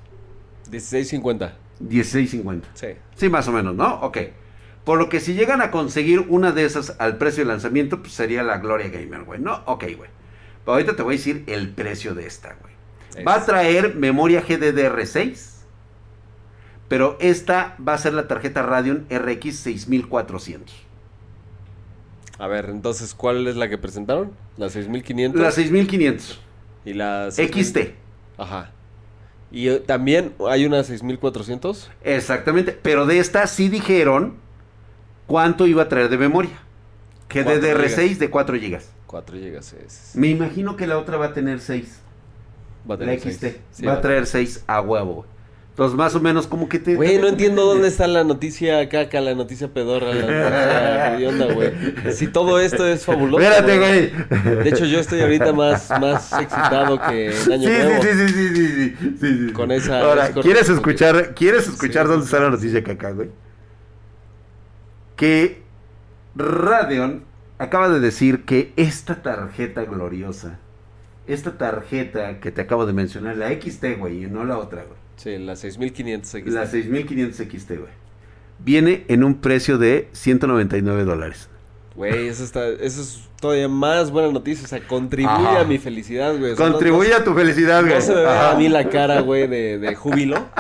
16.50. 0.70 1.53
1650. 1.81 2.68
Sí. 2.75 2.87
Sí, 3.14 3.29
más 3.29 3.49
o 3.49 3.53
menos, 3.53 3.75
¿no? 3.75 4.01
Ok. 4.01 4.18
Por 4.85 4.99
lo 4.99 5.11
que 5.11 5.20
si 5.20 5.35
llegan 5.35 5.61
a 5.61 5.70
conseguir 5.70 6.20
una 6.29 6.53
de 6.53 6.64
esas 6.64 6.96
al 6.99 7.18
precio 7.18 7.44
de 7.44 7.49
lanzamiento, 7.49 8.01
pues 8.01 8.14
sería 8.14 8.42
la 8.42 8.59
Gloria 8.59 8.88
Gamer, 8.88 9.25
güey, 9.25 9.40
¿no? 9.40 9.62
Ok, 9.66 9.85
güey. 9.96 10.11
Pero 10.64 10.73
ahorita 10.73 10.96
te 10.96 11.03
voy 11.03 11.14
a 11.14 11.18
decir 11.18 11.44
el 11.46 11.68
precio 11.68 12.14
de 12.14 12.27
esta, 12.27 12.57
güey. 12.61 13.25
Va 13.25 13.35
a 13.35 13.44
traer 13.44 13.94
memoria 13.96 14.42
GDDR6. 14.42 15.50
Pero 16.90 17.16
esta 17.20 17.76
va 17.87 17.94
a 17.94 17.98
ser 17.98 18.12
la 18.12 18.26
tarjeta 18.29 18.62
Radeon 18.62 19.07
RX 19.09 19.57
6400. 19.61 20.74
A 22.38 22.46
ver, 22.48 22.66
entonces, 22.68 23.14
¿cuál 23.14 23.46
es 23.46 23.57
la 23.57 23.68
que 23.68 23.79
presentaron? 23.79 24.33
La 24.59 24.68
6500 24.70 25.40
La 25.40 25.50
6500. 25.53 26.40
y 26.85 26.94
la 26.94 27.31
6000. 27.31 27.64
XT. 27.64 27.79
Ajá. 28.38 28.72
Y 29.53 29.68
eh, 29.68 29.79
también 29.81 30.35
hay 30.48 30.66
una 30.66 30.83
6400. 30.83 31.90
Exactamente. 32.03 32.76
Pero 32.83 33.07
de 33.07 33.20
esta 33.20 33.46
sí 33.46 33.68
dijeron 33.68 34.35
cuánto 35.29 35.66
iba 35.68 35.83
a 35.85 35.88
traer 35.88 36.09
de 36.09 36.18
memoria. 36.18 36.59
Cuatro 37.33 37.53
GDDR6 37.55 38.16
de 38.18 38.31
4 38.31 38.57
GB. 38.59 38.81
4 39.07 39.37
GB 39.38 39.57
es. 39.87 40.12
Me 40.14 40.29
imagino 40.29 40.76
que 40.76 40.88
la 40.88 40.98
otra 40.98 41.16
va 41.18 41.26
a 41.26 41.33
tener 41.35 41.61
6. 41.61 42.00
Va 42.90 42.94
a 42.94 42.98
La 42.98 43.05
tener 43.05 43.20
XT. 43.20 43.40
seis. 43.40 43.57
Sí, 43.70 43.87
va 43.87 43.92
a 43.94 44.00
traer 44.00 44.26
6 44.26 44.64
a 44.66 44.81
huevo. 44.81 45.14
güey. 45.14 45.29
Entonces, 45.71 45.97
más 45.97 46.15
o 46.15 46.21
menos, 46.21 46.47
como 46.47 46.69
que 46.69 46.79
te. 46.79 46.95
Güey, 46.97 47.19
no 47.19 47.29
entiendo 47.29 47.65
dónde 47.65 47.89
está 47.89 48.07
la 48.07 48.23
noticia 48.23 48.87
caca, 48.91 49.21
la 49.23 49.35
noticia 49.35 49.69
pedorra, 49.73 50.09
la 50.09 50.15
noticia 50.15 51.15
hedionda, 51.17 51.55
güey. 51.55 51.73
Si 52.13 52.27
todo 52.27 52.61
esto 52.61 52.87
es 52.87 53.05
fabuloso. 53.07 53.41
Espérate, 53.43 53.79
güey. 53.79 54.57
De 54.65 54.69
hecho, 54.69 54.85
yo 54.85 54.99
estoy 54.99 55.21
ahorita 55.21 55.53
más, 55.55 55.89
más 56.01 56.33
excitado 56.35 57.01
que 57.01 57.27
en 57.29 57.33
Sí, 57.33 57.53
Año 57.53 57.63
sí, 57.63 57.69
Nuevo. 57.69 58.03
sí, 58.03 58.09
sí, 58.13 58.29
sí, 58.29 58.49
sí, 58.49 58.69
sí, 58.69 58.97
sí, 59.21 59.47
sí. 59.47 59.53
Con 59.55 59.71
esa- 59.73 60.01
Ahora. 60.01 60.31
¿quieres 60.33 60.69
escuchar, 60.69 61.35
¿quieres 61.35 61.67
escuchar 61.69 62.05
Sí. 62.05 62.11
dónde 62.11 62.25
está 62.27 62.41
la 62.41 62.51
noticia 62.51 62.81
acá, 62.81 63.13
güey? 63.13 63.31
Que 65.17 65.63
Radeon 66.35 67.25
acaba 67.59 67.89
de 67.89 68.01
decir 68.01 68.45
que 68.45 68.73
esta 68.77 69.23
tarjeta 69.23 69.85
gloriosa, 69.85 70.59
esta 71.27 71.57
tarjeta 71.59 72.41
que 72.41 72.51
te 72.51 72.61
acabo 72.63 72.87
de 72.87 72.93
mencionar, 72.93 73.37
la 73.37 73.49
XT, 73.51 73.97
güey, 73.99 74.25
y 74.25 74.27
no 74.27 74.45
la 74.45 74.59
otra, 74.59 74.83
güey. 74.85 74.99
Sí, 75.23 75.37
la 75.39 75.55
6500 75.55 76.35
aquí 76.35 76.49
La 76.51 76.63
está. 76.65 76.73
6500 76.79 77.37
XT, 77.37 77.71
güey. 77.79 77.93
Viene 78.59 79.05
en 79.09 79.23
un 79.25 79.35
precio 79.41 79.77
de 79.77 80.09
199 80.13 81.05
dólares. 81.05 81.49
Güey, 81.95 82.29
eso 82.29 82.43
está, 82.45 82.67
eso 82.69 83.03
es 83.03 83.29
todavía 83.41 83.69
más 83.69 84.11
buena 84.11 84.31
noticia. 84.33 84.65
O 84.65 84.69
sea, 84.69 84.81
contribuye 84.87 85.35
Ajá. 85.35 85.61
a 85.61 85.65
mi 85.65 85.77
felicidad, 85.79 86.37
güey. 86.39 86.53
O 86.53 86.57
sea, 86.57 86.67
no- 86.67 86.73
Contribuye 86.73 87.11
no, 87.11 87.17
a 87.17 87.25
tu 87.25 87.35
felicidad, 87.35 87.83
güey. 87.83 87.95
no 87.97 88.01
se 88.01 88.15
me 88.15 88.21
ve 88.23 88.29
a 88.29 88.55
mí 88.57 88.69
la 88.71 88.89
cara, 88.89 89.21
güey, 89.21 89.47
de, 89.47 89.79
de 89.79 89.95
júbilo. 89.95 90.47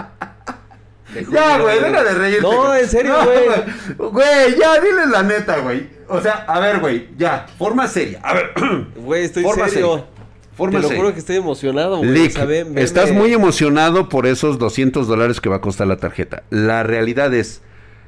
Ya, 1.32 1.58
güey, 1.58 1.80
deja 1.80 2.04
de 2.04 2.14
reírte. 2.14 2.42
No, 2.42 2.72
en 2.76 2.88
serio, 2.88 3.16
güey. 3.24 4.10
Güey, 4.12 4.56
ya, 4.60 4.80
diles 4.80 5.08
la 5.10 5.24
neta, 5.24 5.58
güey. 5.58 5.88
O 6.08 6.20
sea, 6.20 6.44
a 6.46 6.60
ver, 6.60 6.78
güey, 6.78 7.08
ya, 7.18 7.46
forma 7.58 7.88
seria. 7.88 8.20
A 8.22 8.32
ver, 8.34 8.50
Güey, 8.96 9.24
estoy 9.24 9.42
Forma 9.42 9.68
serio. 9.68 9.88
seria. 9.94 10.19
Forma 10.60 10.80
Te 10.80 10.88
lo 10.90 10.96
juro 10.96 11.12
que 11.12 11.18
estoy 11.20 11.36
emocionado, 11.36 11.98
güey. 11.98 12.10
Lick, 12.10 12.30
O 12.30 12.34
sea, 12.34 12.44
ven- 12.44 12.74
venme- 12.74 12.80
estás 12.82 13.10
muy 13.12 13.32
emocionado 13.32 14.08
por 14.08 14.26
esos 14.26 14.58
200 14.58 15.08
dólares 15.08 15.40
que 15.40 15.48
va 15.48 15.56
a 15.56 15.60
costar 15.60 15.86
la 15.88 15.96
tarjeta. 15.96 16.42
La 16.50 16.82
realidad 16.84 17.32
es, 17.34 17.62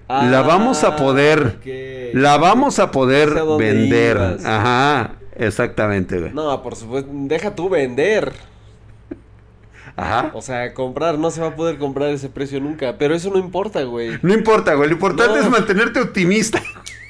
la 0.08 0.42
vamos 0.42 0.84
a 0.84 0.96
poder, 0.96 1.56
Ah, 1.64 2.10
la 2.14 2.36
vamos 2.36 2.78
a 2.78 2.90
poder 2.90 3.30
vender. 3.58 4.16
ibas. 4.18 4.44
Ajá, 4.44 5.12
exactamente, 5.36 6.20
güey. 6.20 6.32
No, 6.32 6.62
por 6.62 6.76
supuesto, 6.76 7.10
deja 7.12 7.54
tú 7.54 7.68
vender. 7.68 8.32
Ajá. 9.96 10.30
O 10.34 10.40
sea, 10.40 10.72
comprar, 10.72 11.18
no 11.18 11.30
se 11.30 11.40
va 11.42 11.48
a 11.48 11.56
poder 11.56 11.76
comprar 11.78 12.08
ese 12.10 12.28
precio 12.30 12.60
nunca. 12.60 12.96
Pero 12.98 13.14
eso 13.14 13.30
no 13.30 13.38
importa, 13.38 13.82
güey. 13.82 14.18
No 14.22 14.32
importa, 14.32 14.74
güey, 14.74 14.88
lo 14.88 14.94
importante 14.94 15.38
No. 15.38 15.44
es 15.44 15.50
mantenerte 15.50 16.00
optimista. 16.00 16.62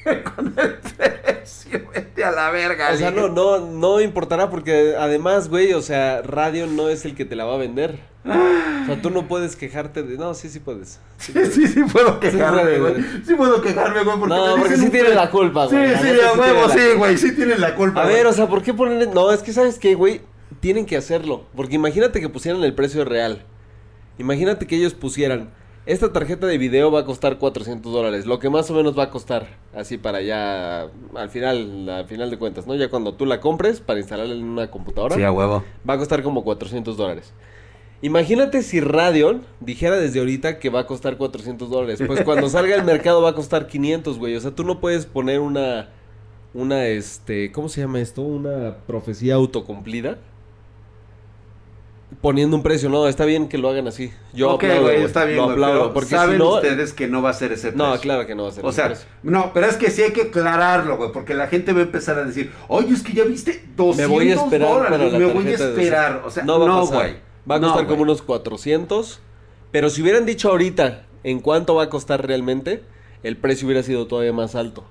Con 0.35 0.53
el 0.57 0.73
precio, 0.75 1.81
vete 1.93 2.23
a 2.23 2.31
la 2.31 2.51
verga. 2.51 2.91
O 2.91 2.97
sea, 2.97 3.11
no, 3.11 3.29
no, 3.29 3.59
no 3.59 4.01
importará 4.01 4.49
porque 4.49 4.95
además, 4.97 5.49
güey, 5.49 5.73
o 5.73 5.81
sea, 5.81 6.21
radio 6.21 6.67
no 6.67 6.89
es 6.89 7.05
el 7.05 7.15
que 7.15 7.25
te 7.25 7.35
la 7.35 7.45
va 7.45 7.55
a 7.55 7.57
vender. 7.57 7.99
O 8.25 8.85
sea, 8.85 9.01
tú 9.01 9.09
no 9.09 9.27
puedes 9.27 9.55
quejarte 9.55 10.01
de... 10.03 10.17
No, 10.17 10.33
sí, 10.33 10.49
sí 10.49 10.59
puedes. 10.59 10.99
Sí, 11.17 11.33
sí, 11.51 11.67
sí 11.67 11.83
puedo 11.91 12.19
quejarme, 12.19 12.79
güey. 12.79 12.95
Sí 13.25 13.35
puedo 13.35 13.61
quejarme, 13.61 14.03
güey, 14.03 14.17
porque 14.17 14.35
No, 14.35 14.55
porque 14.57 14.77
sí 14.77 14.85
un 14.85 14.91
tienen 14.91 15.15
la 15.15 15.29
culpa, 15.29 15.67
Sí, 15.67 15.75
güey. 15.75 15.97
Sí, 15.97 16.03
neta, 16.03 16.29
a 16.29 16.33
sí 16.33 16.39
huevo, 16.39 16.69
sí, 16.69 16.79
güey, 16.97 17.17
sí 17.17 17.35
tienen 17.35 17.59
la 17.59 17.75
culpa. 17.75 18.03
A 18.03 18.05
ver, 18.05 18.25
o 18.25 18.33
sea, 18.33 18.47
¿por 18.47 18.61
qué 18.61 18.73
ponerle...? 18.73 19.07
No, 19.07 19.31
es 19.31 19.41
que, 19.41 19.51
¿sabes 19.51 19.77
qué, 19.77 19.95
güey? 19.95 20.21
Tienen 20.61 20.85
que 20.85 20.95
hacerlo. 20.95 21.45
Porque 21.55 21.75
imagínate 21.75 22.21
que 22.21 22.29
pusieran 22.29 22.63
el 22.63 22.73
precio 22.73 23.03
real. 23.03 23.43
Imagínate 24.17 24.67
que 24.67 24.75
ellos 24.77 24.93
pusieran... 24.93 25.49
Esta 25.85 26.13
tarjeta 26.13 26.47
de 26.47 26.57
video 26.57 26.91
va 26.91 27.01
a 27.01 27.05
costar 27.05 27.37
400 27.37 27.91
dólares. 27.91 28.25
Lo 28.25 28.39
que 28.39 28.49
más 28.49 28.71
o 28.71 28.73
menos 28.73 28.97
va 28.97 29.03
a 29.03 29.09
costar. 29.09 29.47
Así 29.75 29.97
para 29.97 30.21
ya... 30.21 30.87
Al 31.13 31.29
final, 31.29 31.89
al 31.89 32.05
final 32.05 32.29
de 32.29 32.37
cuentas, 32.37 32.65
¿no? 32.65 32.75
Ya 32.75 32.89
cuando 32.89 33.15
tú 33.15 33.25
la 33.25 33.41
compres 33.41 33.81
para 33.81 33.99
instalarla 33.99 34.33
en 34.33 34.45
una 34.45 34.71
computadora. 34.71 35.15
Sí, 35.15 35.23
a 35.23 35.31
huevo. 35.31 35.61
Va 35.87 35.95
a 35.95 35.97
costar 35.97 36.23
como 36.23 36.45
400 36.45 36.95
dólares. 36.95 37.33
Imagínate 38.01 38.61
si 38.61 38.79
Radeon 38.79 39.41
dijera 39.59 39.97
desde 39.97 40.19
ahorita 40.19 40.57
que 40.57 40.69
va 40.69 40.81
a 40.81 40.87
costar 40.87 41.17
400 41.17 41.69
dólares. 41.69 42.01
Pues 42.07 42.21
cuando 42.25 42.47
salga 42.47 42.75
al 42.75 42.85
mercado 42.85 43.21
va 43.21 43.31
a 43.31 43.35
costar 43.35 43.67
500, 43.67 44.17
güey. 44.19 44.37
O 44.37 44.39
sea, 44.39 44.51
tú 44.51 44.63
no 44.63 44.79
puedes 44.79 45.05
poner 45.05 45.41
una... 45.41 45.89
Una, 46.53 46.85
este... 46.85 47.51
¿Cómo 47.51 47.67
se 47.67 47.81
llama 47.81 47.99
esto? 47.99 48.21
Una 48.21 48.77
profecía 48.87 49.35
autocumplida. 49.35 50.17
Poniendo 52.21 52.55
un 52.57 52.63
precio. 52.63 52.89
No, 52.89 53.07
está 53.07 53.25
bien 53.25 53.47
que 53.49 53.57
lo 53.57 53.69
hagan 53.69 53.87
así. 53.87 54.11
Yo 54.33 54.51
ok, 54.51 54.63
aplaudo, 54.63 54.81
güey. 54.83 55.03
está 55.03 55.25
bien, 55.25 55.37
Lo 55.37 55.49
aplaudo. 55.51 55.79
pero 55.81 55.93
porque 55.93 56.09
saben 56.09 56.33
si 56.37 56.39
no... 56.43 56.55
ustedes 56.55 56.93
que 56.93 57.07
no 57.07 57.21
va 57.21 57.29
a 57.29 57.33
ser 57.33 57.51
ese 57.51 57.71
precio. 57.71 57.87
No, 57.87 57.97
claro 57.99 58.25
que 58.27 58.35
no 58.35 58.43
va 58.43 58.49
a 58.49 58.51
ser 58.51 58.65
O 58.65 58.69
ese 58.69 58.75
sea, 58.75 58.85
precio. 58.87 59.05
no, 59.23 59.51
pero 59.53 59.67
es 59.67 59.77
que 59.77 59.89
sí 59.91 60.01
hay 60.03 60.11
que 60.13 60.23
aclararlo, 60.23 60.97
güey, 60.97 61.11
porque 61.11 61.33
la 61.33 61.47
gente 61.47 61.73
va 61.73 61.79
a 61.79 61.83
empezar 61.83 62.17
a 62.19 62.23
decir, 62.25 62.51
oye, 62.67 62.93
es 62.93 63.03
que 63.03 63.13
ya 63.13 63.23
viste 63.23 63.63
200 63.75 63.97
Me 63.97 64.05
voy 64.05 64.31
a 64.31 64.35
esperar 64.35 64.67
dólares, 64.69 64.91
para 64.91 65.05
la 65.11 65.19
me 65.19 65.25
voy 65.25 65.47
a 65.47 65.51
esperar. 65.51 66.21
O 66.25 66.29
sea, 66.31 66.43
no 66.43 66.59
va 66.59 66.77
a 66.77 66.81
pasar. 66.81 67.15
Va 67.49 67.55
a 67.55 67.59
No, 67.59 67.67
costar 67.67 67.87
como 67.87 68.03
unos 68.03 68.21
400. 68.21 69.19
Pero 69.71 69.89
si 69.89 70.01
hubieran 70.01 70.25
dicho 70.25 70.49
ahorita 70.49 71.05
en 71.23 71.39
cuánto 71.39 71.75
va 71.75 71.83
a 71.83 71.89
costar 71.89 72.25
realmente, 72.27 72.83
el 73.23 73.37
precio 73.37 73.65
hubiera 73.67 73.81
sido 73.83 74.07
todavía 74.07 74.33
más 74.33 74.55
alto. 74.55 74.83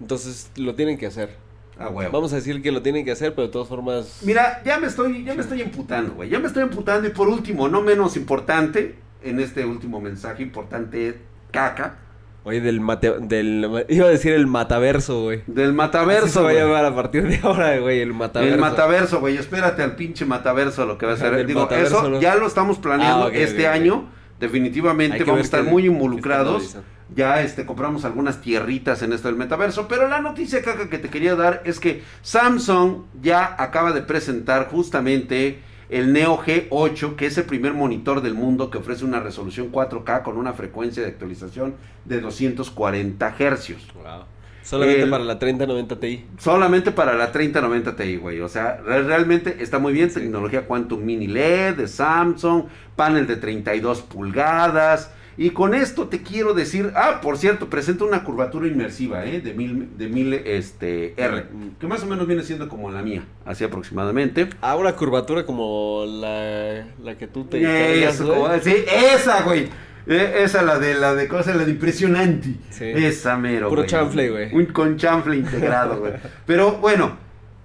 Entonces 0.00 0.50
lo 0.56 0.74
tienen 0.74 0.98
que 0.98 1.06
hacer. 1.06 1.36
Ah, 1.80 1.88
huevo. 1.88 2.12
Vamos 2.12 2.32
a 2.34 2.36
decir 2.36 2.60
que 2.60 2.70
lo 2.70 2.82
tienen 2.82 3.04
que 3.06 3.10
hacer, 3.12 3.34
pero 3.34 3.46
de 3.46 3.52
todas 3.52 3.66
formas. 3.68 4.20
Mira, 4.22 4.62
ya 4.64 4.78
me 4.78 4.86
estoy, 4.86 5.24
ya 5.24 5.34
me 5.34 5.40
estoy 5.40 5.62
emputando, 5.62 6.12
güey. 6.12 6.28
Ya 6.28 6.38
me 6.38 6.46
estoy 6.46 6.62
emputando. 6.62 7.08
Y 7.08 7.10
por 7.10 7.26
último, 7.28 7.68
no 7.68 7.80
menos 7.80 8.16
importante, 8.18 8.96
en 9.22 9.40
este 9.40 9.64
último 9.64 10.00
mensaje 10.00 10.42
importante, 10.42 11.18
caca, 11.50 11.96
Oye, 12.42 12.62
del 12.62 12.80
mate, 12.80 13.16
del 13.20 13.84
iba 13.90 14.06
a 14.06 14.10
decir 14.10 14.32
el 14.32 14.46
mataverso, 14.46 15.24
güey. 15.24 15.42
del 15.46 15.58
Así 15.64 15.70
se 15.70 15.72
mataverso, 15.76 16.42
va 16.42 16.50
a 16.50 16.54
llamar 16.54 16.84
a 16.86 16.94
partir 16.94 17.28
de 17.28 17.38
ahora, 17.42 17.78
güey, 17.78 18.00
el 18.00 18.14
mataverso. 18.14 18.54
El 18.54 18.60
mataverso, 18.60 19.20
güey. 19.20 19.36
Espérate 19.36 19.82
al 19.82 19.94
pinche 19.94 20.24
mataverso 20.24 20.86
lo 20.86 20.96
que 20.96 21.04
va 21.04 21.12
a 21.12 21.16
ser. 21.16 21.46
Digo, 21.46 21.60
mataverso, 21.60 21.98
eso 22.08 22.20
ya 22.20 22.36
lo 22.36 22.46
estamos 22.46 22.78
planeando 22.78 23.26
Ah, 23.26 23.30
este 23.34 23.66
año. 23.68 24.08
Definitivamente 24.40 25.22
vamos 25.22 25.40
a 25.40 25.42
estar 25.42 25.64
muy 25.64 25.86
involucrados. 25.86 26.78
Ya 27.14 27.42
este 27.42 27.66
compramos 27.66 28.04
algunas 28.04 28.40
tierritas 28.40 29.02
en 29.02 29.12
esto 29.12 29.28
del 29.28 29.36
metaverso, 29.36 29.86
pero 29.86 30.08
la 30.08 30.20
noticia 30.20 30.62
caca 30.62 30.88
que 30.88 30.98
te 30.98 31.10
quería 31.10 31.34
dar 31.34 31.60
es 31.64 31.78
que 31.78 32.02
Samsung 32.22 33.02
ya 33.20 33.54
acaba 33.58 33.92
de 33.92 34.00
presentar 34.00 34.68
justamente 34.68 35.58
el 35.90 36.12
Neo 36.12 36.38
G8, 36.38 37.16
que 37.16 37.26
es 37.26 37.36
el 37.36 37.44
primer 37.44 37.74
monitor 37.74 38.22
del 38.22 38.34
mundo 38.34 38.70
que 38.70 38.78
ofrece 38.78 39.04
una 39.04 39.20
resolución 39.20 39.72
4K 39.72 40.22
con 40.22 40.38
una 40.38 40.52
frecuencia 40.52 41.02
de 41.02 41.08
actualización 41.08 41.74
de 42.04 42.20
240 42.20 43.34
hercios. 43.38 43.88
Wow. 43.94 44.24
Solamente 44.62 45.02
El- 45.02 45.10
para 45.10 45.24
la 45.24 45.38
3090 45.38 45.98
Ti. 46.00 46.24
Solamente 46.38 46.90
para 46.92 47.14
la 47.14 47.32
3090 47.32 47.96
Ti, 47.96 48.16
güey. 48.16 48.40
O 48.40 48.48
sea, 48.48 48.76
re- 48.84 49.02
realmente 49.02 49.56
está 49.60 49.78
muy 49.78 49.92
bien. 49.92 50.10
Sí. 50.10 50.20
Tecnología 50.20 50.66
Quantum 50.66 51.02
Mini 51.04 51.26
LED 51.26 51.76
de 51.76 51.88
Samsung, 51.88 52.64
panel 52.96 53.26
de 53.26 53.36
32 53.36 54.02
pulgadas. 54.02 55.12
Y 55.36 55.50
con 55.50 55.74
esto 55.74 56.08
te 56.08 56.22
quiero 56.22 56.52
decir, 56.52 56.92
ah, 56.94 57.20
por 57.22 57.38
cierto, 57.38 57.70
presenta 57.70 58.04
una 58.04 58.24
curvatura 58.24 58.66
inmersiva, 58.66 59.24
¿eh? 59.24 59.40
De 59.40 59.54
1000, 59.54 59.96
de 59.96 60.08
1000 60.08 60.34
este, 60.34 61.14
R, 61.16 61.46
que 61.78 61.86
más 61.86 62.02
o 62.02 62.06
menos 62.06 62.26
viene 62.26 62.42
siendo 62.42 62.68
como 62.68 62.90
la 62.90 63.00
mía, 63.00 63.24
así 63.46 63.64
aproximadamente. 63.64 64.50
Ah, 64.60 64.76
una 64.76 64.94
curvatura 64.96 65.46
como 65.46 66.04
la, 66.06 66.84
la 67.02 67.16
que 67.16 67.26
tú 67.26 67.44
te 67.44 68.04
eso, 68.04 68.26
como- 68.34 68.58
sí, 68.60 68.74
esa, 69.14 69.42
güey. 69.42 69.68
Eh, 70.06 70.42
esa, 70.42 70.62
la 70.62 70.78
de 70.78 70.94
la 70.94 71.14
de 71.14 71.28
cosa, 71.28 71.54
la 71.54 71.64
de 71.64 71.72
impresionante. 71.72 72.54
Sí. 72.70 72.84
Esa 72.84 73.36
mero. 73.36 73.68
Puro 73.68 73.82
güey. 73.82 73.88
chanfle, 73.88 74.30
güey. 74.30 74.54
Un 74.54 74.66
con 74.66 74.96
chanfle 74.96 75.36
integrado, 75.36 76.00
güey. 76.00 76.14
Pero 76.46 76.72
bueno, 76.78 77.16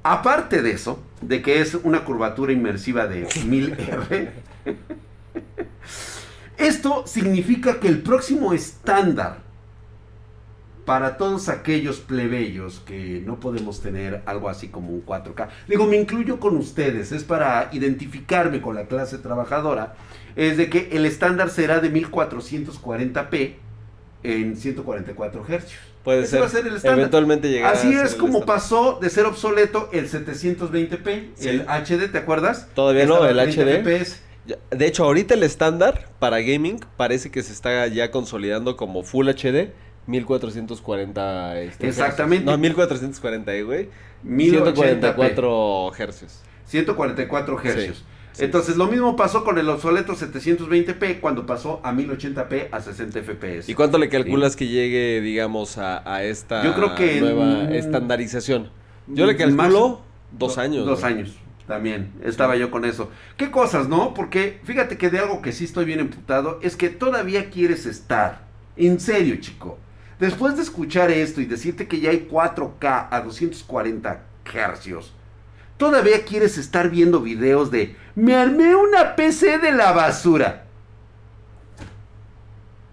aparte 0.04 0.62
de 0.62 0.72
eso, 0.72 1.04
de 1.22 1.42
que 1.42 1.62
es 1.62 1.76
una 1.76 2.04
curvatura 2.04 2.52
inmersiva 2.52 3.08
de 3.08 3.28
1000R, 3.28 4.30
esto 6.58 7.04
significa 7.08 7.80
que 7.80 7.88
el 7.88 8.02
próximo 8.02 8.54
estándar 8.54 9.45
para 10.86 11.18
todos 11.18 11.50
aquellos 11.50 11.98
plebeyos 12.00 12.80
que 12.86 13.22
no 13.26 13.40
podemos 13.40 13.82
tener 13.82 14.22
algo 14.26 14.50
así 14.50 14.68
como 14.68 14.90
un 14.92 15.04
4K, 15.06 15.48
digo, 15.68 15.86
me 15.88 15.98
incluyo 15.98 16.40
con 16.40 16.56
ustedes, 16.58 17.12
es 17.12 17.24
para 17.24 17.70
identificarme 17.72 18.62
con 18.62 18.76
la 18.76 18.86
clase 18.86 19.18
trabajadora, 19.18 19.96
es 20.36 20.58
de 20.58 20.70
que 20.70 20.90
el 20.92 21.06
estándar 21.06 21.50
será 21.50 21.80
de 21.80 21.92
1440p 21.92 23.56
en 24.24 24.56
144 24.58 25.44
Hz. 25.44 25.64
Puede 26.04 26.20
Ese 26.22 26.32
ser. 26.32 26.42
va 26.42 26.46
a 26.46 26.50
ser 26.50 26.68
el 26.68 26.76
estándar. 26.76 27.00
Eventualmente 27.00 27.50
llegará 27.50 27.74
Así 27.78 27.88
a 27.88 27.92
ser 27.98 28.06
es 28.06 28.14
el 28.14 28.20
como 28.20 28.34
estándar. 28.40 28.56
pasó 28.56 29.00
de 29.02 29.10
ser 29.10 29.26
obsoleto 29.26 29.90
el 29.92 30.08
720p, 30.08 31.30
Sí. 31.36 31.50
el 31.50 31.62
HD, 31.68 32.12
¿te 32.12 32.18
acuerdas? 32.20 32.68
Todavía 32.76 33.06
no, 33.06 33.26
el 33.26 33.40
a 33.40 33.44
30 33.44 33.62
HD. 33.64 33.84
FPS. 33.84 34.22
De 34.70 34.86
hecho, 34.86 35.04
ahorita 35.06 35.34
el 35.34 35.42
estándar 35.42 36.08
para 36.20 36.40
gaming 36.42 36.80
parece 36.98 37.32
que 37.32 37.42
se 37.42 37.52
está 37.52 37.88
ya 37.88 38.12
consolidando 38.12 38.78
como 38.78 39.02
Full 39.02 39.28
HD 39.30 39.72
1440 40.08 41.62
este, 41.62 41.88
Exactamente. 41.88 42.43
hercios. 42.43 42.58
No, 42.58 42.62
1440, 42.62 43.53
eh, 43.56 43.64
güey. 43.64 43.89
1080p. 44.26 44.76
144 44.76 45.91
hercios. 45.97 46.41
144 46.66 47.58
Hz. 47.58 47.74
Sí, 47.74 47.93
sí. 48.34 48.43
Entonces, 48.43 48.76
lo 48.76 48.88
mismo 48.88 49.16
pasó 49.16 49.43
con 49.43 49.58
el 49.58 49.70
obsoleto 49.70 50.14
720p 50.14 51.20
cuando 51.20 51.45
pasó 51.45 51.80
a 51.84 51.93
1080p 51.93 52.68
a 52.72 52.82
60 52.82 53.20
FPS. 53.22 53.70
¿Y 53.72 53.76
cuánto 53.76 53.97
le 53.97 54.10
calculas 54.10 54.56
que 54.56 54.68
llegue, 54.68 55.22
digamos, 55.22 55.78
a, 55.78 56.01
a 56.12 56.24
esta 56.24 56.64
Yo 56.64 56.74
creo 56.76 56.95
que 56.95 57.22
nueva 57.22 57.64
en- 57.64 57.74
estandarización? 57.76 58.70
Yo 59.08 59.26
le 59.26 59.36
calculo 59.38 60.01
dos 60.32 60.56
Do- 60.56 60.62
años. 60.62 60.86
Dos 60.86 61.01
güey. 61.01 61.14
años. 61.14 61.36
También, 61.68 62.12
estaba 62.24 62.56
yo 62.58 62.70
con 62.70 62.86
eso. 62.86 63.10
¿Qué 63.38 63.49
cosas, 63.49 63.88
no? 63.89 64.14
Porque 64.14 64.60
fíjate 64.66 64.97
que 64.97 65.10
de 65.10 65.18
algo 65.20 65.41
que 65.41 65.51
sí 65.51 65.64
estoy 65.66 65.86
bien 65.86 65.99
emputado 65.99 66.60
es 66.62 66.76
que 66.76 66.89
todavía 66.89 67.49
quieres 67.49 67.86
estar. 67.88 68.45
En 68.78 68.99
serio, 68.99 69.38
chico. 69.39 69.80
Después 70.20 70.55
de 70.55 70.61
escuchar 70.63 71.11
esto 71.11 71.41
y 71.41 71.45
decirte 71.45 71.88
que 71.88 71.99
ya 71.99 72.09
hay 72.11 72.28
4K 72.32 73.07
a 73.11 73.22
240 73.22 74.24
hercios, 74.53 75.13
todavía 75.78 76.24
quieres 76.24 76.57
estar 76.57 76.89
viendo 76.89 77.20
videos 77.22 77.70
de 77.72 77.95
me 78.16 78.36
armé 78.36 78.76
una 78.76 79.16
PC 79.16 79.57
de 79.59 79.72
la 79.74 79.91
basura. 79.91 80.66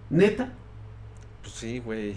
¿Neta? 0.09 0.51
Pues 1.41 1.53
sí, 1.55 1.79
güey. 1.79 2.15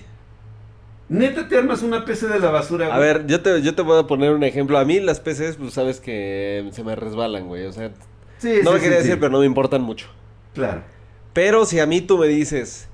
¿Neta 1.08 1.46
te 1.46 1.56
armas 1.56 1.82
una 1.82 2.04
PC 2.04 2.26
de 2.26 2.40
la 2.40 2.50
basura? 2.50 2.86
A 2.86 2.96
güey? 2.98 3.00
ver, 3.00 3.26
yo 3.26 3.40
te, 3.40 3.62
yo 3.62 3.74
te 3.74 3.82
voy 3.82 3.98
a 4.00 4.06
poner 4.06 4.32
un 4.32 4.42
ejemplo. 4.42 4.76
A 4.76 4.84
mí 4.84 4.98
las 5.00 5.20
PCs, 5.20 5.56
pues 5.56 5.72
sabes 5.72 6.00
que 6.00 6.68
se 6.72 6.82
me 6.82 6.96
resbalan, 6.96 7.46
güey. 7.46 7.64
O 7.66 7.72
sea, 7.72 7.92
Sí, 8.38 8.60
no 8.62 8.70
sí, 8.70 8.74
me 8.74 8.80
quería 8.82 8.98
sí, 8.98 9.04
decir, 9.04 9.20
pero 9.20 9.30
no 9.32 9.38
me 9.40 9.46
importan 9.46 9.82
mucho. 9.82 10.08
Claro. 10.52 10.82
Pero 11.32 11.64
si 11.64 11.78
a 11.80 11.86
mí 11.86 12.00
tú 12.00 12.18
me 12.18 12.26
dices, 12.26 12.88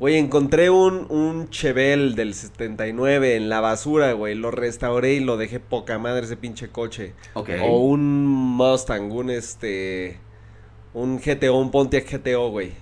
güey, 0.00 0.16
encontré 0.16 0.70
un, 0.70 1.06
un 1.10 1.48
Chevel 1.50 2.14
del 2.14 2.34
79 2.34 3.36
en 3.36 3.48
la 3.48 3.60
basura, 3.60 4.12
güey, 4.12 4.34
lo 4.34 4.50
restauré 4.50 5.14
y 5.14 5.20
lo 5.20 5.36
dejé 5.36 5.60
poca 5.60 5.98
madre 5.98 6.26
ese 6.26 6.36
pinche 6.36 6.68
coche. 6.68 7.14
Ok. 7.34 7.50
O 7.68 7.78
un 7.78 8.26
Mustang, 8.26 9.10
un 9.12 9.30
este, 9.30 10.18
un 10.94 11.18
GTO, 11.18 11.58
un 11.58 11.70
Pontiac 11.70 12.10
GTO, 12.10 12.50
güey. 12.50 12.72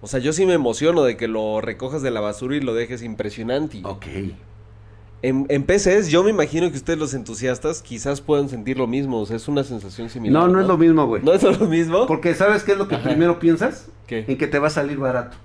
O 0.00 0.06
sea, 0.08 0.20
yo 0.20 0.32
sí 0.32 0.46
me 0.46 0.52
emociono 0.54 1.02
de 1.02 1.16
que 1.16 1.26
lo 1.28 1.60
recojas 1.60 2.02
de 2.02 2.10
la 2.10 2.20
basura 2.20 2.56
y 2.56 2.60
lo 2.60 2.74
dejes 2.74 3.02
impresionante. 3.02 3.80
Ok. 3.84 4.06
En, 5.22 5.46
en 5.48 5.64
PCs, 5.64 6.08
yo 6.08 6.22
me 6.22 6.30
imagino 6.30 6.70
que 6.70 6.76
ustedes 6.76 6.98
los 6.98 7.14
entusiastas 7.14 7.82
quizás 7.82 8.20
puedan 8.20 8.48
sentir 8.48 8.76
lo 8.76 8.86
mismo, 8.86 9.20
o 9.20 9.26
sea, 9.26 9.36
es 9.36 9.48
una 9.48 9.64
sensación 9.64 10.10
similar. 10.10 10.42
No, 10.42 10.48
no 10.48 10.60
es 10.60 10.66
lo 10.66 10.76
mismo, 10.76 11.06
güey. 11.06 11.22
¿No 11.22 11.32
es 11.32 11.42
lo 11.42 11.66
mismo? 11.66 12.06
Porque 12.06 12.34
¿sabes 12.34 12.62
qué 12.62 12.72
es 12.72 12.78
lo 12.78 12.86
que 12.86 12.96
Ajá. 12.96 13.04
primero 13.08 13.38
piensas? 13.38 13.88
¿Qué? 14.06 14.24
En 14.28 14.36
que 14.36 14.46
te 14.46 14.58
va 14.58 14.68
a 14.68 14.70
salir 14.70 14.98
barato. 14.98 15.36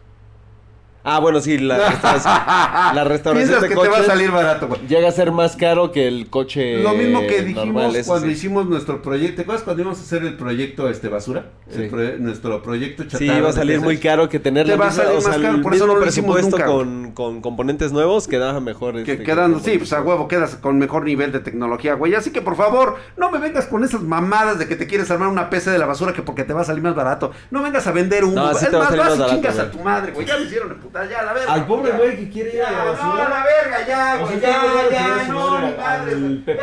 Ah, 1.03 1.19
bueno, 1.19 1.41
sí, 1.41 1.57
la 1.57 1.77
restauración, 1.89 2.95
la 2.95 3.03
restauración 3.03 3.49
Piensas 3.49 3.61
de 3.61 3.75
que 3.75 3.81
te 3.81 3.87
va 3.87 3.97
a 3.97 4.03
salir 4.03 4.31
barato, 4.31 4.67
güey. 4.67 4.81
llega 4.87 5.09
a 5.09 5.11
ser 5.11 5.31
más 5.31 5.55
caro 5.55 5.91
que 5.91 6.07
el 6.07 6.29
coche 6.29 6.81
Lo 6.81 6.93
mismo 6.93 7.21
que 7.21 7.41
dijimos 7.41 7.65
normal, 7.65 8.01
cuando 8.05 8.27
sí. 8.27 8.33
hicimos 8.33 8.65
nuestro 8.67 9.01
proyecto. 9.01 9.37
¿Te 9.37 9.41
acuerdas 9.43 9.63
cuando 9.63 9.81
íbamos 9.81 9.99
a 9.99 10.03
hacer 10.03 10.23
el 10.23 10.35
proyecto 10.35 10.89
este 10.89 11.07
basura? 11.09 11.45
Sí. 11.69 11.83
El 11.83 12.23
nuestro 12.23 12.61
proyecto 12.61 13.03
chatarra. 13.03 13.19
Sí, 13.19 13.37
iba 13.39 13.49
a 13.49 13.53
salir 13.53 13.81
muy 13.81 13.97
caro 13.97 14.29
que 14.29 14.39
tener 14.39 14.67
Te 14.67 14.75
va 14.75 14.87
a 14.87 14.91
salir 14.91 15.21
sea, 15.21 15.31
más 15.31 15.39
caro, 15.39 15.55
el 15.55 15.61
por 15.61 15.73
eso 15.73 15.87
no 15.87 15.95
lo 15.95 16.05
hicimos 16.05 16.41
nunca, 16.41 16.65
con, 16.65 17.11
con 17.13 17.41
componentes 17.41 17.91
nuevos 17.91 18.27
quedaba 18.27 18.59
mejor. 18.59 19.03
Que 19.03 19.13
este, 19.13 19.23
quedan, 19.23 19.53
con 19.53 19.63
sí, 19.63 19.77
pues 19.77 19.93
a 19.93 20.01
huevo 20.01 20.27
quedas 20.27 20.55
con 20.55 20.77
mejor 20.77 21.05
nivel 21.05 21.31
de 21.31 21.39
tecnología, 21.39 21.95
güey. 21.95 22.13
Así 22.13 22.31
que 22.31 22.41
por 22.41 22.55
favor, 22.55 22.97
no 23.17 23.31
me 23.31 23.39
vengas 23.39 23.67
con 23.67 23.83
esas 23.83 24.01
mamadas 24.01 24.59
de 24.59 24.67
que 24.67 24.75
te 24.75 24.87
quieres 24.87 25.09
armar 25.09 25.29
una 25.29 25.49
PC 25.49 25.71
de 25.71 25.79
la 25.79 25.85
basura 25.85 26.13
que 26.13 26.21
porque 26.21 26.43
te 26.43 26.53
va 26.53 26.61
a 26.61 26.65
salir 26.65 26.83
más 26.83 26.95
barato. 26.95 27.31
No 27.49 27.63
vengas 27.63 27.87
a 27.87 27.91
vender 27.91 28.23
un. 28.23 28.35
No, 28.35 28.51
es 28.51 28.61
más, 28.61 28.71
vas 28.71 28.93
y 28.93 28.97
barato, 28.97 29.29
chingas 29.29 29.59
a 29.59 29.71
tu 29.71 29.79
madre, 29.79 30.11
güey. 30.11 30.27
Ya 30.27 30.37
me 30.37 30.43
hicieron 30.45 30.71
ya, 30.93 31.23
la 31.23 31.33
verga. 31.33 31.53
Al 31.53 31.65
pobre 31.67 31.91
güey 31.91 32.17
que 32.17 32.29
quiere 32.29 32.55
ir 32.55 32.61
a 32.63 32.71
la 32.71 32.77
Ya, 32.77 32.83
basura. 32.85 33.05
No, 33.07 33.21
a 33.21 33.29
la 33.29 33.43
verga, 33.45 33.87
ya, 33.87 34.17
güey, 34.17 34.39
ya, 34.39 34.61
¿qué 34.61 34.83
le 34.89 34.91
ya, 34.95 35.23
no, 35.27 35.55
al- 35.57 35.77
madre. 35.77 36.11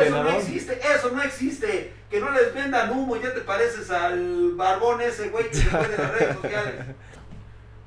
Eso 0.07 0.23
no 0.23 0.29
existe, 0.29 0.79
eso 0.95 1.11
no 1.13 1.21
existe. 1.23 1.93
Que 2.09 2.19
no 2.19 2.31
les 2.31 2.53
vendan 2.53 2.91
humo, 2.91 3.15
ya 3.17 3.33
te 3.33 3.41
pareces 3.41 3.89
al 3.91 4.51
barbón 4.55 5.01
ese, 5.01 5.29
güey, 5.29 5.47
que 5.49 5.55
se 5.57 5.65
fue 5.65 5.87
de 5.87 5.97
las 5.97 6.11
redes 6.11 6.35
sociales. 6.35 6.73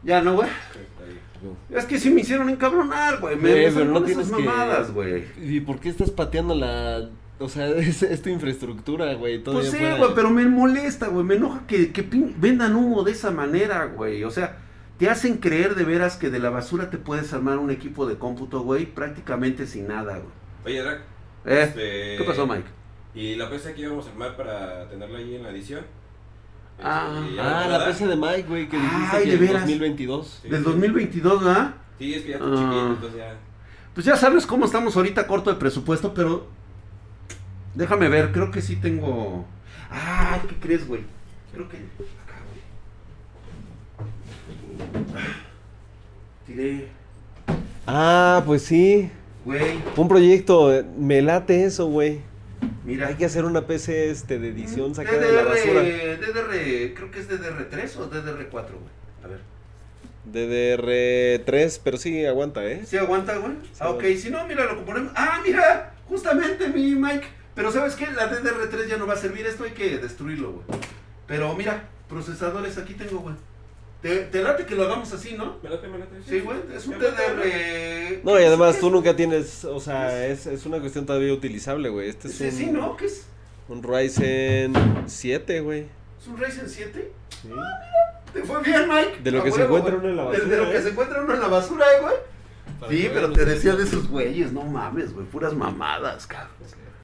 Ya, 0.04 0.20
¿no, 0.20 0.34
güey? 0.34 0.48
Es 1.70 1.84
que 1.86 1.98
sí 1.98 2.10
me 2.10 2.20
hicieron 2.22 2.48
encabronar, 2.50 3.18
güey. 3.20 3.36
Me, 3.36 3.50
Güey, 3.52 3.72
pero 3.72 3.84
no 3.86 4.04
que- 4.04 4.14
mamadas, 4.16 4.92
güey. 4.92 5.24
¿Y 5.40 5.60
por 5.60 5.78
qué 5.78 5.88
estás 5.90 6.10
pateando 6.10 6.54
la... 6.56 7.08
O 7.38 7.48
sea, 7.48 7.66
es, 7.76 8.02
es 8.02 8.20
tu 8.22 8.28
infraestructura, 8.28 9.14
güey. 9.14 9.38
Pues 9.42 9.70
sí, 9.70 9.78
güey, 9.78 10.10
pero 10.14 10.30
me 10.30 10.44
molesta, 10.46 11.06
güey. 11.08 11.24
Me 11.24 11.36
enoja 11.36 11.60
que, 11.68 11.92
que 11.92 12.02
pin- 12.08 12.34
vendan 12.36 12.74
humo 12.76 13.02
de 13.04 13.12
esa 13.12 13.30
manera, 13.30 13.84
güey. 13.86 14.22
O 14.24 14.30
sea, 14.30 14.56
te 14.98 15.10
hacen 15.10 15.38
creer 15.38 15.74
de 15.74 15.84
veras 15.84 16.16
que 16.16 16.30
de 16.30 16.38
la 16.38 16.50
basura 16.50 16.90
te 16.90 16.98
puedes 16.98 17.32
armar 17.32 17.58
un 17.58 17.70
equipo 17.70 18.06
de 18.06 18.16
cómputo, 18.18 18.60
güey, 18.60 18.86
prácticamente 18.86 19.66
sin 19.66 19.88
nada, 19.88 20.18
güey. 20.18 20.32
Oye, 20.64 20.82
Drac. 20.82 21.00
¿Eh? 21.44 21.62
este, 21.62 22.16
¿Qué 22.18 22.24
pasó, 22.26 22.46
Mike? 22.46 22.68
¿Y 23.14 23.34
la 23.34 23.50
PC 23.50 23.74
que 23.74 23.82
íbamos 23.82 24.06
a 24.06 24.10
armar 24.10 24.36
para 24.36 24.88
tenerla 24.88 25.18
ahí 25.18 25.34
en 25.34 25.42
la 25.42 25.50
edición? 25.50 25.84
Ah. 26.82 27.20
Este, 27.24 27.34
¿ya 27.36 27.42
Ah, 27.60 27.64
puedo 27.64 27.78
la? 27.78 27.84
PC 27.86 28.06
de 28.06 28.16
Mike, 28.16 28.44
güey, 28.48 28.68
que 28.68 28.76
dijiste 28.78 29.16
Ay, 29.16 29.24
que 29.24 29.30
de 29.32 29.36
veras. 29.38 29.60
2022. 29.62 30.38
Sí, 30.42 30.48
Del 30.48 30.58
sí. 30.64 30.70
2022, 30.70 31.44
¿verdad? 31.44 31.74
Sí, 31.98 32.14
es 32.14 32.22
que 32.22 32.28
ya 32.30 32.34
está 32.36 32.46
Ah. 32.46 32.56
chiquito, 32.56 32.86
entonces 32.88 33.18
ya. 33.18 33.34
Pues 33.94 34.06
ya 34.06 34.16
sabes 34.16 34.46
cómo 34.46 34.64
estamos 34.64 34.96
ahorita 34.96 35.26
corto 35.26 35.50
de 35.50 35.56
presupuesto, 35.56 36.14
pero 36.14 36.46
déjame 37.74 38.08
ver, 38.08 38.32
creo 38.32 38.50
que 38.50 38.62
sí 38.62 38.76
tengo. 38.76 39.44
Ah, 39.90 40.38
¿qué 40.48 40.54
crees, 40.56 40.86
güey? 40.88 41.02
Creo 41.52 41.68
que. 41.68 41.76
Tiré, 46.46 46.88
Ah, 47.86 48.42
pues 48.46 48.62
sí. 48.62 49.10
güey. 49.44 49.78
Un 49.96 50.08
proyecto, 50.08 50.72
eh, 50.74 50.84
me 50.96 51.20
late 51.22 51.64
eso, 51.64 51.86
güey. 51.86 52.20
Mira. 52.84 53.08
Hay 53.08 53.14
que 53.16 53.24
hacer 53.24 53.44
una 53.44 53.66
PC 53.66 54.10
este, 54.10 54.38
de 54.38 54.48
edición 54.48 54.94
sacada 54.94 55.18
de 55.18 55.32
la 55.32 55.42
DDR, 55.42 55.48
basura. 55.48 55.82
DDR, 55.82 56.94
creo 56.94 57.10
que 57.10 57.20
es 57.20 57.28
DDR3 57.28 57.96
o 57.96 58.10
DDR4, 58.10 58.50
güey. 58.52 58.92
A 59.24 59.28
ver. 59.28 59.40
DDR3, 60.32 61.80
pero 61.82 61.96
sí 61.96 62.24
aguanta, 62.24 62.64
¿eh? 62.64 62.82
¿Sí 62.86 62.96
aguanta, 62.96 63.36
güey? 63.36 63.54
Sí 63.72 63.78
ah, 63.80 63.90
ok, 63.90 64.04
si 64.16 64.30
no, 64.30 64.46
mira, 64.46 64.64
lo 64.64 64.76
componemos. 64.76 65.12
Ah, 65.16 65.40
mira, 65.44 65.94
justamente 66.08 66.68
mi 66.68 66.94
Mike. 66.94 67.26
Pero 67.54 67.70
¿sabes 67.70 67.94
qué? 67.96 68.06
La 68.12 68.30
DDR3 68.30 68.86
ya 68.88 68.96
no 68.96 69.06
va 69.06 69.14
a 69.14 69.18
servir, 69.18 69.44
esto 69.46 69.64
hay 69.64 69.72
que 69.72 69.98
destruirlo, 69.98 70.52
güey. 70.52 70.64
Pero 71.26 71.54
mira, 71.54 71.88
procesadores 72.08 72.78
aquí 72.78 72.94
tengo, 72.94 73.20
güey. 73.20 73.34
Te, 74.02 74.16
te 74.24 74.42
late 74.42 74.66
que 74.66 74.74
lo 74.74 74.82
hagamos 74.84 75.12
así, 75.12 75.34
¿no? 75.36 75.58
Me 75.62 75.70
late, 75.70 75.86
me 75.86 75.98
late. 75.98 76.16
Sí, 76.28 76.40
güey, 76.40 76.58
es 76.74 76.86
un. 76.88 76.98
DDR... 76.98 78.20
No, 78.24 78.38
y 78.40 78.42
además 78.44 78.74
¿Qué 78.74 78.80
tú 78.80 78.90
nunca 78.90 79.14
tienes, 79.14 79.64
o 79.64 79.78
sea, 79.80 80.26
es, 80.26 80.46
es 80.46 80.66
una 80.66 80.80
cuestión 80.80 81.06
todavía 81.06 81.32
utilizable, 81.32 81.88
güey. 81.88 82.08
Este 82.08 82.26
es 82.28 82.34
Sí, 82.34 82.44
un, 82.44 82.50
sí, 82.52 82.66
¿no? 82.66 82.96
¿Qué 82.96 83.06
es? 83.06 83.26
un 83.68 83.82
Ryzen 83.82 84.72
7, 85.06 85.60
güey. 85.60 85.86
¿Es 86.20 86.26
un 86.26 86.36
Ryzen 86.36 86.68
7? 86.68 87.12
Sí. 87.42 87.48
¿Te 88.34 88.42
fue 88.42 88.60
bien, 88.62 88.88
Mike? 88.88 89.20
De 89.22 89.30
lo 89.30 89.42
que 89.44 89.52
se 89.52 89.62
encuentra 89.62 89.94
güey. 89.94 90.10
uno 90.10 90.10
en 90.10 90.16
la 90.16 90.30
De- 90.32 90.38
De, 90.38 90.44
basura, 90.44 90.56
lo 90.64 90.70
que 90.72 90.76
¿eh? 90.78 90.82
se 90.82 90.88
encuentra 90.88 91.22
uno 91.22 91.34
en 91.34 91.40
la 91.40 91.48
basura, 91.48 91.84
eh, 91.96 92.00
güey. 92.00 92.14
Para 92.80 92.92
Sí, 92.92 93.10
pero 93.12 93.32
te 93.32 93.44
decía 93.44 93.74
de 93.76 93.84
esos 93.84 94.08
güeyes, 94.08 94.52
no 94.52 94.62
mames, 94.62 95.12
güey, 95.12 95.26
puras 95.26 95.54
mamadas, 95.54 96.26
cabrón. 96.26 96.50
Sí. 96.66 96.74